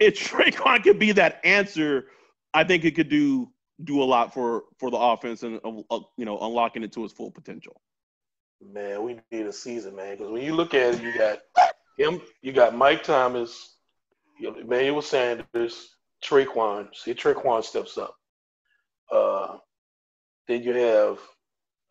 if 0.00 0.18
Tre'Quan 0.18 0.82
could 0.82 0.98
be 0.98 1.12
that 1.12 1.40
answer, 1.44 2.06
I 2.54 2.64
think 2.64 2.84
it 2.84 2.92
could 2.92 3.08
do 3.08 3.50
do 3.82 4.02
a 4.02 4.04
lot 4.04 4.32
for 4.32 4.64
for 4.78 4.90
the 4.90 4.96
offense 4.96 5.42
and 5.42 5.60
uh, 5.64 5.80
uh 5.90 6.00
you 6.16 6.24
know 6.24 6.38
unlocking 6.38 6.82
it 6.82 6.92
to 6.92 7.04
its 7.04 7.12
full 7.12 7.30
potential. 7.30 7.80
Man, 8.62 9.02
we 9.02 9.18
need 9.30 9.46
a 9.46 9.52
season, 9.52 9.94
man. 9.96 10.16
Because 10.16 10.32
when 10.32 10.42
you 10.42 10.54
look 10.54 10.72
at 10.72 10.94
it, 10.94 11.02
you 11.02 11.12
got 11.18 11.40
him, 11.98 12.22
you 12.40 12.52
got 12.52 12.74
Mike 12.74 13.02
Thomas, 13.02 13.76
Emmanuel 14.40 15.02
Sanders, 15.02 15.96
Tre'Quan. 16.24 16.88
See, 16.94 17.12
Tre'Quan 17.12 17.62
steps 17.62 17.98
up. 17.98 18.16
Uh, 19.12 19.58
then 20.48 20.62
you 20.62 20.72
have 20.72 21.18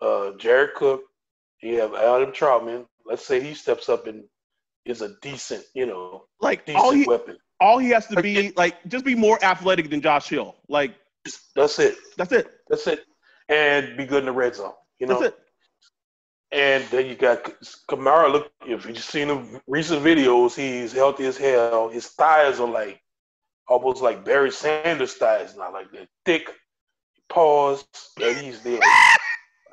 uh, 0.01 0.31
Jared 0.37 0.73
Cook. 0.73 1.03
You 1.61 1.79
have 1.79 1.93
Adam 1.93 2.31
Trautman. 2.31 2.85
Let's 3.05 3.25
say 3.25 3.41
he 3.41 3.53
steps 3.53 3.89
up 3.89 4.07
and 4.07 4.23
is 4.85 5.01
a 5.01 5.15
decent, 5.21 5.63
you 5.73 5.85
know, 5.85 6.25
like 6.41 6.65
decent 6.65 6.83
all 6.83 6.91
he, 6.91 7.05
weapon. 7.05 7.37
All 7.59 7.77
he 7.77 7.89
has 7.89 8.07
to 8.07 8.21
be 8.21 8.51
like 8.57 8.75
just 8.87 9.05
be 9.05 9.15
more 9.15 9.43
athletic 9.43 9.89
than 9.89 10.01
Josh 10.01 10.29
Hill. 10.29 10.55
Like 10.67 10.95
that's 11.55 11.79
it. 11.79 11.95
That's 12.17 12.31
it. 12.31 12.47
That's 12.69 12.87
it. 12.87 13.05
And 13.49 13.97
be 13.97 14.05
good 14.05 14.19
in 14.19 14.25
the 14.25 14.31
red 14.31 14.55
zone. 14.55 14.73
You 14.99 15.07
know. 15.07 15.19
That's 15.19 15.33
it. 15.33 15.39
And 16.51 16.83
then 16.91 17.07
you 17.07 17.15
got 17.15 17.43
Kamara. 17.89 18.31
Look, 18.31 18.51
if 18.65 18.85
you've 18.85 18.99
seen 18.99 19.29
the 19.29 19.61
recent 19.67 20.03
videos, 20.03 20.55
he's 20.55 20.93
healthy 20.93 21.25
as 21.25 21.35
hell. 21.35 21.89
His 21.89 22.07
thighs 22.07 22.59
are 22.59 22.67
like 22.67 23.01
almost 23.67 24.01
like 24.01 24.23
Barry 24.23 24.51
Sanders 24.51 25.13
thighs, 25.13 25.55
not 25.57 25.73
like 25.73 25.91
that 25.93 26.07
thick 26.25 26.51
paws 27.29 27.85
that 28.17 28.37
he's 28.37 28.61
there. 28.61 28.79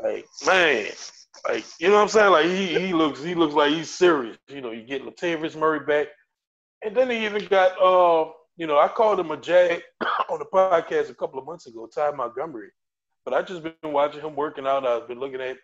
Like 0.02 0.24
man, 0.46 0.86
like 1.48 1.64
you 1.78 1.88
know 1.88 1.94
what 1.94 2.02
I'm 2.02 2.08
saying? 2.08 2.32
Like 2.32 2.46
he 2.46 2.86
he 2.86 2.92
looks 2.92 3.22
he 3.22 3.34
looks 3.34 3.54
like 3.54 3.72
he's 3.72 3.90
serious. 3.90 4.36
You 4.48 4.60
know, 4.60 4.72
you 4.72 4.82
get 4.82 5.04
Latavius 5.04 5.56
Murray 5.56 5.80
back, 5.80 6.08
and 6.84 6.96
then 6.96 7.10
he 7.10 7.24
even 7.24 7.44
got 7.46 7.80
uh 7.80 8.30
you 8.56 8.66
know 8.66 8.78
I 8.78 8.88
called 8.88 9.20
him 9.20 9.30
a 9.30 9.36
jag 9.36 9.82
on 10.30 10.38
the 10.38 10.46
podcast 10.52 11.10
a 11.10 11.14
couple 11.14 11.38
of 11.38 11.46
months 11.46 11.66
ago, 11.66 11.88
Ty 11.92 12.12
Montgomery, 12.12 12.70
but 13.24 13.34
I 13.34 13.42
just 13.42 13.62
been 13.62 13.74
watching 13.92 14.20
him 14.20 14.36
working 14.36 14.66
out. 14.66 14.86
I've 14.86 15.08
been 15.08 15.20
looking 15.20 15.40
at 15.40 15.56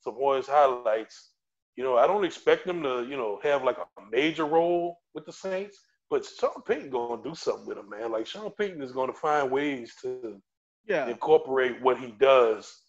some 0.00 0.16
his 0.36 0.46
highlights. 0.46 1.30
You 1.76 1.84
know, 1.84 1.96
I 1.96 2.06
don't 2.06 2.24
expect 2.24 2.66
him 2.66 2.82
to 2.82 3.06
you 3.08 3.16
know 3.16 3.38
have 3.42 3.62
like 3.62 3.78
a 3.78 3.86
major 4.10 4.46
role 4.46 4.98
with 5.14 5.26
the 5.26 5.32
Saints, 5.32 5.78
but 6.08 6.24
Sean 6.24 6.62
Payton 6.66 6.90
gonna 6.90 7.22
do 7.22 7.34
something 7.34 7.66
with 7.66 7.78
him, 7.78 7.88
man. 7.88 8.10
Like 8.10 8.26
Sean 8.26 8.50
Payton 8.50 8.82
is 8.82 8.92
gonna 8.92 9.12
find 9.12 9.50
ways 9.50 9.94
to 10.02 10.40
yeah. 10.86 11.08
incorporate 11.08 11.80
what 11.82 11.98
he 11.98 12.12
does 12.18 12.82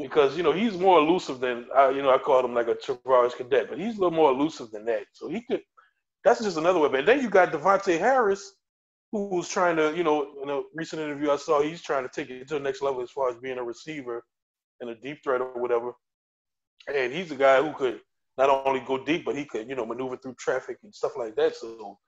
because 0.00 0.36
you 0.36 0.42
know 0.42 0.52
he's 0.52 0.76
more 0.76 0.98
elusive 0.98 1.40
than 1.40 1.66
I, 1.76 1.90
you 1.90 2.02
know 2.02 2.10
I 2.10 2.18
called 2.18 2.44
him 2.44 2.54
like 2.54 2.68
a 2.68 2.74
Travaris 2.74 3.36
cadet, 3.36 3.68
but 3.68 3.78
he's 3.78 3.96
a 3.96 4.00
little 4.00 4.16
more 4.16 4.30
elusive 4.32 4.70
than 4.70 4.84
that. 4.86 5.04
So 5.12 5.28
he 5.28 5.42
could. 5.42 5.60
That's 6.24 6.42
just 6.42 6.56
another 6.56 6.78
way. 6.78 6.88
But 6.88 7.06
then 7.06 7.20
you 7.20 7.28
got 7.28 7.52
Davontae 7.52 7.98
Harris, 7.98 8.52
who's 9.10 9.48
trying 9.48 9.76
to, 9.76 9.92
you 9.96 10.04
know, 10.04 10.26
in 10.42 10.48
a 10.48 10.62
recent 10.74 11.02
interview 11.02 11.30
I 11.30 11.36
saw, 11.36 11.60
he's 11.60 11.82
trying 11.82 12.04
to 12.04 12.08
take 12.08 12.30
it 12.30 12.46
to 12.48 12.54
the 12.54 12.60
next 12.60 12.80
level 12.80 13.02
as 13.02 13.10
far 13.10 13.28
as 13.28 13.36
being 13.36 13.58
a 13.58 13.64
receiver 13.64 14.24
and 14.80 14.90
a 14.90 14.94
deep 14.94 15.18
threat 15.22 15.40
or 15.40 15.60
whatever. 15.60 15.92
And 16.92 17.12
he's 17.12 17.30
a 17.32 17.36
guy 17.36 17.60
who 17.60 17.72
could 17.72 18.00
not 18.38 18.48
only 18.64 18.80
go 18.80 19.04
deep, 19.04 19.24
but 19.24 19.36
he 19.36 19.44
could, 19.44 19.68
you 19.68 19.74
know, 19.74 19.84
maneuver 19.84 20.16
through 20.16 20.34
traffic 20.38 20.78
and 20.82 20.94
stuff 20.94 21.12
like 21.16 21.34
that. 21.36 21.56
So, 21.56 21.98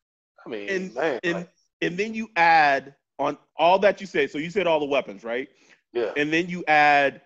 I 0.47 0.49
mean, 0.49 0.69
and, 0.69 0.95
man, 0.95 1.21
and, 1.25 1.35
like, 1.35 1.51
and 1.83 1.99
then 1.99 2.15
you 2.15 2.29
add 2.37 2.95
on 3.19 3.37
all 3.57 3.79
that 3.81 4.01
you 4.01 4.07
said. 4.07 4.31
So 4.31 4.39
you 4.39 4.51
said 4.51 4.67
all 4.67 4.81
the 4.81 4.87
weapons, 4.87 5.25
right? 5.25 5.49
Yeah. 5.93 6.13
And 6.17 6.33
then 6.33 6.49
you 6.49 6.65
add 6.67 7.21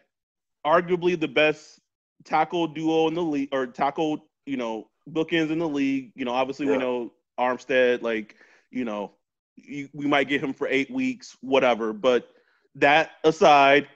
arguably 0.68 1.18
the 1.18 1.28
best 1.28 1.80
tackle 2.24 2.66
duo 2.66 3.08
in 3.08 3.14
the 3.14 3.22
league 3.22 3.48
or 3.52 3.66
tackle, 3.66 4.26
you 4.46 4.56
know, 4.56 4.88
bookends 5.10 5.50
in 5.50 5.58
the 5.58 5.68
league. 5.68 6.12
You 6.14 6.24
know, 6.24 6.32
obviously 6.32 6.66
yeah. 6.66 6.72
we 6.72 6.78
know 6.78 7.12
Armstead, 7.38 8.02
like, 8.02 8.36
you 8.70 8.84
know, 8.84 9.12
you, 9.56 9.88
we 9.92 10.06
might 10.06 10.28
get 10.28 10.42
him 10.42 10.52
for 10.52 10.68
eight 10.68 10.90
weeks, 10.90 11.36
whatever. 11.40 11.92
But 11.92 12.28
that 12.76 13.12
aside, 13.24 13.88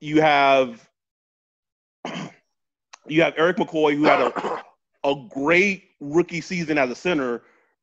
you 0.00 0.20
have 0.20 0.88
you 3.06 3.22
have 3.22 3.34
Erik 3.36 3.56
McCoy 3.56 3.94
who 3.96 4.04
had 4.04 4.20
a 4.20 4.62
a 5.04 5.14
great 5.28 5.84
rookie 6.00 6.40
season 6.40 6.78
as 6.78 6.90
a 6.90 6.94
center, 6.94 7.42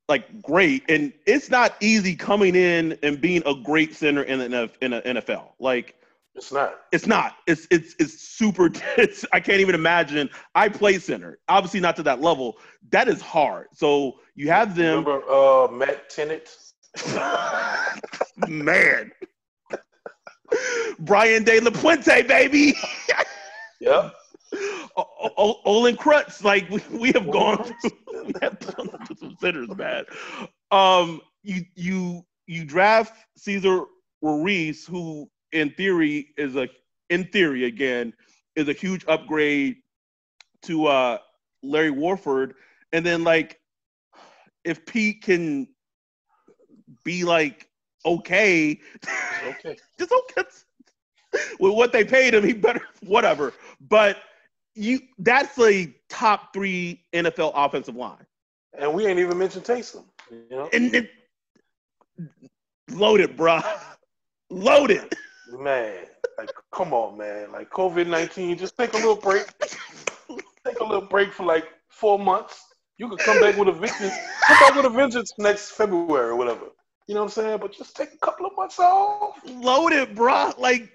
like 0.10 0.42
great, 0.42 0.84
and 0.90 1.14
it's 1.26 1.50
not 1.50 1.76
easy 1.80 2.16
coming 2.16 2.56
in 2.56 2.98
and 3.04 3.22
being 3.22 3.44
a 3.46 3.56
great 3.56 3.96
center 3.96 4.24
in 4.24 4.40
the 4.40 4.72
in 4.82 4.92
the 4.92 5.02
NFL. 5.02 5.50
Like 5.60 5.96
it's 6.36 6.52
not. 6.52 6.82
It's 6.92 7.08
not. 7.08 7.36
It's 7.48 7.68
it's 7.72 7.96
it's 8.00 8.22
super. 8.22 8.70
It's, 8.98 9.26
I 9.34 9.40
can't 9.40 9.60
even 9.62 9.76
imagine. 9.76 10.30
I 10.54 10.70
play 10.70 11.00
center, 11.00 11.40
obviously 11.48 11.80
not 11.80 11.96
to 11.98 12.04
that 12.04 12.22
level. 12.22 12.58
That 12.92 13.08
is 13.08 13.22
hard. 13.22 13.68
So 13.74 14.20
you 14.36 14.50
have 14.50 14.76
them. 14.76 15.04
Remember 15.06 15.22
uh, 15.30 15.68
Matt 15.72 16.10
Tennant? 16.10 16.50
Man, 18.48 19.12
Brian 21.00 21.44
De 21.44 21.60
La 21.60 21.72
Puente, 21.72 22.28
baby. 22.28 22.74
yep. 23.80 24.14
O- 24.98 25.60
Olin 25.66 25.98
Kreutz, 25.98 26.42
like 26.46 26.70
we, 26.70 26.82
we 26.98 27.12
have 27.12 27.30
gone 27.30 27.62
through, 27.66 28.24
we 28.26 28.34
have 28.42 28.58
done 28.60 28.90
some 29.20 29.36
centers, 29.42 29.68
man. 29.76 30.06
Um, 30.72 31.20
you 31.44 31.64
you 31.76 32.26
you 32.48 32.64
draft 32.64 33.14
Cesar 33.36 33.82
Ruiz, 34.22 34.86
who 34.86 35.30
in 35.56 35.72
theory 35.72 36.34
is 36.38 36.56
a 36.56 36.70
in 37.10 37.26
theory 37.26 37.66
again 37.66 38.14
is 38.56 38.68
a 38.68 38.74
huge 38.74 39.06
upgrade 39.08 39.78
to 40.64 40.88
uh 40.88 41.18
Larry 41.64 41.92
Warford, 41.92 42.56
and 42.94 43.06
then 43.06 43.24
like 43.24 43.60
if 44.64 44.86
Peat 44.86 45.24
can 45.24 45.68
be 47.04 47.24
like 47.24 47.68
okay, 48.06 48.80
okay, 49.48 49.78
just 49.98 50.12
okay 50.12 50.48
with 51.60 51.74
what 51.74 51.92
they 51.92 52.04
paid 52.04 52.34
him, 52.34 52.44
he 52.44 52.54
better 52.54 52.82
whatever. 53.02 53.54
But 53.82 54.18
you 54.74 55.00
that's 55.20 55.58
a 55.60 55.94
top 56.10 56.54
three 56.54 57.04
NFL 57.14 57.52
offensive 57.56 57.96
line. 57.96 58.26
And 58.78 58.94
we 58.94 59.06
ain't 59.06 59.20
even 59.20 59.38
mentioned 59.38 59.66
Taysom. 59.66 60.04
You 60.30 60.46
know? 60.50 60.70
And 60.74 60.94
it, 60.94 61.10
loaded, 62.92 63.38
bruh. 63.38 63.64
Loaded. 64.50 65.14
Man, 65.60 66.06
like 66.38 66.52
come 66.72 66.94
on, 66.94 67.18
man. 67.18 67.52
Like 67.52 67.70
COVID 67.70 68.08
nineteen, 68.08 68.58
just 68.58 68.78
take 68.78 68.94
a 68.94 68.98
little 68.98 69.16
break. 69.16 69.46
take 70.66 70.80
a 70.80 70.84
little 70.84 71.08
break 71.08 71.34
for 71.34 71.46
like 71.46 71.66
four 71.90 72.20
months. 72.20 72.66
You 72.98 73.10
could 73.10 73.20
come 73.20 73.40
back 73.40 73.58
with 73.58 73.68
a 73.68 73.74
vengeance. 73.74 74.16
Come 74.48 74.58
back 74.60 74.76
with 74.76 74.86
a 74.86 74.90
vengeance 74.90 75.34
next 75.38 75.72
February 75.72 76.30
or 76.30 76.36
whatever. 76.36 76.68
You 77.08 77.16
know 77.16 77.22
what 77.22 77.38
I'm 77.38 77.44
saying? 77.44 77.60
But 77.60 77.74
just 77.74 77.96
take 77.96 78.14
a 78.14 78.18
couple 78.18 78.46
of 78.46 78.54
months 78.56 78.80
off. 78.80 79.40
Loaded, 79.46 80.16
bro. 80.16 80.52
Like 80.58 80.92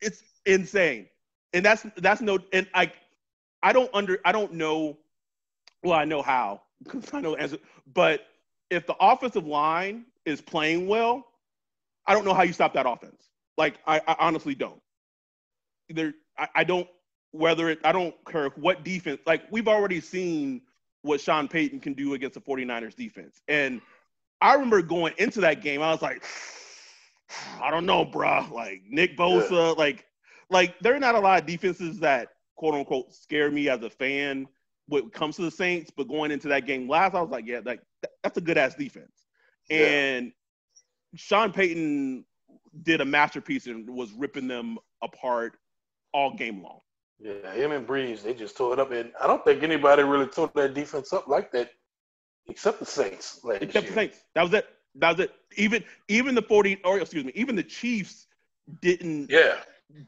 it's 0.00 0.22
insane 0.44 1.08
and 1.56 1.64
that's 1.64 1.86
that's 1.96 2.20
no 2.20 2.38
and 2.52 2.68
I 2.74 2.92
I 3.62 3.72
don't 3.72 3.90
under 3.94 4.18
I 4.24 4.32
don't 4.32 4.52
know 4.52 4.98
well 5.82 5.98
I 5.98 6.04
know 6.04 6.22
how 6.22 6.60
because 6.84 7.12
I 7.14 7.20
know 7.20 7.34
as 7.34 7.56
but 7.94 8.26
if 8.70 8.86
the 8.86 8.94
offensive 9.00 9.46
line 9.46 10.04
is 10.24 10.40
playing 10.40 10.86
well, 10.88 11.24
I 12.06 12.14
don't 12.14 12.24
know 12.24 12.34
how 12.34 12.42
you 12.42 12.52
stop 12.52 12.74
that 12.74 12.86
offense. 12.86 13.30
Like 13.56 13.78
I, 13.86 14.00
I 14.06 14.16
honestly 14.18 14.54
don't. 14.54 14.80
There 15.88 16.14
I, 16.38 16.48
I 16.56 16.64
don't 16.64 16.88
whether 17.32 17.68
it 17.68 17.80
I 17.84 17.92
don't 17.92 18.14
care 18.26 18.48
what 18.56 18.84
defense 18.84 19.20
like 19.26 19.42
we've 19.50 19.68
already 19.68 20.00
seen 20.00 20.62
what 21.02 21.20
Sean 21.20 21.48
Payton 21.48 21.80
can 21.80 21.94
do 21.94 22.14
against 22.14 22.34
the 22.34 22.40
49ers 22.40 22.94
defense. 22.94 23.40
And 23.48 23.80
I 24.40 24.54
remember 24.54 24.82
going 24.82 25.14
into 25.18 25.40
that 25.42 25.62
game, 25.62 25.80
I 25.80 25.90
was 25.92 26.02
like, 26.02 26.22
I 27.62 27.70
don't 27.70 27.86
know, 27.86 28.04
bruh. 28.04 28.50
Like 28.50 28.82
Nick 28.88 29.16
Bosa, 29.16 29.50
yeah. 29.50 29.70
like 29.70 30.04
like 30.50 30.78
there 30.80 30.94
are 30.94 31.00
not 31.00 31.14
a 31.14 31.20
lot 31.20 31.40
of 31.40 31.46
defenses 31.46 31.98
that 32.00 32.28
quote 32.56 32.74
unquote 32.74 33.12
scare 33.14 33.50
me 33.50 33.68
as 33.68 33.82
a 33.82 33.90
fan 33.90 34.46
when 34.88 35.04
it 35.04 35.12
comes 35.12 35.36
to 35.36 35.42
the 35.42 35.50
Saints. 35.50 35.90
But 35.96 36.08
going 36.08 36.30
into 36.30 36.48
that 36.48 36.66
game 36.66 36.88
last, 36.88 37.14
I 37.14 37.20
was 37.20 37.30
like, 37.30 37.46
yeah, 37.46 37.60
like 37.64 37.80
that's 38.22 38.36
a 38.36 38.42
good 38.42 38.58
ass 38.58 38.74
defense. 38.74 39.26
Yeah. 39.70 39.86
And 39.86 40.32
Sean 41.14 41.52
Payton 41.52 42.24
did 42.82 43.00
a 43.00 43.04
masterpiece 43.04 43.66
and 43.66 43.88
was 43.88 44.12
ripping 44.12 44.48
them 44.48 44.78
apart 45.02 45.56
all 46.12 46.34
game 46.34 46.62
long. 46.62 46.80
Yeah, 47.18 47.52
him 47.52 47.72
and 47.72 47.86
Brees, 47.86 48.22
they 48.22 48.34
just 48.34 48.56
tore 48.56 48.74
it 48.74 48.78
up. 48.78 48.92
And 48.92 49.12
I 49.20 49.26
don't 49.26 49.44
think 49.44 49.62
anybody 49.62 50.02
really 50.02 50.26
tore 50.26 50.50
that 50.54 50.74
defense 50.74 51.12
up 51.12 51.28
like 51.28 51.50
that, 51.52 51.70
except 52.46 52.78
the 52.78 52.86
Saints. 52.86 53.40
Except 53.44 53.74
year. 53.74 53.82
the 53.82 53.92
Saints. 53.92 54.18
That 54.34 54.42
was 54.42 54.52
it. 54.52 54.66
That 54.96 55.16
was 55.16 55.26
it. 55.26 55.34
Even 55.56 55.82
even 56.08 56.34
the 56.34 56.42
40 56.42 56.80
or 56.84 57.00
excuse 57.00 57.24
me, 57.24 57.32
even 57.34 57.56
the 57.56 57.62
Chiefs 57.62 58.26
didn't 58.80 59.30
yeah 59.30 59.56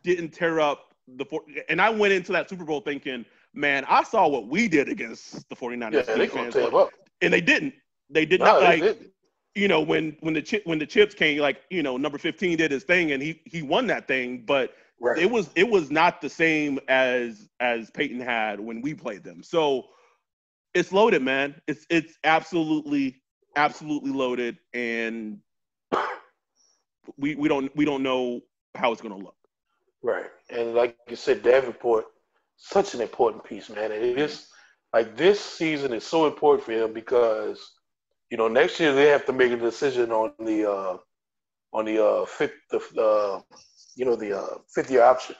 didn't 0.02 0.30
tear 0.30 0.60
up 0.60 0.94
the 1.16 1.24
four. 1.24 1.42
And 1.68 1.80
I 1.80 1.90
went 1.90 2.12
into 2.12 2.32
that 2.32 2.50
Super 2.50 2.64
Bowl 2.64 2.80
thinking, 2.80 3.24
man, 3.54 3.84
I 3.88 4.02
saw 4.02 4.28
what 4.28 4.46
we 4.46 4.68
did 4.68 4.88
against 4.88 5.48
the 5.48 5.56
49ers. 5.56 6.06
Yeah, 6.06 6.14
they 6.14 6.26
tear 6.50 6.74
up. 6.74 6.90
And 7.22 7.32
they 7.32 7.40
didn't. 7.40 7.74
They 8.10 8.26
did 8.26 8.40
no, 8.40 8.46
not 8.46 8.62
like. 8.62 8.82
Didn't. 8.82 9.10
You 9.54 9.68
know 9.68 9.80
when 9.80 10.16
when 10.20 10.34
the 10.34 10.42
chip 10.42 10.66
when 10.66 10.78
the 10.78 10.86
chips 10.86 11.14
came, 11.14 11.38
like 11.38 11.62
you 11.70 11.82
know 11.82 11.96
number 11.96 12.18
fifteen 12.18 12.56
did 12.56 12.70
his 12.70 12.84
thing 12.84 13.12
and 13.12 13.22
he 13.22 13.40
he 13.44 13.62
won 13.62 13.86
that 13.88 14.06
thing, 14.06 14.44
but 14.46 14.74
right. 15.00 15.18
it 15.18 15.30
was 15.30 15.50
it 15.56 15.68
was 15.68 15.90
not 15.90 16.20
the 16.20 16.28
same 16.28 16.78
as 16.88 17.48
as 17.60 17.90
Payton 17.90 18.20
had 18.20 18.60
when 18.60 18.80
we 18.82 18.94
played 18.94 19.24
them. 19.24 19.42
So 19.42 19.86
it's 20.74 20.92
loaded, 20.92 21.22
man. 21.22 21.60
It's 21.66 21.86
it's 21.90 22.18
absolutely 22.24 23.20
absolutely 23.56 24.12
loaded, 24.12 24.58
and 24.72 25.38
we 27.16 27.34
we 27.34 27.48
don't 27.48 27.74
we 27.76 27.84
don't 27.84 28.02
know 28.02 28.40
how 28.74 28.92
it's 28.92 29.00
going 29.00 29.16
to 29.16 29.24
look. 29.24 29.34
Right, 30.02 30.30
and 30.50 30.74
like 30.74 30.96
you 31.08 31.16
said, 31.16 31.42
Davenport, 31.42 32.04
such 32.56 32.94
an 32.94 33.00
important 33.00 33.44
piece, 33.44 33.68
man. 33.68 33.90
And 33.90 34.04
it 34.04 34.18
is 34.18 34.46
like 34.92 35.16
this 35.16 35.40
season 35.40 35.92
is 35.92 36.04
so 36.04 36.26
important 36.26 36.64
for 36.64 36.72
him 36.72 36.92
because 36.92 37.72
you 38.30 38.36
know 38.36 38.48
next 38.48 38.80
year 38.80 38.92
they 38.94 39.06
have 39.08 39.24
to 39.26 39.32
make 39.32 39.52
a 39.52 39.56
decision 39.56 40.12
on 40.12 40.32
the 40.38 40.70
uh, 40.70 40.96
on 41.72 41.84
the 41.84 42.04
uh, 42.04 42.24
fifth 42.26 42.52
the 42.70 42.78
uh, 43.00 43.40
you 43.96 44.04
know 44.04 44.16
the 44.16 44.38
uh, 44.38 44.58
fifth 44.74 44.90
year 44.90 45.02
option. 45.02 45.36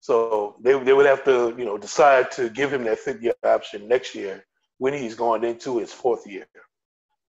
So 0.00 0.56
they 0.62 0.78
they 0.82 0.92
would 0.92 1.06
have 1.06 1.24
to 1.24 1.54
you 1.56 1.64
know 1.64 1.78
decide 1.78 2.30
to 2.32 2.50
give 2.50 2.72
him 2.72 2.84
that 2.84 2.98
fifth 2.98 3.22
year 3.22 3.34
option 3.44 3.88
next 3.88 4.14
year 4.14 4.44
when 4.78 4.92
he's 4.94 5.14
going 5.14 5.44
into 5.44 5.78
his 5.78 5.92
fourth 5.92 6.26
year, 6.26 6.46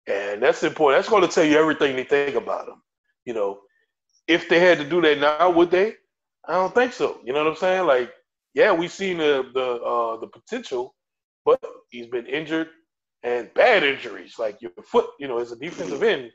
and 0.07 0.43
that's 0.43 0.63
important. 0.63 0.99
That's 0.99 1.11
going 1.11 1.23
to 1.23 1.29
tell 1.35 1.45
you 1.45 1.59
everything 1.59 1.97
they 1.97 2.05
think 2.05 2.37
about 2.37 2.69
him. 2.69 2.83
You 3.25 3.35
know, 3.35 3.61
if 4.27 4.49
they 4.49 4.61
had 4.61 4.79
to 4.79 4.89
do 4.89 5.01
that 5.03 5.19
now, 5.19 5.51
would 5.51 5.71
they? 5.71 5.95
I 6.47 6.55
don't 6.55 6.75
think 6.75 6.93
so. 6.93 7.21
You 7.25 7.33
know 7.33 7.45
what 7.45 7.51
I'm 7.51 7.57
saying? 7.57 7.87
Like, 7.87 8.13
yeah, 8.55 8.73
we've 8.73 8.93
seen 8.93 9.19
the 9.19 9.49
the 9.55 9.83
uh, 9.83 10.17
the 10.21 10.27
potential, 10.27 10.95
but 11.45 11.61
he's 11.91 12.07
been 12.07 12.27
injured 12.27 12.69
and 13.23 13.53
bad 13.55 13.83
injuries. 13.83 14.39
Like 14.39 14.61
your 14.61 14.73
foot, 14.85 15.07
you 15.19 15.29
know, 15.29 15.39
as 15.39 15.53
a 15.53 15.57
defensive 15.57 16.03
end, 16.03 16.31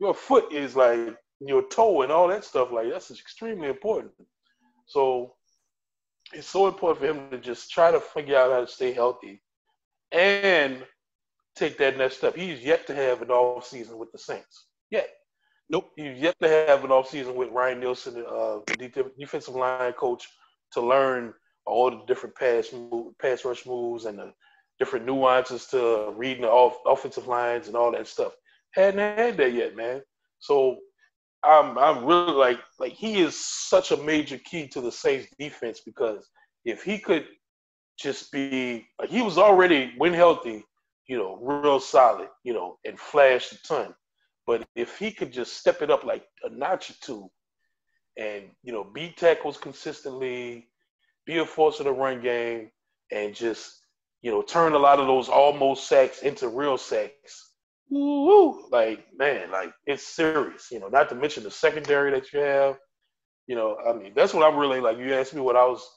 your 0.00 0.14
foot 0.14 0.52
is 0.52 0.76
like 0.76 1.16
your 1.40 1.68
toe 1.68 2.02
and 2.02 2.12
all 2.12 2.28
that 2.28 2.44
stuff. 2.44 2.72
Like 2.72 2.90
that's 2.90 3.10
extremely 3.10 3.68
important. 3.68 4.12
So 4.86 5.34
it's 6.32 6.48
so 6.48 6.66
important 6.66 7.00
for 7.00 7.06
him 7.06 7.30
to 7.30 7.38
just 7.38 7.70
try 7.70 7.90
to 7.90 8.00
figure 8.00 8.36
out 8.36 8.52
how 8.52 8.60
to 8.60 8.66
stay 8.66 8.92
healthy 8.92 9.42
and 10.12 10.84
take 11.56 11.78
that 11.78 11.96
next 11.96 12.18
step. 12.18 12.36
He's 12.36 12.62
yet 12.62 12.86
to 12.86 12.94
have 12.94 13.22
an 13.22 13.30
off 13.30 13.66
season 13.66 13.98
with 13.98 14.12
the 14.12 14.18
Saints. 14.18 14.66
Yet. 14.90 15.08
Nope. 15.68 15.90
He's 15.96 16.18
yet 16.18 16.36
to 16.40 16.48
have 16.48 16.84
an 16.84 16.92
off 16.92 17.08
season 17.08 17.34
with 17.34 17.50
Ryan 17.50 17.80
Nielsen, 17.80 18.24
uh, 18.28 18.58
defensive 19.18 19.54
line 19.54 19.92
coach, 19.94 20.28
to 20.72 20.80
learn 20.80 21.34
all 21.64 21.90
the 21.90 22.04
different 22.06 22.36
pass 22.36 22.72
move, 22.72 23.18
pass 23.18 23.44
rush 23.44 23.66
moves 23.66 24.04
and 24.04 24.18
the 24.18 24.32
different 24.78 25.06
nuances 25.06 25.66
to 25.66 26.12
reading 26.16 26.42
the 26.42 26.50
off, 26.50 26.76
offensive 26.86 27.26
lines 27.26 27.68
and 27.68 27.76
all 27.76 27.92
that 27.92 28.06
stuff. 28.06 28.32
Hadn't 28.74 28.98
had 28.98 29.36
that 29.38 29.52
yet, 29.52 29.76
man. 29.76 30.02
So 30.38 30.76
I'm 31.42 31.78
I'm 31.78 32.04
really 32.04 32.32
like 32.32 32.60
like 32.78 32.92
he 32.92 33.20
is 33.20 33.38
such 33.38 33.92
a 33.92 33.96
major 33.96 34.38
key 34.38 34.68
to 34.68 34.80
the 34.80 34.92
Saints 34.92 35.28
defense 35.38 35.80
because 35.84 36.28
if 36.64 36.82
he 36.82 36.98
could 36.98 37.26
just 37.98 38.30
be 38.32 38.86
like 39.00 39.10
he 39.10 39.22
was 39.22 39.38
already 39.38 39.94
when 39.96 40.12
healthy, 40.12 40.64
you 41.08 41.16
know, 41.16 41.38
real 41.40 41.80
solid, 41.80 42.28
you 42.44 42.52
know, 42.52 42.78
and 42.84 42.98
flashed 42.98 43.52
a 43.52 43.62
ton. 43.62 43.94
But 44.46 44.66
if 44.76 44.98
he 44.98 45.10
could 45.10 45.32
just 45.32 45.56
step 45.56 45.82
it 45.82 45.90
up 45.90 46.04
like 46.04 46.24
a 46.44 46.50
notch 46.50 46.90
or 46.90 46.94
two, 47.00 47.30
and 48.18 48.44
you 48.62 48.72
know, 48.72 48.84
beat 48.84 49.16
tackles 49.16 49.56
consistently, 49.56 50.68
be 51.26 51.38
a 51.38 51.46
force 51.46 51.80
of 51.80 51.86
the 51.86 51.92
run 51.92 52.20
game, 52.20 52.70
and 53.12 53.34
just 53.34 53.85
you 54.22 54.30
know, 54.30 54.42
turn 54.42 54.72
a 54.72 54.78
lot 54.78 54.98
of 54.98 55.06
those 55.06 55.28
almost 55.28 55.88
sacks 55.88 56.22
into 56.22 56.48
real 56.48 56.78
sacks. 56.78 57.52
Woo! 57.88 58.68
Like 58.70 59.06
man, 59.16 59.50
like 59.50 59.72
it's 59.86 60.06
serious. 60.06 60.68
You 60.70 60.80
know, 60.80 60.88
not 60.88 61.08
to 61.10 61.14
mention 61.14 61.44
the 61.44 61.50
secondary 61.50 62.10
that 62.10 62.32
you 62.32 62.40
have. 62.40 62.76
You 63.46 63.54
know, 63.54 63.76
I 63.86 63.92
mean, 63.92 64.12
that's 64.16 64.34
what 64.34 64.42
I'm 64.44 64.58
really 64.58 64.80
like. 64.80 64.98
You 64.98 65.14
asked 65.14 65.34
me 65.34 65.40
what 65.40 65.56
I 65.56 65.64
was 65.64 65.88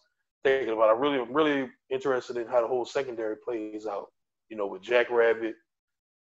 thinking 0.43 0.73
about. 0.73 0.91
I'm 0.91 1.01
really, 1.01 1.19
really 1.31 1.69
interested 1.89 2.37
in 2.37 2.47
how 2.47 2.61
the 2.61 2.67
whole 2.67 2.85
secondary 2.85 3.37
plays 3.37 3.87
out. 3.87 4.07
You 4.49 4.57
know, 4.57 4.67
with 4.67 4.83
Jack 4.83 5.09
Rabbit, 5.09 5.55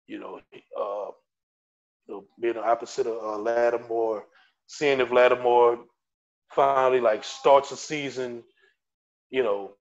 you 0.08 0.20
know, 0.20 0.42
uh, 0.54 1.12
you 2.08 2.14
know, 2.14 2.26
being 2.40 2.56
the 2.56 2.64
opposite 2.64 3.08
of 3.08 3.24
uh, 3.24 3.38
Lattimore, 3.38 4.26
seeing 4.68 5.00
if 5.00 5.12
Lattimore 5.12 5.80
finally 6.54 7.00
like 7.00 7.24
starts 7.24 7.70
the 7.70 7.78
season, 7.78 8.44
you 9.30 9.44
know, 9.44 9.72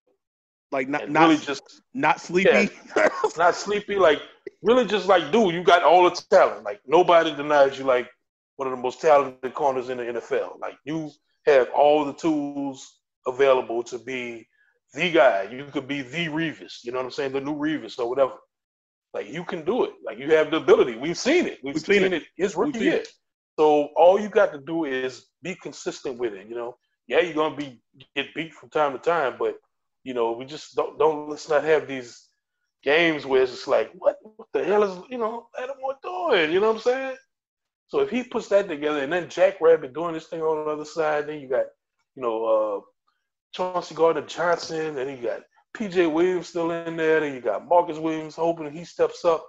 like 0.74 0.88
not 0.88 1.08
not 1.08 1.28
really 1.28 1.36
just 1.36 1.82
not 1.94 2.20
sleepy, 2.20 2.68
yeah, 2.96 3.08
not 3.36 3.54
sleepy, 3.54 3.94
like 3.94 4.20
really 4.60 4.84
just 4.84 5.06
like, 5.06 5.30
dude, 5.30 5.54
you 5.54 5.62
got 5.62 5.84
all 5.84 6.02
the 6.02 6.24
talent. 6.30 6.64
Like 6.64 6.80
nobody 6.84 7.32
denies 7.34 7.78
you 7.78 7.84
like 7.84 8.10
one 8.56 8.66
of 8.66 8.76
the 8.76 8.82
most 8.82 9.00
talented 9.00 9.54
corners 9.54 9.88
in 9.88 9.98
the 9.98 10.04
NFL. 10.04 10.58
Like 10.60 10.74
you 10.84 11.12
have 11.46 11.68
all 11.70 12.04
the 12.04 12.12
tools 12.12 12.98
available 13.24 13.84
to 13.84 13.98
be 13.98 14.48
the 14.94 15.12
guy. 15.12 15.44
You 15.44 15.64
could 15.72 15.86
be 15.86 16.02
the 16.02 16.26
Revis. 16.26 16.82
You 16.82 16.90
know 16.90 16.98
what 16.98 17.04
I'm 17.04 17.12
saying? 17.12 17.32
The 17.34 17.40
new 17.40 17.54
Revis 17.54 18.00
or 18.00 18.08
whatever. 18.08 18.34
Like 19.14 19.30
you 19.30 19.44
can 19.44 19.64
do 19.64 19.84
it. 19.84 19.92
Like 20.04 20.18
you 20.18 20.34
have 20.34 20.50
the 20.50 20.56
ability. 20.56 20.96
We've 20.96 21.16
seen 21.16 21.46
it. 21.46 21.60
We've, 21.62 21.74
We've 21.74 21.84
seen, 21.84 22.02
seen, 22.02 22.12
it. 22.14 22.24
It's 22.36 22.56
rookie 22.56 22.80
year. 22.80 23.04
So 23.56 23.90
all 23.94 24.18
you 24.18 24.28
got 24.28 24.52
to 24.52 24.58
do 24.58 24.86
is 24.86 25.26
be 25.40 25.54
consistent 25.54 26.18
with 26.18 26.34
it. 26.34 26.48
You 26.48 26.56
know, 26.56 26.76
yeah, 27.06 27.20
you're 27.20 27.34
gonna 27.34 27.54
be 27.54 27.80
get 28.16 28.34
beat 28.34 28.52
from 28.52 28.70
time 28.70 28.92
to 28.92 28.98
time, 28.98 29.36
but 29.38 29.54
you 30.04 30.14
know, 30.14 30.32
we 30.32 30.44
just 30.44 30.76
don't 30.76 30.98
don't 30.98 31.28
let's 31.28 31.48
not 31.48 31.64
have 31.64 31.88
these 31.88 32.28
games 32.82 33.24
where 33.24 33.42
it's 33.42 33.52
just 33.52 33.68
like, 33.68 33.90
what 33.94 34.16
what 34.22 34.48
the 34.52 34.62
hell 34.62 34.84
is 34.84 35.02
you 35.10 35.18
know 35.18 35.48
Lattimore 35.58 35.96
doing? 36.02 36.52
You 36.52 36.60
know 36.60 36.68
what 36.68 36.76
I'm 36.76 36.82
saying? 36.82 37.16
So 37.88 38.00
if 38.00 38.10
he 38.10 38.22
puts 38.22 38.48
that 38.48 38.68
together, 38.68 39.00
and 39.00 39.12
then 39.12 39.28
Jack 39.28 39.60
Rabbit 39.60 39.94
doing 39.94 40.14
this 40.14 40.26
thing 40.26 40.42
on 40.42 40.64
the 40.64 40.70
other 40.70 40.84
side, 40.84 41.26
then 41.26 41.40
you 41.40 41.48
got 41.48 41.66
you 42.14 42.22
know 42.22 42.44
uh, 42.44 42.80
Chauncey 43.52 43.94
Gardner 43.94 44.22
Johnson, 44.22 44.98
and 44.98 45.10
you 45.10 45.26
got 45.26 45.42
PJ 45.76 46.12
Williams 46.12 46.48
still 46.48 46.70
in 46.70 46.96
there. 46.96 47.20
Then 47.20 47.34
you 47.34 47.40
got 47.40 47.66
Marcus 47.66 47.98
Williams 47.98 48.36
hoping 48.36 48.70
he 48.70 48.84
steps 48.84 49.24
up, 49.24 49.46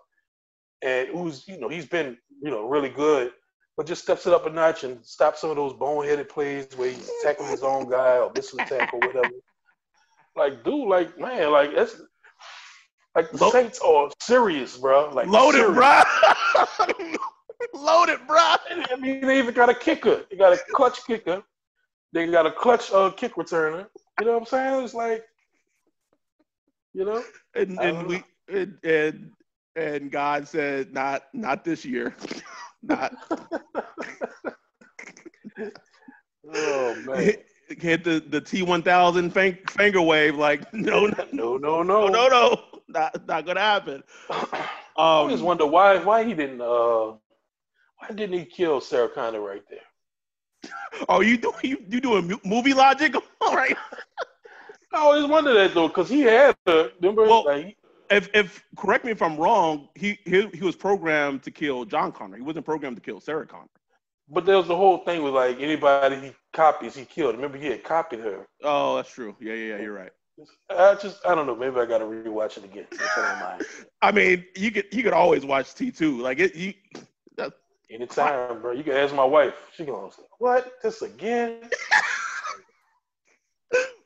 and 0.82 1.10
who's 1.10 1.48
you 1.48 1.60
know 1.60 1.70
he's 1.70 1.86
been 1.86 2.18
you 2.42 2.50
know 2.50 2.68
really 2.68 2.90
good, 2.90 3.32
but 3.76 3.88
just 3.88 4.04
steps 4.04 4.26
it 4.26 4.34
up 4.34 4.46
a 4.46 4.50
notch 4.50 4.86
and 4.86 5.06
stops 5.06 5.42
some 5.42 5.50
of 5.50 5.58
those 5.58 5.74
boneheaded 5.74 6.30
plays 6.30 6.68
where 6.78 6.92
he's 6.92 7.12
tackling 7.24 7.50
his 7.50 7.64
own 7.64 7.90
guy 7.90 8.20
or 8.20 8.32
missing 8.36 8.60
a 8.62 8.66
tackle 8.66 9.00
or 9.02 9.08
whatever. 9.08 9.34
Like, 10.36 10.64
dude, 10.64 10.88
like 10.88 11.18
man, 11.20 11.52
like 11.52 11.76
that's 11.76 12.02
like 13.16 13.32
the 13.32 13.50
Saints 13.50 13.80
are 13.80 14.10
serious, 14.22 14.78
bro. 14.78 15.10
Like 15.14 15.28
loaded, 15.28 15.60
serious. 15.60 15.76
bro. 15.76 16.04
loaded, 17.74 18.20
bro. 18.28 18.38
I 18.38 18.96
mean, 19.00 19.22
they 19.22 19.40
even 19.40 19.54
got 19.54 19.70
a 19.70 19.74
kicker. 19.74 20.26
They 20.30 20.36
got 20.36 20.52
a 20.54 20.60
clutch 20.74 21.06
kicker. 21.08 21.42
They 22.12 22.28
got 22.28 22.46
a 22.46 22.52
clutch 22.52 22.92
uh, 22.92 23.12
kick 23.12 23.36
returner. 23.36 23.88
You 24.20 24.26
know 24.26 24.34
what 24.34 24.40
I'm 24.42 24.46
saying? 24.46 24.84
It's 24.84 24.94
like, 24.94 25.24
you 26.94 27.06
know, 27.06 27.24
and 27.56 27.80
and 27.80 28.08
we 28.08 28.24
and, 28.50 28.78
and 28.84 29.32
and 29.76 30.12
God 30.12 30.48
said, 30.48 30.94
not 30.94 31.24
not 31.34 31.64
this 31.64 31.86
year, 31.86 32.16
not. 32.84 33.14
oh 36.54 36.96
man 37.06 37.34
hit 37.70 38.04
the 38.04 38.20
the 38.20 38.42
T1000 38.42 39.70
finger 39.70 40.02
wave. 40.02 40.36
Like 40.36 40.72
no, 40.74 41.08
no, 41.08 41.26
no, 41.32 41.58
no, 41.58 41.84
no, 41.84 42.08
no, 42.08 42.28
no, 42.28 42.62
not 42.88 43.28
not 43.28 43.46
gonna 43.46 43.60
happen. 43.62 44.04
Um, 44.98 45.28
I 45.28 45.32
just 45.32 45.44
wonder 45.44 45.66
why 45.66 45.98
why 45.98 46.24
he 46.24 46.34
didn't 46.34 46.62
uh 46.62 47.08
why 47.98 48.08
didn't 48.14 48.40
he 48.40 48.46
kill 48.46 48.80
Sarah 48.80 49.10
Connor 49.10 49.42
right 49.42 49.64
there? 49.70 49.80
Oh, 51.10 51.20
you 51.20 51.38
doing 51.38 51.56
you, 51.64 51.84
you 51.90 52.00
doing 52.00 52.40
movie 52.46 52.74
logic? 52.74 53.14
All 53.42 53.54
right. 53.54 53.76
I 54.94 54.98
always 55.00 55.26
wonder 55.26 55.54
that 55.54 55.74
though, 55.74 55.90
because 55.90 56.08
he 56.08 56.22
had 56.22 56.56
the 56.66 56.94
Remember, 57.02 57.24
well, 57.24 57.44
like, 57.44 57.76
if 58.10 58.30
if 58.34 58.64
correct 58.78 59.04
me 59.04 59.12
if 59.12 59.22
I'm 59.22 59.36
wrong, 59.36 59.90
he, 59.96 60.18
he 60.24 60.48
he 60.54 60.64
was 60.64 60.78
programmed 60.78 61.44
to 61.44 61.52
kill 61.52 61.84
John 61.84 62.14
Connor. 62.14 62.38
He 62.38 62.44
wasn't 62.44 62.66
programmed 62.66 62.96
to 62.96 63.02
kill 63.02 63.20
Sarah 63.20 63.46
Connor. 63.46 63.68
But 64.30 64.46
there 64.46 64.56
was 64.56 64.68
the 64.68 64.76
whole 64.78 65.00
thing 65.00 65.24
with 65.24 65.34
like 65.34 65.60
anybody 65.60 66.16
he 66.22 66.32
copies, 66.56 66.96
he 66.96 67.06
killed. 67.06 67.36
Remember, 67.36 67.58
he 67.58 67.68
had 67.68 67.84
copied 67.84 68.22
her. 68.22 68.48
Oh, 68.64 68.96
that's 68.96 69.12
true. 69.12 69.36
Yeah, 69.40 69.54
yeah, 69.54 69.76
yeah. 69.76 69.82
You're 69.82 69.94
right. 69.94 70.12
I 70.70 70.96
just 70.96 71.26
I 71.26 71.36
don't 71.36 71.48
know. 71.48 71.56
Maybe 71.56 71.80
I 71.80 71.86
got 71.86 72.00
to 72.00 72.06
rewatch 72.06 72.58
it 72.58 72.66
again. 72.66 72.88
I 74.02 74.12
mean, 74.12 74.44
you 74.58 74.72
could 74.72 74.86
you 74.92 75.04
could 75.04 75.14
always 75.14 75.46
watch 75.46 75.74
T 75.76 75.92
two. 75.92 76.20
Like 76.20 76.40
it, 76.40 76.56
you 76.56 76.74
Anytime, 77.92 78.62
bro. 78.62 78.72
You 78.72 78.84
can 78.84 78.94
ask 78.94 79.14
my 79.14 79.24
wife. 79.24 79.54
She 79.76 79.86
gonna 79.86 80.12
say, 80.12 80.24
"What? 80.40 80.82
This 80.82 81.04
again?" 81.04 81.60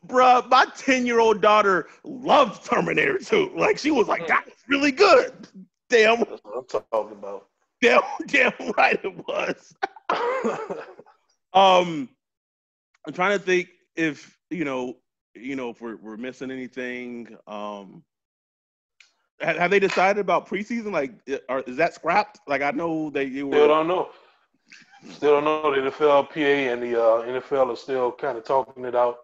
Bruh, 0.07 0.47
my 0.49 0.65
10 0.77 1.05
year 1.05 1.19
old 1.19 1.41
daughter 1.41 1.87
loved 2.03 2.65
Terminator 2.65 3.19
2. 3.19 3.53
Like, 3.55 3.77
she 3.77 3.91
was 3.91 4.07
like, 4.07 4.27
that's 4.27 4.63
really 4.67 4.91
good. 4.91 5.47
Damn. 5.89 6.19
That's 6.19 6.43
what 6.43 6.57
I'm 6.57 6.65
talking 6.65 7.17
about. 7.17 7.47
Damn, 7.81 8.01
damn 8.27 8.53
right 8.77 8.99
it 9.03 9.27
was. 9.27 9.75
um, 11.53 12.09
I'm 13.07 13.13
trying 13.13 13.37
to 13.37 13.43
think 13.43 13.69
if, 13.95 14.37
you 14.49 14.65
know, 14.65 14.97
you 15.35 15.55
know, 15.55 15.69
if 15.69 15.81
we're, 15.81 15.95
we're 15.97 16.17
missing 16.17 16.51
anything. 16.51 17.35
Um, 17.47 18.03
have 19.41 19.71
they 19.71 19.79
decided 19.79 20.19
about 20.19 20.47
preseason? 20.49 20.91
Like, 20.91 21.13
are, 21.47 21.61
is 21.61 21.77
that 21.77 21.93
scrapped? 21.93 22.39
Like, 22.47 22.61
I 22.61 22.71
know 22.71 23.09
that 23.11 23.29
you 23.29 23.47
were. 23.47 23.53
Still 23.53 23.67
don't 23.69 23.87
know. 23.87 24.09
Still 25.11 25.41
don't 25.41 25.45
know. 25.45 25.73
The 25.73 25.89
NFLPA 25.89 26.73
and 26.73 26.83
the 26.83 27.01
uh, 27.01 27.23
NFL 27.23 27.71
are 27.71 27.75
still 27.77 28.11
kind 28.11 28.37
of 28.37 28.43
talking 28.43 28.83
it 28.83 28.95
out. 28.95 29.19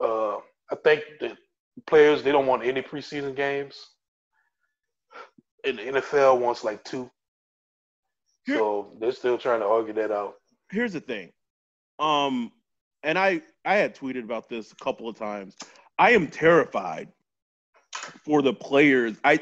Uh, 0.00 0.36
I 0.70 0.74
think 0.82 1.02
the 1.20 1.36
players 1.86 2.22
they 2.24 2.32
don't 2.32 2.46
want 2.46 2.64
any 2.64 2.82
preseason 2.82 3.36
games. 3.36 3.78
and 5.64 5.78
the 5.78 5.82
NFL 5.82 6.40
wants 6.40 6.64
like 6.64 6.82
two. 6.82 7.08
Here- 8.44 8.56
so 8.56 8.92
they're 8.98 9.12
still 9.12 9.38
trying 9.38 9.60
to 9.60 9.66
argue 9.66 9.92
that 9.94 10.10
out. 10.10 10.34
here's 10.70 10.92
the 10.94 11.00
thing. 11.00 11.30
Um, 12.00 12.50
and 13.02 13.18
I 13.18 13.42
I 13.64 13.76
had 13.76 13.94
tweeted 13.94 14.24
about 14.24 14.48
this 14.48 14.72
a 14.72 14.76
couple 14.76 15.08
of 15.08 15.16
times. 15.16 15.56
I 15.98 16.12
am 16.12 16.28
terrified 16.28 17.08
for 18.24 18.42
the 18.42 18.52
players. 18.52 19.16
I 19.24 19.40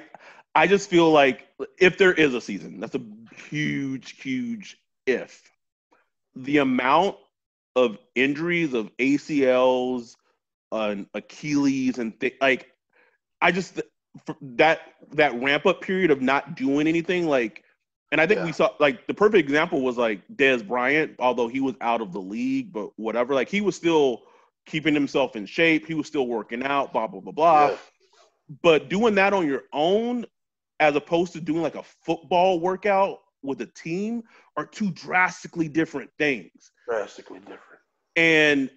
I 0.54 0.66
just 0.66 0.90
feel 0.90 1.10
like 1.10 1.48
if 1.78 1.98
there 1.98 2.12
is 2.12 2.34
a 2.34 2.40
season, 2.40 2.80
that's 2.80 2.94
a 2.94 3.02
huge, 3.48 4.20
huge 4.20 4.78
if. 5.06 5.42
The 6.34 6.58
amount 6.58 7.16
of 7.76 7.98
injuries 8.14 8.74
of 8.74 8.94
ACLs, 8.96 10.16
uh, 10.72 10.96
Achilles, 11.14 11.98
and 11.98 12.18
th- 12.20 12.36
like, 12.40 12.72
I 13.40 13.52
just 13.52 13.80
that 14.40 14.80
that 15.12 15.40
ramp 15.40 15.66
up 15.66 15.80
period 15.80 16.10
of 16.10 16.20
not 16.20 16.56
doing 16.56 16.88
anything, 16.88 17.26
like, 17.26 17.64
and 18.12 18.20
I 18.20 18.26
think 18.26 18.44
we 18.44 18.52
saw 18.52 18.70
like 18.80 19.06
the 19.06 19.14
perfect 19.14 19.38
example 19.48 19.82
was 19.82 19.96
like 19.96 20.20
Dez 20.34 20.66
Bryant, 20.66 21.14
although 21.18 21.48
he 21.48 21.60
was 21.60 21.74
out 21.80 22.00
of 22.00 22.12
the 22.12 22.20
league, 22.20 22.72
but 22.72 22.90
whatever, 22.96 23.34
like 23.34 23.48
he 23.48 23.60
was 23.60 23.76
still 23.76 24.22
keeping 24.66 24.94
himself 24.94 25.36
in 25.36 25.46
shape, 25.46 25.86
he 25.86 25.94
was 25.94 26.06
still 26.06 26.26
working 26.26 26.62
out, 26.64 26.92
blah 26.92 27.06
blah 27.06 27.20
blah 27.20 27.32
blah. 27.32 27.68
Yeah. 27.68 27.76
but 28.62 28.88
doing 28.88 29.14
that 29.16 29.32
on 29.32 29.46
your 29.46 29.62
own 29.72 30.26
as 30.80 30.96
opposed 30.96 31.32
to 31.34 31.40
doing 31.40 31.62
like 31.62 31.76
a 31.76 31.82
football 32.04 32.58
workout 32.60 33.18
with 33.42 33.60
a 33.60 33.66
team 33.66 34.22
are 34.56 34.66
two 34.66 34.90
drastically 34.92 35.68
different 35.68 36.10
things. 36.18 36.72
Drastically 36.88 37.38
different. 37.40 37.80
and 38.16 38.70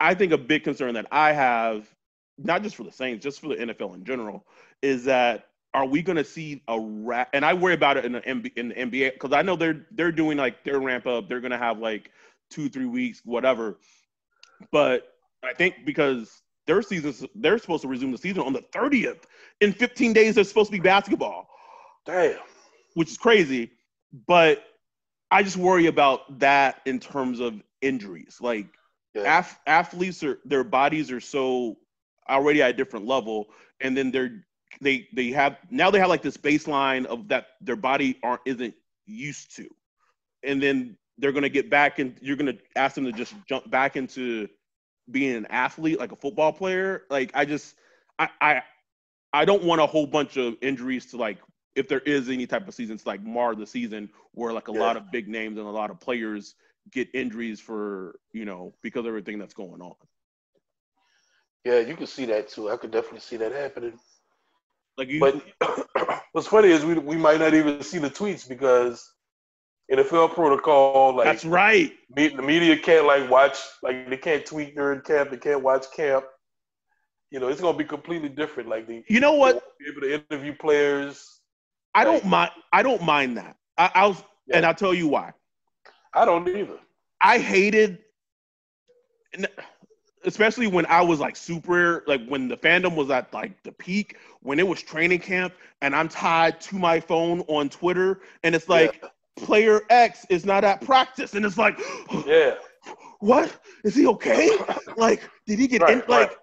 i 0.00 0.12
think 0.14 0.32
a 0.32 0.38
big 0.38 0.64
concern 0.64 0.92
that 0.94 1.06
i 1.10 1.32
have 1.32 1.88
not 2.36 2.62
just 2.62 2.76
for 2.76 2.82
the 2.82 2.92
saints 2.92 3.22
just 3.22 3.40
for 3.40 3.48
the 3.48 3.54
nfl 3.54 3.94
in 3.94 4.04
general 4.04 4.44
is 4.82 5.04
that 5.04 5.46
are 5.74 5.84
we 5.84 6.00
going 6.02 6.16
to 6.16 6.24
see 6.24 6.62
a 6.68 6.78
rat 6.80 7.28
and 7.34 7.44
i 7.44 7.52
worry 7.52 7.74
about 7.74 7.96
it 7.96 8.04
in 8.04 8.12
the, 8.12 8.20
MB, 8.22 8.56
in 8.56 8.68
the 8.68 8.74
nba 8.74 9.12
because 9.12 9.32
i 9.32 9.42
know 9.42 9.56
they're 9.56 9.86
they're 9.92 10.12
doing 10.12 10.38
like 10.38 10.64
their 10.64 10.78
ramp 10.80 11.06
up 11.06 11.28
they're 11.28 11.40
going 11.40 11.50
to 11.50 11.58
have 11.58 11.78
like 11.78 12.10
two 12.50 12.68
three 12.68 12.86
weeks 12.86 13.20
whatever 13.24 13.78
but 14.70 15.14
i 15.42 15.52
think 15.52 15.74
because 15.84 16.42
their 16.66 16.80
seasons 16.80 17.24
they're 17.34 17.58
supposed 17.58 17.82
to 17.82 17.88
resume 17.88 18.12
the 18.12 18.18
season 18.18 18.42
on 18.42 18.52
the 18.52 18.62
30th 18.72 19.24
in 19.60 19.72
15 19.72 20.12
days 20.12 20.36
there's 20.36 20.48
supposed 20.48 20.70
to 20.70 20.76
be 20.76 20.80
basketball 20.80 21.48
Damn. 22.06 22.38
which 22.94 23.10
is 23.10 23.18
crazy 23.18 23.72
but 24.26 24.64
i 25.30 25.42
just 25.42 25.56
worry 25.56 25.86
about 25.86 26.38
that 26.38 26.80
in 26.86 27.00
terms 27.00 27.40
of 27.40 27.60
injuries 27.82 28.38
like 28.40 28.66
Yeah. 29.14 29.22
ath- 29.22 29.58
athletes 29.66 30.22
are 30.22 30.38
their 30.44 30.64
bodies 30.64 31.10
are 31.10 31.20
so 31.20 31.76
already 32.28 32.62
at 32.62 32.70
a 32.70 32.72
different 32.72 33.06
level 33.06 33.48
and 33.80 33.96
then 33.96 34.10
they're 34.10 34.46
they 34.80 35.08
they 35.12 35.30
have 35.30 35.56
now 35.70 35.90
they 35.90 35.98
have 35.98 36.08
like 36.08 36.22
this 36.22 36.36
baseline 36.36 37.04
of 37.06 37.28
that 37.28 37.46
their 37.60 37.76
body 37.76 38.18
aren't 38.22 38.42
isn't 38.46 38.74
used 39.06 39.54
to 39.56 39.68
and 40.44 40.62
then 40.62 40.96
they're 41.18 41.32
going 41.32 41.42
to 41.42 41.48
get 41.50 41.70
back 41.70 41.98
and 41.98 42.16
you're 42.20 42.36
going 42.36 42.52
to 42.52 42.58
ask 42.76 42.94
them 42.94 43.04
to 43.04 43.12
just 43.12 43.34
jump 43.46 43.70
back 43.70 43.96
into 43.96 44.48
being 45.10 45.34
an 45.36 45.46
athlete 45.46 45.98
like 45.98 46.12
a 46.12 46.16
football 46.16 46.52
player 46.52 47.02
like 47.10 47.30
i 47.34 47.44
just 47.44 47.76
i 48.18 48.28
i, 48.40 48.62
I 49.32 49.44
don't 49.44 49.64
want 49.64 49.80
a 49.80 49.86
whole 49.86 50.06
bunch 50.06 50.36
of 50.36 50.56
injuries 50.62 51.06
to 51.06 51.16
like 51.16 51.38
if 51.74 51.88
there 51.88 52.00
is 52.00 52.28
any 52.28 52.46
type 52.46 52.68
of 52.68 52.74
season 52.74 52.98
to 52.98 53.08
like 53.08 53.22
mar 53.22 53.54
the 53.54 53.66
season 53.66 54.10
where 54.32 54.52
like 54.52 54.68
a 54.68 54.72
Yeah. 54.72 54.84
lot 54.84 54.96
of 54.96 55.10
big 55.10 55.28
names 55.28 55.58
and 55.58 55.66
a 55.66 55.70
lot 55.70 55.90
of 55.90 56.00
players 56.00 56.54
get 56.90 57.08
injuries 57.14 57.60
for 57.60 58.18
you 58.32 58.44
know 58.44 58.74
because 58.82 59.00
of 59.00 59.06
everything 59.06 59.38
that's 59.38 59.54
going 59.54 59.80
on 59.82 59.94
Yeah, 61.64 61.80
you 61.80 61.96
can 61.96 62.06
see 62.06 62.26
that 62.26 62.48
too. 62.48 62.70
I 62.70 62.76
could 62.76 62.90
definitely 62.90 63.20
see 63.20 63.36
that 63.38 63.52
happening. 63.52 63.98
Like 64.98 65.08
you 65.08 65.20
But 65.20 66.20
what's 66.32 66.46
funny 66.48 66.68
is 66.68 66.84
we 66.84 66.94
we 66.94 67.16
might 67.16 67.40
not 67.40 67.54
even 67.54 67.82
see 67.82 67.98
the 67.98 68.10
tweets 68.10 68.48
because 68.48 69.10
NFL 69.92 70.34
protocol, 70.34 71.14
like 71.16 71.26
that's 71.26 71.44
right 71.44 71.92
me, 72.14 72.28
the 72.28 72.42
media 72.42 72.76
can't 72.76 73.06
like 73.06 73.28
watch, 73.30 73.58
like 73.82 74.08
they 74.08 74.16
can't 74.16 74.44
tweet 74.46 74.74
during 74.74 75.00
camp, 75.02 75.30
they 75.30 75.36
can't 75.36 75.62
watch 75.62 75.86
camp. 75.94 76.24
You 77.30 77.40
know, 77.40 77.48
it's 77.48 77.60
gonna 77.60 77.76
be 77.76 77.84
completely 77.84 78.28
different. 78.28 78.68
Like 78.68 78.86
the 78.86 79.04
you 79.08 79.20
know 79.20 79.32
what 79.32 79.62
be 79.78 79.86
able 79.90 80.00
to 80.02 80.14
interview 80.14 80.54
players. 80.54 81.40
i 81.94 82.04
don't 82.04 82.24
mind 82.24 82.50
i 82.72 82.82
don't 82.82 83.02
mind 83.02 83.36
that 83.36 83.56
i 83.78 83.90
i 83.94 84.06
was 84.06 84.22
and 84.52 84.64
i'll 84.64 84.74
tell 84.74 84.94
you 84.94 85.08
why 85.08 85.32
I 86.14 86.24
don't 86.24 86.48
either. 86.48 86.78
I 87.20 87.38
hated, 87.38 87.98
especially 90.24 90.66
when 90.66 90.86
I 90.86 91.00
was 91.00 91.20
like 91.20 91.36
super, 91.36 92.04
like 92.06 92.26
when 92.28 92.48
the 92.48 92.56
fandom 92.56 92.94
was 92.96 93.10
at 93.10 93.32
like 93.32 93.62
the 93.62 93.72
peak, 93.72 94.16
when 94.40 94.58
it 94.58 94.66
was 94.66 94.82
training 94.82 95.20
camp, 95.20 95.54
and 95.82 95.94
I'm 95.94 96.08
tied 96.08 96.60
to 96.62 96.76
my 96.76 97.00
phone 97.00 97.40
on 97.42 97.68
Twitter, 97.68 98.20
and 98.42 98.54
it's 98.54 98.68
like 98.68 99.02
player 99.36 99.82
X 99.90 100.24
is 100.30 100.44
not 100.44 100.64
at 100.64 100.80
practice, 100.80 101.34
and 101.34 101.44
it's 101.44 101.58
like, 101.58 101.78
Yeah, 102.26 102.54
what 103.20 103.56
is 103.84 103.94
he 103.94 104.06
okay? 104.08 104.50
Like, 104.96 105.28
did 105.46 105.58
he 105.58 105.66
get 105.66 105.82
in? 105.88 105.98
Right, 106.00 106.08
Like, 106.08 106.38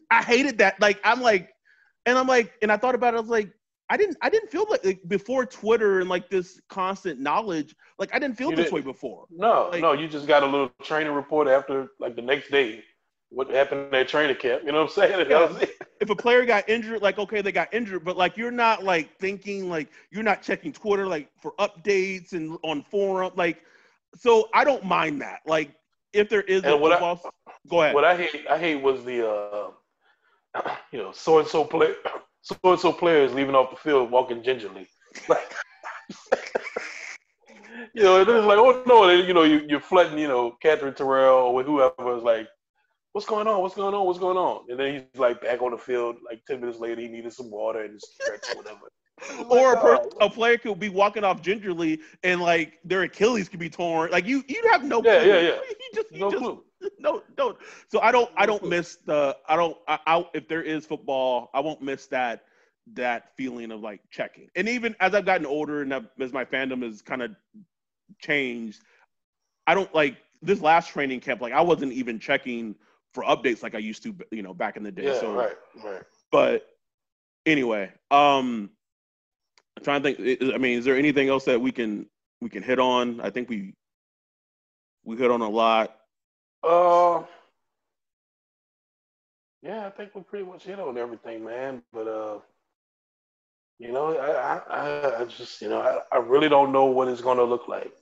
I 0.10 0.22
hated 0.22 0.58
that. 0.58 0.80
Like, 0.80 1.00
I'm 1.04 1.20
like, 1.20 1.50
and 2.06 2.16
I'm 2.18 2.26
like, 2.26 2.52
and 2.62 2.70
I 2.72 2.76
thought 2.76 2.94
about 2.94 3.14
it. 3.14 3.18
I 3.18 3.20
was 3.20 3.30
like. 3.30 3.50
I 3.92 3.96
didn't. 3.96 4.18
I 4.22 4.30
didn't 4.30 4.52
feel 4.52 4.66
like, 4.70 4.84
like 4.84 5.00
before 5.08 5.44
Twitter 5.44 5.98
and 5.98 6.08
like 6.08 6.30
this 6.30 6.60
constant 6.68 7.18
knowledge. 7.18 7.74
Like 7.98 8.14
I 8.14 8.20
didn't 8.20 8.36
feel 8.38 8.50
You 8.50 8.54
this 8.54 8.66
didn't. 8.66 8.74
way 8.76 8.80
before. 8.82 9.26
no, 9.32 9.68
Like- 9.72 9.82
no, 9.82 9.94
you 9.94 10.06
just 10.06 10.28
got 10.28 10.44
a 10.44 10.46
little 10.46 10.70
training 10.84 11.12
report 11.12 11.48
after 11.48 11.88
like 11.98 12.14
the 12.14 12.22
next 12.22 12.52
day. 12.52 12.84
What 13.30 13.50
happened 13.50 13.94
at 13.94 14.08
training 14.08 14.36
camp? 14.36 14.62
You 14.64 14.72
know 14.72 14.82
what 14.82 14.98
I'm 14.98 15.10
saying? 15.10 15.28
Was 15.30 15.68
if 16.00 16.10
a 16.10 16.14
player 16.16 16.44
got 16.44 16.68
injured, 16.68 17.02
like 17.02 17.18
okay, 17.18 17.40
they 17.42 17.52
got 17.52 17.72
injured, 17.72 18.04
but 18.04 18.16
like 18.16 18.36
you're 18.36 18.50
not 18.50 18.82
like 18.84 19.16
thinking 19.18 19.68
like 19.68 19.88
you're 20.10 20.22
not 20.22 20.42
checking 20.42 20.72
Twitter 20.72 21.06
like 21.06 21.28
for 21.40 21.52
updates 21.58 22.32
and 22.32 22.58
on 22.64 22.82
forum 22.82 23.32
like. 23.36 23.62
So 24.16 24.48
I 24.52 24.64
don't 24.64 24.84
mind 24.84 25.20
that. 25.22 25.40
Like 25.46 25.72
if 26.12 26.28
there 26.28 26.42
is 26.42 26.64
a 26.64 26.72
And 26.72 26.80
what 26.80 26.92
I- 26.92 27.20
go 27.68 27.82
ahead. 27.82 27.94
What 27.94 28.04
I 28.04 28.16
hate, 28.16 28.46
I 28.48 28.58
hate 28.58 28.82
was 28.82 29.04
the, 29.04 29.28
uh, 29.28 30.72
you 30.92 30.98
know, 30.98 31.12
so 31.12 31.38
and 31.38 31.46
so 31.48 31.64
play, 31.64 31.92
so 32.42 32.56
and 32.64 32.80
so 32.80 32.92
players 32.92 33.32
leaving 33.32 33.54
off 33.54 33.70
the 33.70 33.76
field 33.76 34.10
walking 34.10 34.42
gingerly, 34.42 34.88
like, 35.28 35.54
you 37.94 38.02
know, 38.02 38.20
it's 38.20 38.28
like, 38.46 38.58
oh 38.58 38.82
no, 38.86 39.08
you 39.10 39.32
know, 39.34 39.42
you, 39.44 39.64
you're 39.68 39.80
flooding, 39.80 40.18
you 40.18 40.28
know, 40.28 40.56
Katherine 40.62 40.94
Terrell 40.94 41.38
or 41.38 41.62
whoever 41.62 42.16
is 42.16 42.22
like, 42.22 42.48
what's 43.12 43.26
going 43.26 43.46
on, 43.46 43.60
what's 43.62 43.74
going 43.74 43.94
on, 43.94 44.06
what's 44.06 44.18
going 44.18 44.36
on, 44.36 44.64
and 44.68 44.78
then 44.78 44.94
he's 45.12 45.20
like 45.20 45.40
back 45.40 45.62
on 45.62 45.72
the 45.72 45.78
field, 45.78 46.16
like 46.28 46.44
ten 46.46 46.60
minutes 46.60 46.78
later, 46.78 47.00
he 47.00 47.08
needed 47.08 47.32
some 47.32 47.50
water 47.50 47.80
and 47.82 48.00
stretch 48.00 48.50
or 48.50 48.56
whatever. 48.56 48.80
Oh 49.50 49.58
or 49.58 49.74
a, 49.74 49.76
Oh 49.76 49.98
person, 49.98 50.10
a 50.20 50.30
player 50.30 50.56
could 50.56 50.80
be 50.80 50.88
walking 50.88 51.24
off 51.24 51.42
gingerly 51.42 52.00
and 52.22 52.40
like 52.40 52.78
their 52.84 53.02
Achilles 53.02 53.50
could 53.50 53.60
be 53.60 53.68
torn. 53.68 54.10
Like 54.10 54.26
you, 54.26 54.42
you 54.48 54.62
have 54.70 54.82
no. 54.82 55.02
Yeah, 55.02 55.20
clue. 55.20 55.28
yeah, 55.28 55.40
yeah. 55.40 55.58
You 55.68 55.90
just, 55.94 56.12
you 56.12 56.20
no 56.20 56.30
just, 56.30 56.42
clue. 56.42 56.64
no, 56.98 57.22
don't. 57.36 57.58
So 57.88 58.00
I 58.00 58.12
don't, 58.12 58.30
I 58.36 58.46
don't 58.46 58.60
clue. 58.60 58.70
miss 58.70 58.96
the, 59.04 59.36
I 59.46 59.56
don't, 59.56 59.76
I, 59.86 59.98
I, 60.06 60.26
if 60.32 60.48
there 60.48 60.62
is 60.62 60.86
football, 60.86 61.50
I 61.52 61.60
won't 61.60 61.82
miss 61.82 62.06
that, 62.06 62.44
that 62.94 63.36
feeling 63.36 63.70
of 63.72 63.80
like 63.82 64.00
checking. 64.10 64.48
And 64.56 64.68
even 64.68 64.96
as 65.00 65.14
I've 65.14 65.26
gotten 65.26 65.46
older 65.46 65.82
and 65.82 65.92
I've, 65.92 66.06
as 66.18 66.32
my 66.32 66.44
fandom 66.46 66.82
has 66.82 67.02
kind 67.02 67.22
of 67.22 67.32
changed, 68.20 68.80
I 69.66 69.74
don't 69.74 69.94
like 69.94 70.16
this 70.42 70.62
last 70.62 70.88
training 70.88 71.20
camp. 71.20 71.42
Like 71.42 71.52
I 71.52 71.60
wasn't 71.60 71.92
even 71.92 72.18
checking 72.18 72.74
for 73.14 73.24
updates 73.24 73.62
like 73.62 73.74
I 73.74 73.78
used 73.78 74.02
to, 74.04 74.14
you 74.30 74.42
know, 74.42 74.54
back 74.54 74.76
in 74.76 74.82
the 74.82 74.92
day. 74.92 75.04
Yeah, 75.04 75.20
so, 75.20 75.32
right, 75.34 75.56
right. 75.84 76.02
but 76.30 76.66
anyway, 77.46 77.90
um, 78.10 78.70
I'm 79.76 79.84
trying 79.84 80.02
to 80.02 80.14
think. 80.14 80.54
I- 80.54 80.58
mean, 80.58 80.78
is 80.78 80.84
there 80.84 80.96
anything 80.96 81.28
else 81.28 81.44
that 81.46 81.60
we 81.60 81.72
can 81.72 82.06
we 82.40 82.48
can 82.48 82.62
hit 82.62 82.78
on? 82.78 83.20
I 83.20 83.30
think 83.30 83.48
we 83.48 83.74
we 85.04 85.16
hit 85.16 85.30
on 85.30 85.40
a 85.40 85.48
lot. 85.48 85.96
Uh, 86.62 87.22
yeah, 89.62 89.86
I 89.86 89.90
think 89.90 90.14
we 90.14 90.22
pretty 90.22 90.44
much 90.44 90.64
hit 90.64 90.78
on 90.78 90.96
everything, 90.98 91.44
man. 91.44 91.82
But 91.92 92.06
uh, 92.06 92.38
you 93.78 93.92
know, 93.92 94.16
I 94.16 94.30
I, 94.58 94.60
I- 94.68 95.20
I 95.22 95.24
just 95.24 95.60
you 95.62 95.68
know 95.68 95.80
I, 95.80 96.16
I 96.16 96.18
really 96.20 96.48
don't 96.48 96.72
know 96.72 96.84
what 96.86 97.08
it's 97.08 97.20
gonna 97.22 97.44
look 97.44 97.66
like. 97.68 97.92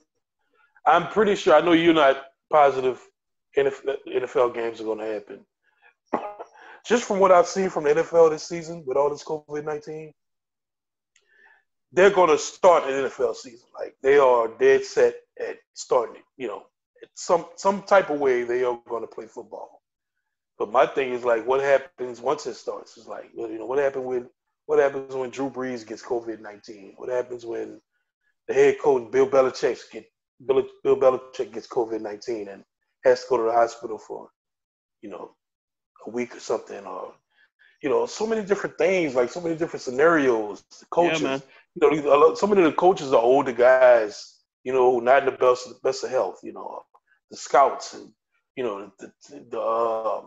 I'm 0.85 1.07
pretty 1.07 1.35
sure. 1.35 1.53
I 1.55 1.61
know 1.61 1.71
you're 1.73 1.93
not 1.93 2.25
positive. 2.51 2.99
NFL, 3.57 4.53
games 4.53 4.81
are 4.81 4.85
gonna 4.85 5.05
happen. 5.05 5.45
Just 6.85 7.03
from 7.03 7.19
what 7.19 7.31
I've 7.31 7.47
seen 7.47 7.69
from 7.69 7.83
the 7.83 7.91
NFL 7.91 8.31
this 8.31 8.47
season, 8.47 8.83
with 8.85 8.97
all 8.97 9.09
this 9.09 9.23
COVID 9.23 9.65
nineteen, 9.65 10.13
they're 11.91 12.09
gonna 12.09 12.37
start 12.37 12.83
an 12.85 12.91
NFL 12.91 13.35
season. 13.35 13.67
Like 13.77 13.95
they 14.01 14.17
are 14.17 14.47
dead 14.59 14.85
set 14.85 15.15
at 15.39 15.57
starting 15.73 16.17
it. 16.17 16.23
You 16.37 16.47
know, 16.47 16.63
some 17.15 17.45
some 17.55 17.83
type 17.83 18.09
of 18.09 18.19
way 18.19 18.43
they 18.43 18.63
are 18.63 18.79
going 18.87 19.01
to 19.01 19.07
play 19.07 19.25
football. 19.25 19.81
But 20.57 20.71
my 20.71 20.85
thing 20.85 21.13
is 21.13 21.23
like, 21.23 21.47
what 21.47 21.61
happens 21.61 22.19
once 22.19 22.45
it 22.45 22.55
starts? 22.55 22.97
Is 22.97 23.07
like, 23.07 23.29
you 23.35 23.57
know, 23.57 23.65
what 23.65 23.79
happened 23.79 24.05
with 24.05 24.27
what 24.65 24.79
happens 24.79 25.15
when 25.15 25.29
Drew 25.29 25.49
Brees 25.49 25.87
gets 25.87 26.03
COVID 26.03 26.41
nineteen? 26.41 26.93
What 26.97 27.09
happens 27.09 27.45
when 27.45 27.81
the 28.47 28.53
head 28.53 28.79
coach 28.79 29.11
Bill 29.11 29.27
Belichick 29.27 29.79
get 29.91 30.05
Bill, 30.45 30.63
Bill 30.83 30.97
Belichick 30.97 31.53
gets 31.53 31.67
COVID 31.67 32.01
nineteen 32.01 32.49
and 32.49 32.63
has 33.03 33.23
to 33.23 33.29
go 33.29 33.37
to 33.37 33.43
the 33.43 33.51
hospital 33.51 33.97
for, 33.97 34.29
you 35.01 35.09
know, 35.09 35.31
a 36.05 36.09
week 36.09 36.35
or 36.35 36.39
something, 36.39 36.85
or 36.85 37.13
you 37.81 37.89
know, 37.89 38.05
so 38.05 38.27
many 38.27 38.45
different 38.45 38.77
things, 38.77 39.15
like 39.15 39.29
so 39.29 39.39
many 39.41 39.55
different 39.55 39.81
scenarios. 39.83 40.63
The 40.79 40.85
coaches, 40.89 41.21
man. 41.21 41.41
you 41.81 42.01
know, 42.01 42.35
some 42.35 42.51
of 42.51 42.57
the 42.57 42.71
coaches 42.73 43.13
are 43.13 43.21
older 43.21 43.53
guys, 43.53 44.39
you 44.63 44.73
know, 44.73 44.99
not 44.99 45.19
in 45.19 45.25
the 45.25 45.31
best 45.31 45.81
best 45.81 46.03
of 46.03 46.09
health. 46.09 46.39
You 46.43 46.53
know, 46.53 46.83
the 47.31 47.37
scouts 47.37 47.93
and 47.93 48.11
you 48.55 48.63
know 48.63 48.91
the 48.99 49.11
the, 49.29 49.45
the 49.51 49.59
uh, 49.59 50.21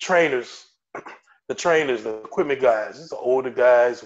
trainers, 0.00 0.66
the 1.48 1.54
trainers, 1.54 2.02
the 2.02 2.18
equipment 2.18 2.60
guys. 2.60 2.98
These 2.98 3.12
are 3.12 3.20
older 3.20 3.50
guys, 3.50 4.04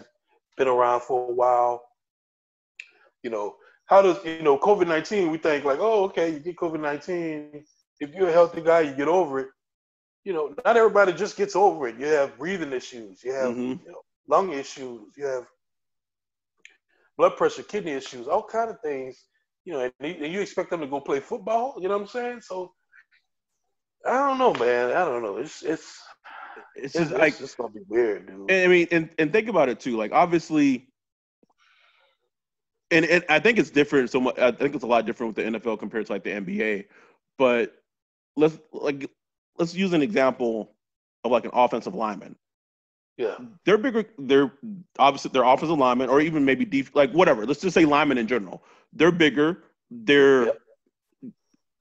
been 0.56 0.68
around 0.68 1.02
for 1.02 1.30
a 1.30 1.34
while. 1.34 1.82
You 3.24 3.30
know, 3.30 3.56
how 3.86 4.02
does 4.02 4.24
you 4.24 4.42
know 4.42 4.56
COVID 4.56 4.86
nineteen? 4.86 5.32
We 5.32 5.38
think 5.38 5.64
like, 5.64 5.80
oh, 5.80 6.04
okay, 6.04 6.30
you 6.30 6.38
get 6.38 6.56
COVID 6.56 6.80
nineteen. 6.80 7.64
If 8.00 8.14
you're 8.14 8.28
a 8.28 8.32
healthy 8.32 8.60
guy, 8.60 8.80
you 8.80 8.94
get 8.94 9.08
over 9.08 9.40
it. 9.40 9.48
You 10.24 10.32
know, 10.32 10.54
not 10.64 10.76
everybody 10.76 11.12
just 11.12 11.36
gets 11.36 11.56
over 11.56 11.88
it. 11.88 11.98
You 11.98 12.06
have 12.06 12.38
breathing 12.38 12.72
issues. 12.72 13.22
You 13.24 13.32
have 13.32 13.50
mm-hmm. 13.50 13.84
you 13.84 13.92
know, 13.92 14.02
lung 14.28 14.52
issues. 14.52 15.12
You 15.16 15.26
have 15.26 15.46
blood 17.16 17.36
pressure, 17.36 17.62
kidney 17.62 17.92
issues, 17.92 18.28
all 18.28 18.42
kind 18.42 18.70
of 18.70 18.80
things. 18.80 19.24
You 19.64 19.72
know, 19.72 19.90
and, 20.00 20.16
and 20.16 20.32
you 20.32 20.40
expect 20.40 20.70
them 20.70 20.80
to 20.80 20.86
go 20.86 21.00
play 21.00 21.20
football. 21.20 21.76
You 21.80 21.88
know 21.88 21.94
what 21.94 22.02
I'm 22.02 22.08
saying? 22.08 22.40
So 22.42 22.72
I 24.06 24.28
don't 24.28 24.38
know, 24.38 24.54
man. 24.54 24.90
I 24.90 25.04
don't 25.04 25.22
know. 25.22 25.36
It's 25.38 25.62
it's 25.62 26.00
it's 26.76 26.94
just 26.94 27.10
it's, 27.10 27.20
like 27.20 27.40
it's 27.40 27.54
gonna 27.54 27.70
be 27.70 27.80
weird, 27.88 28.26
dude. 28.26 28.50
I 28.50 28.66
mean, 28.68 28.86
and 28.90 29.10
and 29.18 29.32
think 29.32 29.48
about 29.48 29.68
it 29.68 29.80
too. 29.80 29.96
Like 29.96 30.12
obviously, 30.12 30.88
and, 32.90 33.04
and 33.04 33.24
I 33.28 33.40
think 33.40 33.58
it's 33.58 33.70
different. 33.70 34.10
So 34.10 34.20
much, 34.20 34.38
I 34.38 34.52
think 34.52 34.74
it's 34.74 34.84
a 34.84 34.88
lot 34.88 35.04
different 35.04 35.36
with 35.36 35.44
the 35.44 35.58
NFL 35.58 35.78
compared 35.78 36.06
to 36.06 36.12
like 36.12 36.24
the 36.24 36.30
NBA. 36.30 36.84
But 37.36 37.74
let's 38.38 38.58
like 38.72 39.10
let's 39.58 39.74
use 39.74 39.92
an 39.92 40.02
example 40.02 40.72
of 41.24 41.32
like 41.32 41.44
an 41.44 41.50
offensive 41.52 41.94
lineman. 41.94 42.36
Yeah, 43.16 43.36
they're 43.64 43.78
bigger. 43.78 44.04
They're 44.18 44.52
obviously 44.98 45.32
they're 45.32 45.44
offensive 45.44 45.76
linemen, 45.76 46.08
or 46.08 46.20
even 46.20 46.44
maybe 46.44 46.64
def- 46.64 46.94
like 46.94 47.10
whatever. 47.12 47.44
Let's 47.44 47.60
just 47.60 47.74
say 47.74 47.84
linemen 47.84 48.16
in 48.18 48.28
general. 48.28 48.62
They're 48.92 49.10
bigger. 49.10 49.64
They're 49.90 50.46
yep. 50.46 50.60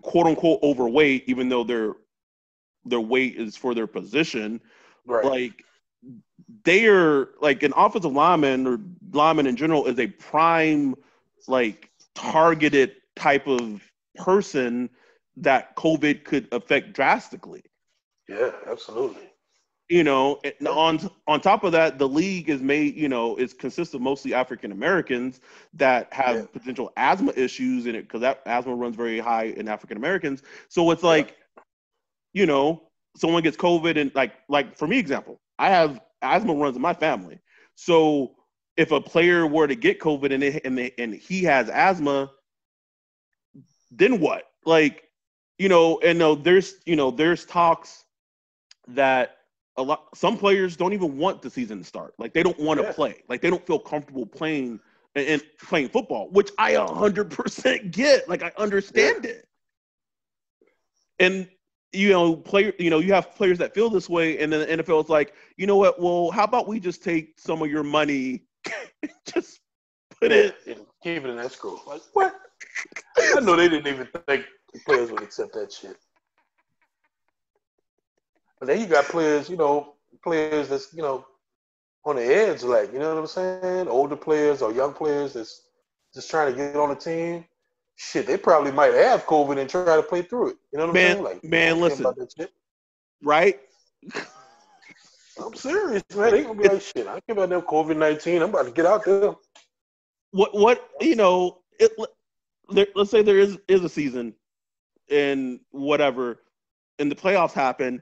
quote 0.02 0.26
unquote 0.26 0.62
overweight, 0.64 1.26
even 1.28 1.50
though 1.50 1.64
their 1.64 1.94
their 2.86 3.02
weight 3.02 3.36
is 3.36 3.56
for 3.56 3.76
their 3.76 3.88
position. 3.88 4.60
Right. 5.06 5.24
Like 5.24 5.64
they 6.64 6.88
are 6.88 7.30
like 7.40 7.62
an 7.62 7.74
offensive 7.76 8.14
lineman 8.14 8.66
or 8.66 8.80
lineman 9.12 9.46
in 9.46 9.56
general 9.56 9.86
is 9.86 10.00
a 10.00 10.08
prime 10.08 10.96
like 11.48 11.92
targeted 12.16 12.94
type 13.16 13.48
of 13.48 13.84
person 14.16 14.90
that 15.38 15.76
COVID 15.76 16.24
could 16.24 16.48
affect 16.52 16.94
drastically. 16.94 17.64
Yeah, 18.28 18.52
absolutely. 18.70 19.24
You 19.90 20.04
know, 20.04 20.42
on 20.70 21.00
on 21.28 21.40
top 21.40 21.64
of 21.64 21.72
that, 21.72 21.98
the 21.98 22.08
league 22.08 22.50
is 22.50 22.62
made. 22.62 22.96
You 22.96 23.08
know, 23.08 23.38
is 23.38 23.54
consists 23.54 23.94
of 23.94 24.02
mostly 24.02 24.34
African 24.34 24.74
Americans 24.74 25.40
that 25.76 26.12
have 26.12 26.36
yeah. 26.36 26.46
potential 26.52 26.92
asthma 26.98 27.32
issues 27.38 27.86
in 27.86 27.96
it 27.96 28.02
because 28.02 28.20
that 28.22 28.42
asthma 28.46 28.76
runs 28.76 28.98
very 28.98 29.20
high 29.20 29.46
in 29.46 29.70
African 29.70 29.96
Americans. 29.96 30.44
So 30.68 30.92
it's 30.92 31.04
like, 31.04 31.38
yeah. 31.56 31.64
you 32.34 32.46
know, 32.46 32.84
someone 33.16 33.44
gets 33.44 33.56
COVID 33.56 33.98
and 33.98 34.14
like 34.14 34.34
like 34.50 34.78
for 34.78 34.88
me 34.88 35.00
example, 35.00 35.40
I 35.58 35.70
have 35.70 36.02
asthma 36.22 36.54
runs 36.54 36.76
in 36.76 36.82
my 36.82 36.94
family. 36.94 37.40
So 37.76 38.36
if 38.78 38.92
a 38.92 39.02
player 39.02 39.48
were 39.48 39.68
to 39.68 39.76
get 39.76 40.00
COVID 40.00 40.32
and 40.32 40.44
they, 40.44 40.62
and 40.64 40.78
they, 40.78 40.94
and 40.98 41.14
he 41.14 41.44
has 41.44 41.68
asthma, 41.70 42.32
then 43.92 44.20
what? 44.20 44.44
Like, 44.66 45.07
you 45.58 45.70
know, 45.70 46.00
and 46.04 46.20
no, 46.20 46.36
there's 46.36 46.76
you 46.86 46.96
know 46.96 47.12
there's 47.12 47.46
talks 47.46 48.06
that 48.88 49.38
a 49.78 49.84
lot 49.84 50.08
some 50.16 50.38
players 50.38 50.76
don't 50.76 50.94
even 50.94 51.18
want 51.18 51.42
the 51.42 51.50
season 51.50 51.80
to 51.80 51.84
start. 51.84 52.14
Like 52.18 52.34
they 52.34 52.44
don't 52.44 52.60
want 52.60 52.80
to 52.80 52.86
yeah. 52.86 52.94
play. 52.94 53.24
Like 53.28 53.42
they 53.42 53.50
don't 53.50 53.66
feel 53.66 53.80
comfortable 53.80 54.26
playing 54.26 54.80
and, 55.16 55.28
and 55.28 55.44
playing 55.60 55.90
football, 55.90 56.30
which 56.32 56.52
I 56.58 56.74
hundred 56.76 57.32
percent 57.32 57.92
get. 57.92 58.28
Like 58.30 58.44
I 58.44 58.52
understand 58.58 59.26
yeah. 59.26 59.32
it. 59.32 59.48
And 61.20 61.50
you 61.94 62.10
know, 62.10 62.36
player, 62.36 62.74
you 62.78 62.90
know, 62.90 63.00
you 63.00 63.14
have 63.14 63.36
players 63.36 63.58
that 63.60 63.74
feel 63.74 63.90
this 63.90 64.10
way, 64.10 64.40
and 64.40 64.52
then 64.52 64.60
the 64.60 64.84
NFL 64.84 65.04
is 65.06 65.10
like, 65.10 65.34
you 65.56 65.66
know 65.66 65.78
what? 65.78 66.00
Well, 66.00 66.32
how 66.32 66.44
about 66.44 66.68
we 66.68 66.80
just 66.80 67.04
take 67.04 67.40
some 67.40 67.62
of 67.62 67.72
your 67.72 67.84
money, 67.84 68.44
and 69.02 69.12
just 69.34 69.60
put 70.20 70.32
yeah, 70.32 70.50
it, 70.66 70.88
keep 71.02 71.24
it 71.24 71.30
in 71.30 71.40
escrow. 71.40 71.82
Like 71.88 72.02
what? 72.14 72.36
I 73.18 73.40
know 73.40 73.56
they 73.56 73.70
didn't 73.70 73.88
even 73.88 74.08
think 74.28 74.46
the 74.74 74.80
players 74.86 75.12
would 75.12 75.24
accept 75.24 75.54
that 75.54 75.72
shit. 75.72 75.98
But 78.60 78.68
then 78.68 78.80
you 78.80 78.88
got 78.88 79.06
players, 79.06 79.50
you 79.50 79.58
know, 79.58 79.94
players 80.24 80.70
that's 80.70 80.94
you 80.94 81.02
know 81.02 81.26
on 82.06 82.16
the 82.16 82.24
edge, 82.24 82.64
like 82.64 82.92
you 82.94 83.00
know 83.00 83.14
what 83.14 83.20
I'm 83.20 83.28
saying, 83.28 83.88
older 83.88 84.16
players 84.16 84.62
or 84.62 84.72
young 84.72 84.94
players 84.94 85.34
that's 85.34 85.62
just 86.14 86.30
trying 86.30 86.52
to 86.52 86.58
get 86.58 86.76
on 86.76 86.90
the 86.90 86.96
team 86.96 87.46
shit, 87.98 88.28
they 88.28 88.38
probably 88.38 88.72
might 88.72 88.94
have 88.94 89.26
COVID 89.26 89.60
and 89.60 89.70
try 89.70 89.96
to 89.96 90.04
play 90.04 90.22
through 90.22 90.52
it. 90.52 90.58
You 90.72 90.80
know 90.80 90.86
what 90.86 90.94
man, 90.94 91.06
I'm 91.06 91.14
saying? 91.14 91.24
Like, 91.24 91.44
man, 91.44 91.80
listen, 91.82 92.06
right? 93.22 93.60
I'm 95.44 95.54
serious, 95.56 96.04
man. 96.16 96.32
They 96.32 96.44
gonna 96.44 96.62
be 96.62 96.68
like, 96.68 96.82
shit. 96.82 97.08
I 97.08 97.20
care 97.20 97.34
about 97.34 97.50
them 97.50 97.62
COVID 97.62 97.98
nineteen. 97.98 98.42
I'm 98.42 98.50
about 98.50 98.66
to 98.66 98.72
get 98.72 98.86
out 98.86 99.04
there. 99.04 99.34
What? 100.32 100.54
What? 100.54 100.90
You 101.02 101.16
know, 101.16 101.60
it, 101.80 101.92
let's 102.70 103.12
say 103.12 103.22
there 103.22 103.38
is 103.38 103.58
is 103.68 103.84
a 103.84 103.90
season, 103.90 104.34
and 105.10 105.60
whatever, 105.72 106.40
and 107.00 107.12
the 107.12 107.16
playoffs 107.16 107.54
happen, 107.54 108.02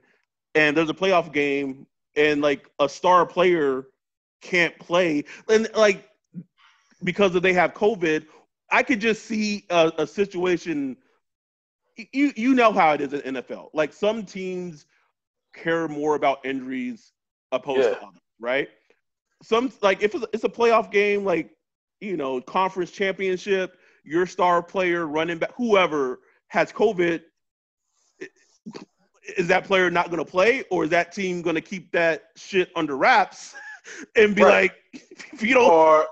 and 0.54 0.76
there's 0.76 0.90
a 0.90 0.94
playoff 0.94 1.32
game, 1.32 1.86
and 2.16 2.42
like 2.42 2.70
a 2.80 2.90
star 2.90 3.26
player 3.26 3.88
can't 4.42 4.78
play, 4.80 5.24
and 5.50 5.68
like 5.76 6.10
because 7.04 7.34
they 7.34 7.54
have 7.54 7.74
COVID, 7.74 8.26
I 8.72 8.84
could 8.84 9.00
just 9.00 9.26
see 9.26 9.66
a, 9.70 9.92
a 10.00 10.08
situation. 10.08 10.98
You 12.12 12.34
you 12.36 12.54
know 12.54 12.72
how 12.72 12.94
it 12.94 13.02
is 13.02 13.14
in 13.14 13.36
NFL. 13.36 13.70
Like 13.74 13.94
some 13.94 14.26
teams 14.26 14.86
care 15.54 15.88
more 15.88 16.16
about 16.16 16.46
injuries 16.46 17.14
opposed 17.52 17.84
yeah. 17.84 17.96
to 17.96 18.02
others, 18.02 18.22
right? 18.40 18.70
Some 19.42 19.72
like 19.82 20.02
if 20.02 20.14
it's 20.16 20.24
a, 20.24 20.28
it's 20.34 20.44
a 20.44 20.50
playoff 20.50 20.92
game, 20.92 21.24
like 21.24 21.52
you 22.02 22.18
know, 22.18 22.42
conference 22.42 22.92
championship, 22.92 23.78
your 24.04 24.26
star 24.26 24.62
player, 24.62 25.08
running 25.08 25.38
back, 25.38 25.54
whoever 25.56 26.20
has 26.56 26.72
COVID, 26.72 27.22
is 29.38 29.48
that 29.48 29.66
player 29.66 29.92
not 29.92 30.10
going 30.10 30.24
to 30.24 30.30
play, 30.30 30.64
or 30.72 30.86
is 30.86 30.90
that 30.90 31.12
team 31.12 31.42
going 31.42 31.56
to 31.56 31.62
keep 31.62 31.92
that 31.92 32.30
shit 32.36 32.72
under 32.76 32.96
wraps 32.96 33.56
and 34.16 34.36
be 34.36 34.44
right. 34.44 34.72
like, 34.94 35.04
if 35.34 35.44
you 35.48 35.54
don't, 35.54 35.70
or 35.70 36.08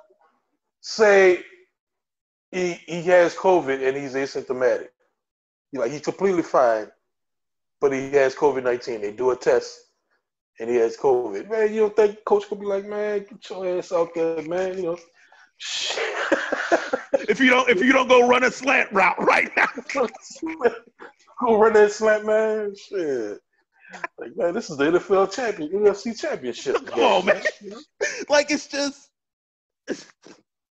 say 0.82 1.44
he 2.52 2.74
he 2.86 3.02
has 3.04 3.34
COVID 3.36 3.88
and 3.88 3.98
he's 3.98 4.14
asymptomatic. 4.14 4.90
He, 5.72 5.78
like 5.78 5.92
he's 5.92 6.02
completely 6.02 6.44
fine, 6.44 6.88
but 7.80 7.94
he 7.94 8.12
has 8.12 8.36
COVID 8.36 8.64
nineteen. 8.64 9.02
They 9.02 9.14
do 9.14 9.32
a 9.32 9.36
test 9.36 9.80
and 10.60 10.70
he 10.70 10.76
has 10.76 10.98
COVID. 10.98 11.50
Man, 11.50 11.74
you 11.74 11.82
don't 11.82 11.96
think 11.96 12.24
coach 12.26 12.48
could 12.50 12.60
be 12.60 12.66
like, 12.66 12.86
man, 12.86 13.26
get 13.30 13.50
your 13.50 13.78
ass 13.78 13.92
out 13.92 14.14
there, 14.14 14.42
man. 14.44 14.78
You 14.78 14.84
know. 14.84 14.98
if 17.14 17.40
you 17.40 17.50
don't 17.50 17.70
if 17.70 17.84
you 17.84 17.94
don't 17.94 18.08
go 18.08 18.28
run 18.28 18.44
a 18.44 18.52
slant 18.52 18.92
route 18.92 19.24
right 19.24 19.52
now. 19.56 19.68
go 21.40 21.58
run 21.58 21.74
that 21.74 21.92
slant, 21.92 22.26
man. 22.26 22.76
Shit. 22.76 23.40
Like, 24.18 24.36
man, 24.36 24.54
this 24.54 24.70
is 24.70 24.78
the 24.78 24.86
NFL 24.86 25.34
champion, 25.34 25.70
NFC 25.70 26.20
championship. 26.20 26.78
Oh 26.94 27.22
man. 27.22 27.44
like 28.30 28.50
it's 28.50 28.68
just 28.68 29.10
it's, 29.88 30.06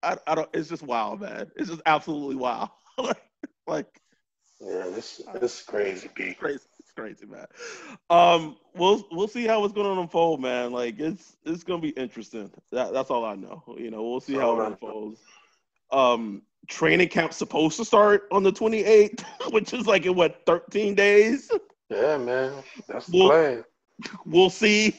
I, 0.02 0.16
I 0.26 0.34
don't. 0.34 0.48
It's 0.52 0.68
just 0.68 0.82
wild, 0.82 1.20
man. 1.20 1.50
It's 1.56 1.68
just 1.68 1.82
absolutely 1.86 2.36
wild. 2.36 2.70
like, 2.98 3.22
like, 3.66 4.00
yeah, 4.60 4.86
this 4.94 5.22
this 5.40 5.60
is 5.60 5.66
crazy, 5.66 6.08
Pete. 6.14 6.38
Crazy, 6.38 6.60
it's 6.78 6.92
crazy, 6.92 7.26
man. 7.26 7.46
Um, 8.10 8.56
we'll 8.74 9.06
we'll 9.12 9.28
see 9.28 9.46
how 9.46 9.64
it's 9.64 9.74
going 9.74 9.94
to 9.94 10.00
unfold, 10.00 10.40
man. 10.40 10.72
Like, 10.72 10.98
it's 10.98 11.36
it's 11.44 11.62
going 11.62 11.80
to 11.80 11.86
be 11.86 11.94
interesting. 12.00 12.50
That, 12.72 12.92
that's 12.92 13.10
all 13.10 13.24
I 13.24 13.34
know. 13.34 13.62
You 13.78 13.90
know, 13.90 14.02
we'll 14.02 14.20
see 14.20 14.34
how 14.34 14.60
it 14.60 14.66
unfolds. 14.66 15.20
Um, 15.92 16.42
training 16.68 17.08
camp's 17.08 17.36
supposed 17.36 17.76
to 17.76 17.84
start 17.84 18.28
on 18.32 18.42
the 18.42 18.52
28th, 18.52 19.24
which 19.52 19.72
is 19.72 19.86
like 19.86 20.06
in 20.06 20.14
what 20.14 20.42
13 20.46 20.94
days. 20.94 21.50
Yeah, 21.90 22.16
man, 22.16 22.62
that's 22.88 23.06
the 23.06 23.18
we'll, 23.18 23.28
plan. 23.28 23.64
We'll 24.24 24.50
see. 24.50 24.96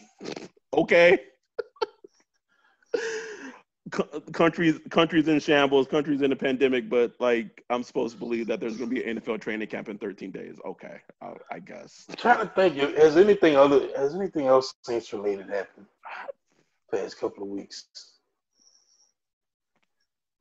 Okay 0.73 1.19
countries 4.31 4.79
countries 4.89 5.27
in 5.27 5.39
shambles, 5.39 5.87
countries 5.87 6.21
in 6.21 6.31
a 6.31 6.35
pandemic, 6.35 6.89
but 6.89 7.13
like 7.19 7.63
I'm 7.69 7.83
supposed 7.83 8.13
to 8.13 8.19
believe 8.19 8.47
that 8.47 8.59
there's 8.59 8.77
going 8.77 8.89
to 8.89 8.95
be 8.95 9.03
an 9.03 9.19
NFL 9.19 9.41
training 9.41 9.67
camp 9.67 9.89
in 9.89 9.97
13 9.97 10.31
days. 10.31 10.55
Okay, 10.65 10.97
I, 11.21 11.33
I 11.51 11.59
guess. 11.59 12.05
I'm 12.09 12.15
trying 12.15 12.39
to 12.39 12.53
think, 12.53 12.75
has 12.97 13.17
anything 13.17 13.55
other 13.55 13.89
has 13.95 14.15
anything 14.15 14.47
else 14.47 14.73
Saints 14.83 15.13
related 15.13 15.49
happened 15.49 15.85
past 16.91 17.19
couple 17.19 17.43
of 17.43 17.49
weeks? 17.49 17.85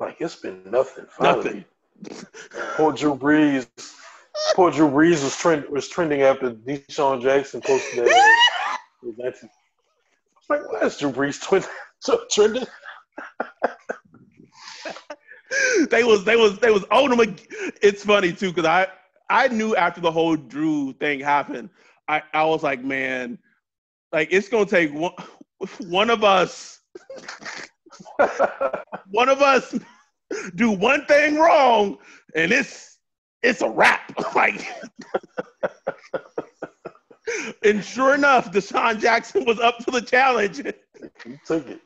Like 0.00 0.20
it's 0.20 0.36
been 0.36 0.62
nothing. 0.70 1.06
Finally. 1.10 1.64
Nothing. 2.02 2.26
poor 2.76 2.92
Drew 2.92 3.14
Brees. 3.14 3.66
Poor 4.54 4.70
Drew 4.70 4.88
Brees 4.88 5.22
was 5.22 5.36
trend 5.36 5.68
was 5.68 5.88
trending 5.88 6.22
after 6.22 6.50
DeSean 6.50 7.22
Jackson 7.22 7.60
posted 7.60 8.04
that. 8.06 8.36
Uh, 9.04 9.46
like, 10.48 10.72
why 10.72 10.80
is 10.80 10.98
Drew 10.98 11.10
Brees 11.10 11.40
trending? 11.40 11.70
trending? 12.30 12.66
they 15.90 16.04
was 16.04 16.24
they 16.24 16.36
was 16.36 16.58
they 16.58 16.70
was 16.70 16.84
owning 16.90 17.18
him. 17.18 17.36
It's 17.82 18.04
funny 18.04 18.32
too 18.32 18.52
because 18.52 18.66
I 18.66 18.88
I 19.30 19.48
knew 19.48 19.76
after 19.76 20.00
the 20.00 20.10
whole 20.10 20.36
Drew 20.36 20.92
thing 20.94 21.20
happened, 21.20 21.70
I 22.08 22.22
I 22.32 22.44
was 22.44 22.62
like, 22.62 22.82
man, 22.82 23.38
like 24.12 24.28
it's 24.30 24.48
gonna 24.48 24.66
take 24.66 24.92
one 24.92 25.14
one 25.88 26.10
of 26.10 26.24
us, 26.24 26.80
one 29.10 29.28
of 29.28 29.42
us 29.42 29.74
do 30.54 30.70
one 30.70 31.04
thing 31.06 31.36
wrong, 31.36 31.98
and 32.34 32.52
it's 32.52 32.98
it's 33.42 33.60
a 33.62 33.68
wrap. 33.68 34.12
like, 34.34 34.66
and 37.64 37.84
sure 37.84 38.14
enough, 38.14 38.52
DeSean 38.52 39.00
Jackson 39.00 39.44
was 39.44 39.58
up 39.60 39.78
to 39.78 39.90
the 39.90 40.00
challenge. 40.00 40.62
He 41.24 41.38
took 41.46 41.68
it. 41.68 41.80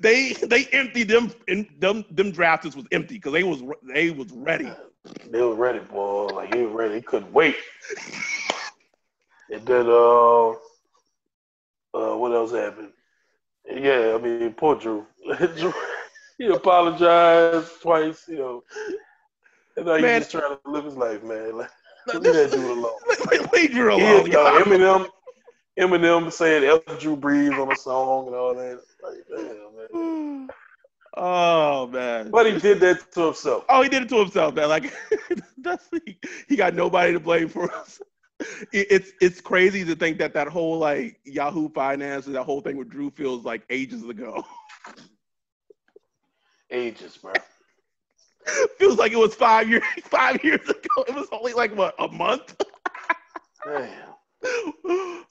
They 0.00 0.32
they 0.32 0.66
emptied 0.72 1.08
them 1.08 1.32
and 1.48 1.68
them 1.78 2.04
them 2.10 2.32
drafters 2.32 2.74
was 2.74 2.84
empty 2.90 3.14
because 3.14 3.32
they 3.32 3.44
was 3.44 3.62
they 3.94 4.10
was 4.10 4.30
ready. 4.32 4.70
They 5.30 5.40
was 5.40 5.56
ready, 5.56 5.78
boy. 5.80 6.26
Like 6.26 6.54
he 6.54 6.62
was 6.62 6.72
ready. 6.72 6.96
He 6.96 7.00
couldn't 7.00 7.32
wait. 7.32 7.56
and 9.52 9.64
then 9.64 9.86
uh 9.86 10.48
uh 11.94 12.16
what 12.16 12.32
else 12.32 12.52
happened? 12.52 12.92
Yeah, 13.70 14.16
I 14.18 14.22
mean 14.22 14.52
poor 14.54 14.74
Drew. 14.74 15.06
He 16.38 16.46
apologized 16.48 17.80
twice, 17.82 18.24
you 18.26 18.38
know. 18.38 18.64
And 19.76 19.86
now 19.86 19.96
he's 19.96 20.04
just 20.20 20.30
trying 20.32 20.56
to 20.56 20.70
live 20.70 20.84
his 20.84 20.96
life, 20.96 21.22
man. 21.22 21.58
Like, 21.58 21.70
leave 22.14 22.22
that 22.22 22.50
dude 22.50 22.64
alone. 22.64 22.92
Leave- 23.52 23.70
He 23.72 23.78
alone. 23.78 24.28
is, 24.28 24.34
uh. 24.34 24.60
Eminem, 24.64 25.08
Eminem 25.78 26.32
saying 26.32 26.64
F 26.88 26.98
Drew 26.98 27.16
Brees 27.16 27.56
on 27.60 27.70
a 27.70 27.76
song 27.76 28.26
and 28.26 28.34
all 28.36 28.54
that. 28.54 28.80
Like, 29.02 29.24
damn, 29.30 29.76
man. 30.00 30.48
Oh 31.14 31.86
man. 31.88 32.30
But 32.30 32.46
he 32.50 32.58
did 32.58 32.80
that 32.80 33.12
to 33.12 33.26
himself. 33.26 33.66
Oh, 33.68 33.82
he 33.82 33.90
did 33.90 34.04
it 34.04 34.08
to 34.08 34.16
himself, 34.16 34.54
man. 34.54 34.70
Like 34.70 34.90
that's 35.58 35.86
he, 36.06 36.18
he 36.48 36.56
got 36.56 36.74
nobody 36.74 37.12
to 37.12 37.20
blame 37.20 37.48
for 37.48 37.70
us. 37.70 38.00
It, 38.72 38.86
it's 38.90 39.12
it's 39.20 39.40
crazy 39.40 39.84
to 39.84 39.94
think 39.94 40.16
that 40.18 40.32
that 40.32 40.48
whole 40.48 40.78
like 40.78 41.20
Yahoo 41.24 41.68
Finance 41.68 42.26
and 42.26 42.34
that 42.34 42.44
whole 42.44 42.62
thing 42.62 42.78
with 42.78 42.88
Drew 42.88 43.10
feels 43.10 43.44
like 43.44 43.62
ages 43.68 44.02
ago. 44.08 44.42
Ages, 46.70 47.18
bro. 47.18 47.32
feels 48.78 48.98
like 48.98 49.12
it 49.12 49.18
was 49.18 49.34
five 49.34 49.68
years 49.68 49.82
five 50.04 50.42
years 50.44 50.68
ago. 50.68 51.04
It 51.08 51.14
was 51.14 51.28
only 51.32 51.52
like 51.52 51.74
what 51.76 51.94
a 51.98 52.08
month. 52.08 52.60
Damn. 53.64 54.14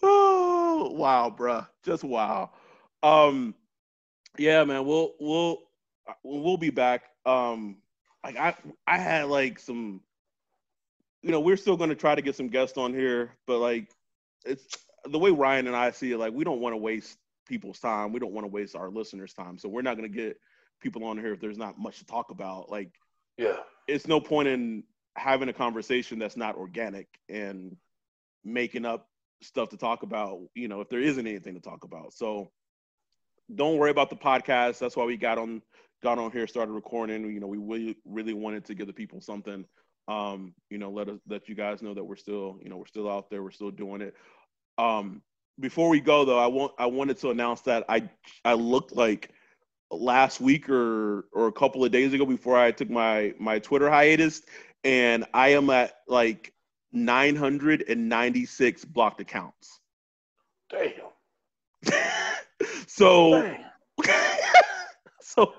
oh 0.04 0.92
wow, 0.96 1.30
bro. 1.30 1.66
Just 1.84 2.04
wow. 2.04 2.52
Um, 3.04 3.56
yeah, 4.38 4.64
man. 4.64 4.86
We'll 4.86 5.14
we'll 5.20 5.60
we'll 6.24 6.58
be 6.58 6.70
back. 6.70 7.04
Um, 7.26 7.78
like 8.24 8.38
I 8.38 8.56
I 8.88 8.98
had 8.98 9.28
like 9.28 9.60
some, 9.60 10.02
you 11.22 11.32
know, 11.32 11.40
we're 11.40 11.58
still 11.58 11.78
going 11.78 11.90
to 11.90 11.96
try 11.96 12.16
to 12.16 12.22
get 12.22 12.36
some 12.36 12.48
guests 12.48 12.78
on 12.78 12.94
here, 12.94 13.36
but 13.48 13.60
like 13.60 13.90
it's 14.46 14.78
the 15.06 15.20
way 15.20 15.32
Ryan 15.32 15.68
and 15.68 15.76
I 15.76 15.92
see 15.92 16.12
it. 16.12 16.18
Like 16.18 16.34
we 16.34 16.44
don't 16.44 16.62
want 16.62 16.74
to 16.74 16.78
waste 16.78 17.18
people's 17.48 17.80
time. 17.80 18.12
We 18.12 18.20
don't 18.20 18.34
want 18.34 18.46
to 18.46 18.52
waste 18.52 18.76
our 18.76 18.90
listeners' 18.90 19.34
time. 19.34 19.58
So 19.58 19.70
we're 19.70 19.82
not 19.82 19.98
going 19.98 20.12
to 20.12 20.18
get 20.18 20.38
people 20.82 21.04
on 21.04 21.18
here 21.18 21.34
if 21.34 21.40
there's 21.40 21.58
not 21.58 21.78
much 21.78 22.00
to 22.00 22.06
talk 22.06 22.32
about. 22.32 22.70
Like 22.70 22.92
Yeah. 23.38 23.58
it's 23.88 24.08
no 24.08 24.20
point 24.20 24.48
in 24.48 24.84
having 25.16 25.50
a 25.50 25.54
conversation 25.54 26.20
that's 26.20 26.38
not 26.38 26.56
organic 26.56 27.08
and 27.30 27.76
making 28.44 28.86
up 28.86 29.08
stuff 29.42 29.70
to 29.70 29.78
talk 29.78 30.04
about, 30.04 30.40
you 30.56 30.68
know, 30.68 30.82
if 30.82 30.90
there 30.90 31.02
isn't 31.02 31.28
anything 31.28 31.56
to 31.56 31.62
talk 31.62 31.84
about. 31.84 32.14
So 32.14 32.52
don't 33.54 33.78
worry 33.78 33.92
about 33.92 34.10
the 34.10 34.16
podcast. 34.16 34.80
That's 34.80 34.96
why 34.96 35.06
we 35.06 35.18
got 35.18 35.38
on 35.38 35.62
got 36.02 36.18
on 36.18 36.32
here, 36.32 36.48
started 36.48 36.72
recording. 36.72 37.32
You 37.32 37.40
know, 37.40 37.48
we 37.48 37.58
really 37.58 37.98
really 38.06 38.34
wanted 38.34 38.66
to 38.66 38.76
give 38.76 38.88
the 38.88 38.94
people 38.94 39.22
something. 39.22 39.66
Um, 40.08 40.54
you 40.70 40.78
know, 40.78 40.90
let 40.90 41.10
us 41.10 41.20
let 41.28 41.48
you 41.48 41.56
guys 41.56 41.82
know 41.82 41.94
that 41.94 42.04
we're 42.04 42.16
still, 42.16 42.58
you 42.62 42.70
know, 42.70 42.78
we're 42.78 42.86
still 42.86 43.10
out 43.10 43.30
there, 43.30 43.44
we're 43.44 43.52
still 43.52 43.72
doing 43.72 44.02
it. 44.02 44.16
Um, 44.78 45.22
before 45.60 45.90
we 45.90 46.00
go 46.00 46.26
though, 46.26 46.40
I 46.40 46.48
want 46.48 46.74
I 46.78 46.86
wanted 46.86 47.18
to 47.20 47.30
announce 47.30 47.62
that 47.62 47.86
I 47.90 48.10
I 48.46 48.54
looked 48.54 48.96
like 48.96 49.32
last 49.90 50.42
week 50.42 50.70
or 50.70 51.26
or 51.34 51.48
a 51.48 51.52
couple 51.52 51.84
of 51.84 51.92
days 51.92 52.14
ago 52.14 52.26
before 52.26 52.58
I 52.58 52.72
took 52.72 52.90
my 52.90 53.34
my 53.40 53.60
Twitter 53.60 53.90
hiatus, 53.90 54.42
and 54.84 55.26
I 55.34 55.50
am 55.50 55.70
at 55.70 55.94
like 56.08 56.54
996 56.94 58.86
blocked 58.86 59.22
accounts. 59.22 59.80
Damn. 60.70 60.92
so 62.88 63.42
Damn. 63.42 63.66
so 65.22 65.54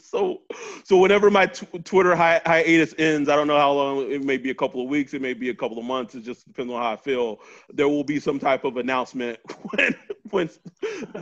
so 0.04 0.42
so 0.84 0.96
whenever 0.98 1.30
my 1.30 1.46
tw- 1.46 1.84
Twitter 1.84 2.14
hi- 2.14 2.40
hiatus 2.44 2.94
ends, 2.98 3.28
I 3.28 3.36
don't 3.36 3.46
know 3.46 3.58
how 3.58 3.72
long. 3.72 4.10
It 4.10 4.24
may 4.24 4.36
be 4.36 4.50
a 4.50 4.54
couple 4.54 4.82
of 4.82 4.88
weeks. 4.88 5.14
It 5.14 5.22
may 5.22 5.34
be 5.34 5.50
a 5.50 5.54
couple 5.54 5.78
of 5.78 5.84
months. 5.84 6.14
It 6.14 6.22
just 6.22 6.46
depends 6.46 6.72
on 6.72 6.80
how 6.80 6.92
I 6.92 6.96
feel. 6.96 7.40
There 7.72 7.88
will 7.88 8.04
be 8.04 8.20
some 8.20 8.38
type 8.38 8.64
of 8.64 8.76
announcement 8.76 9.38
when 9.70 9.94
when 10.30 10.48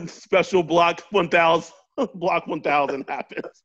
special 0.07 0.63
block 0.63 1.01
1000 1.11 1.73
block 2.15 2.47
1000 2.47 3.05
happens. 3.07 3.63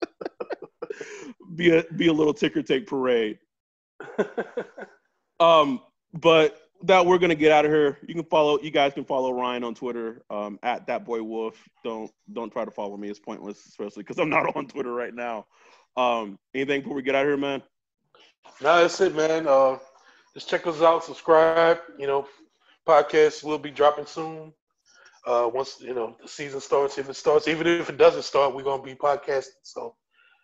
be 1.55 1.77
a 1.77 1.85
be 1.97 2.09
a 2.09 2.13
little 2.13 2.35
ticker 2.35 2.63
tape 2.63 2.87
parade. 2.87 3.39
Um, 5.41 5.81
but 6.13 6.64
that 6.83 7.05
we're 7.07 7.19
gonna 7.19 7.35
get 7.35 7.53
out 7.53 7.65
of 7.65 7.71
here. 7.71 7.99
You 8.07 8.15
can 8.15 8.25
follow. 8.25 8.59
You 8.61 8.71
guys 8.71 8.93
can 8.93 9.05
follow 9.05 9.33
Ryan 9.33 9.65
on 9.65 9.75
Twitter 9.75 10.23
um, 10.31 10.59
at 10.63 10.87
that 10.87 11.05
boy 11.05 11.23
Wolf. 11.23 11.57
Don't 11.83 12.11
don't 12.33 12.51
try 12.53 12.65
to 12.65 12.71
follow 12.71 12.97
me. 12.97 13.09
It's 13.09 13.19
pointless, 13.21 13.65
especially 13.67 14.03
because 14.03 14.19
I'm 14.19 14.29
not 14.31 14.55
on 14.57 14.67
Twitter 14.67 14.93
right 14.93 15.15
now. 15.15 15.47
Um, 15.97 16.39
anything 16.55 16.83
before 16.83 16.97
we 16.97 17.03
get 17.03 17.15
out 17.15 17.23
of 17.23 17.29
here, 17.29 17.37
man? 17.37 17.63
No, 18.61 18.81
that's 18.83 19.01
it, 19.01 19.15
man. 19.15 19.47
Uh, 19.49 19.79
just 20.35 20.49
check 20.49 20.67
us 20.67 20.83
out, 20.83 21.05
subscribe. 21.05 21.79
You 21.99 22.07
know, 22.07 22.27
podcasts 22.87 23.43
will 23.43 23.59
be 23.59 23.71
dropping 23.71 24.07
soon. 24.07 24.53
Uh, 25.27 25.49
once 25.53 25.81
you 25.81 25.95
know 25.95 26.17
the 26.21 26.29
season 26.29 26.61
starts, 26.61 26.99
if 26.99 27.09
it 27.09 27.15
starts, 27.15 27.49
even 27.49 27.67
if 27.67 27.89
it 27.89 27.97
doesn't 27.97 28.25
start, 28.25 28.55
we're 28.55 28.63
gonna 28.63 28.83
be 28.83 28.95
podcasting. 28.95 29.63
So 29.63 29.97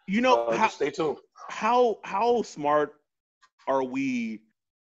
You 0.07 0.23
know 0.23 0.47
uh, 0.47 0.57
how 0.57 0.69
stay 0.69 0.91
tuned. 0.91 1.19
how 1.49 1.99
how 2.05 2.43
smart 2.43 2.95
are 3.67 3.83
we 3.85 4.41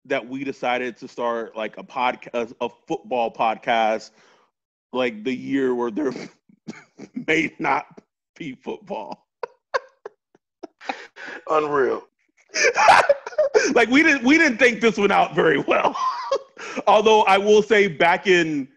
that 0.09 0.27
we 0.27 0.43
decided 0.43 0.97
to 0.97 1.07
start 1.07 1.55
like 1.55 1.77
a 1.77 1.83
podcast, 1.83 2.53
a 2.61 2.69
football 2.87 3.31
podcast, 3.31 4.11
like 4.91 5.23
the 5.23 5.33
year 5.33 5.73
where 5.73 5.91
there 5.91 6.11
may 7.27 7.53
not 7.59 7.85
be 8.35 8.53
football. 8.55 9.27
Unreal. 11.49 12.03
like 13.73 13.89
we 13.89 14.01
didn't 14.01 14.23
we 14.23 14.37
didn't 14.37 14.57
think 14.57 14.81
this 14.81 14.97
one 14.97 15.11
out 15.11 15.35
very 15.35 15.59
well. 15.59 15.95
Although 16.87 17.21
I 17.23 17.37
will 17.37 17.61
say 17.61 17.87
back 17.87 18.27
in 18.27 18.67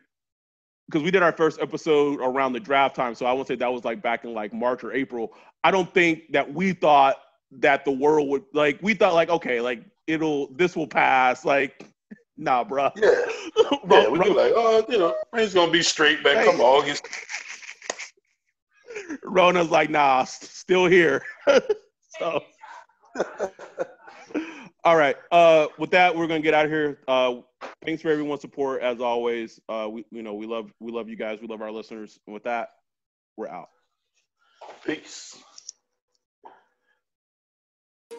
because 0.87 1.03
we 1.03 1.11
did 1.11 1.23
our 1.23 1.33
first 1.33 1.59
episode 1.61 2.21
around 2.21 2.53
the 2.53 2.61
draft 2.61 2.95
time, 2.95 3.15
so 3.15 3.25
I 3.25 3.33
won't 3.33 3.49
say 3.49 3.55
that 3.55 3.73
was 3.73 3.85
like 3.85 4.03
back 4.03 4.25
in 4.25 4.35
like 4.35 4.53
March 4.53 4.85
or 4.85 4.93
April. 4.93 5.33
I 5.65 5.71
don't 5.71 5.93
think 5.95 6.33
that 6.33 6.53
we 6.53 6.75
thought 6.75 7.17
that 7.59 7.85
the 7.85 7.93
world 7.93 8.29
would 8.29 8.45
like 8.53 8.79
we 8.83 8.95
thought 8.95 9.15
like 9.15 9.29
okay 9.29 9.61
like 9.61 9.85
it'll 10.07 10.53
this 10.55 10.77
will 10.77 10.87
pass 10.87 11.45
like 11.45 11.87
nah 12.37 12.65
bruh. 12.65 12.91
Yeah, 12.97 13.11
yeah. 13.91 14.09
We 14.09 14.19
do 14.19 14.35
like, 14.35 14.53
oh, 14.55 14.85
you 14.89 14.99
know, 14.99 15.15
it's 15.35 15.55
gonna 15.55 15.71
be 15.73 15.83
straight 15.83 16.23
back 16.25 16.45
come 16.45 16.57
Hey. 16.57 16.63
August. 16.63 17.07
Rona's 19.23 19.71
like 19.71 19.91
nah 19.91 20.25
still 20.25 20.87
here. 20.87 21.23
so 22.19 22.43
all 24.85 24.97
right. 24.97 25.17
Uh, 25.31 25.69
with 25.79 25.91
that, 25.91 26.17
we're 26.17 26.27
gonna 26.27 26.41
get 26.41 26.55
out 26.55 26.65
of 26.65 26.71
here. 26.71 26.99
Uh, 27.07 27.37
thanks 27.85 28.03
for 28.03 28.11
everyone's 28.11 28.41
support 28.41 28.83
as 28.83 29.01
always. 29.01 29.61
Uh, 29.69 29.89
we 29.91 30.05
you 30.11 30.23
know 30.23 30.35
we 30.35 30.47
love 30.47 30.73
we 30.81 30.91
love 30.93 31.09
you 31.09 31.17
guys. 31.17 31.39
We 31.41 31.47
love 31.47 31.63
our 31.63 31.71
listeners. 31.71 32.19
And 32.27 32.35
with 32.35 32.45
that, 32.45 32.71
we're 33.37 33.49
out. 33.49 33.69
Peace. 34.85 35.37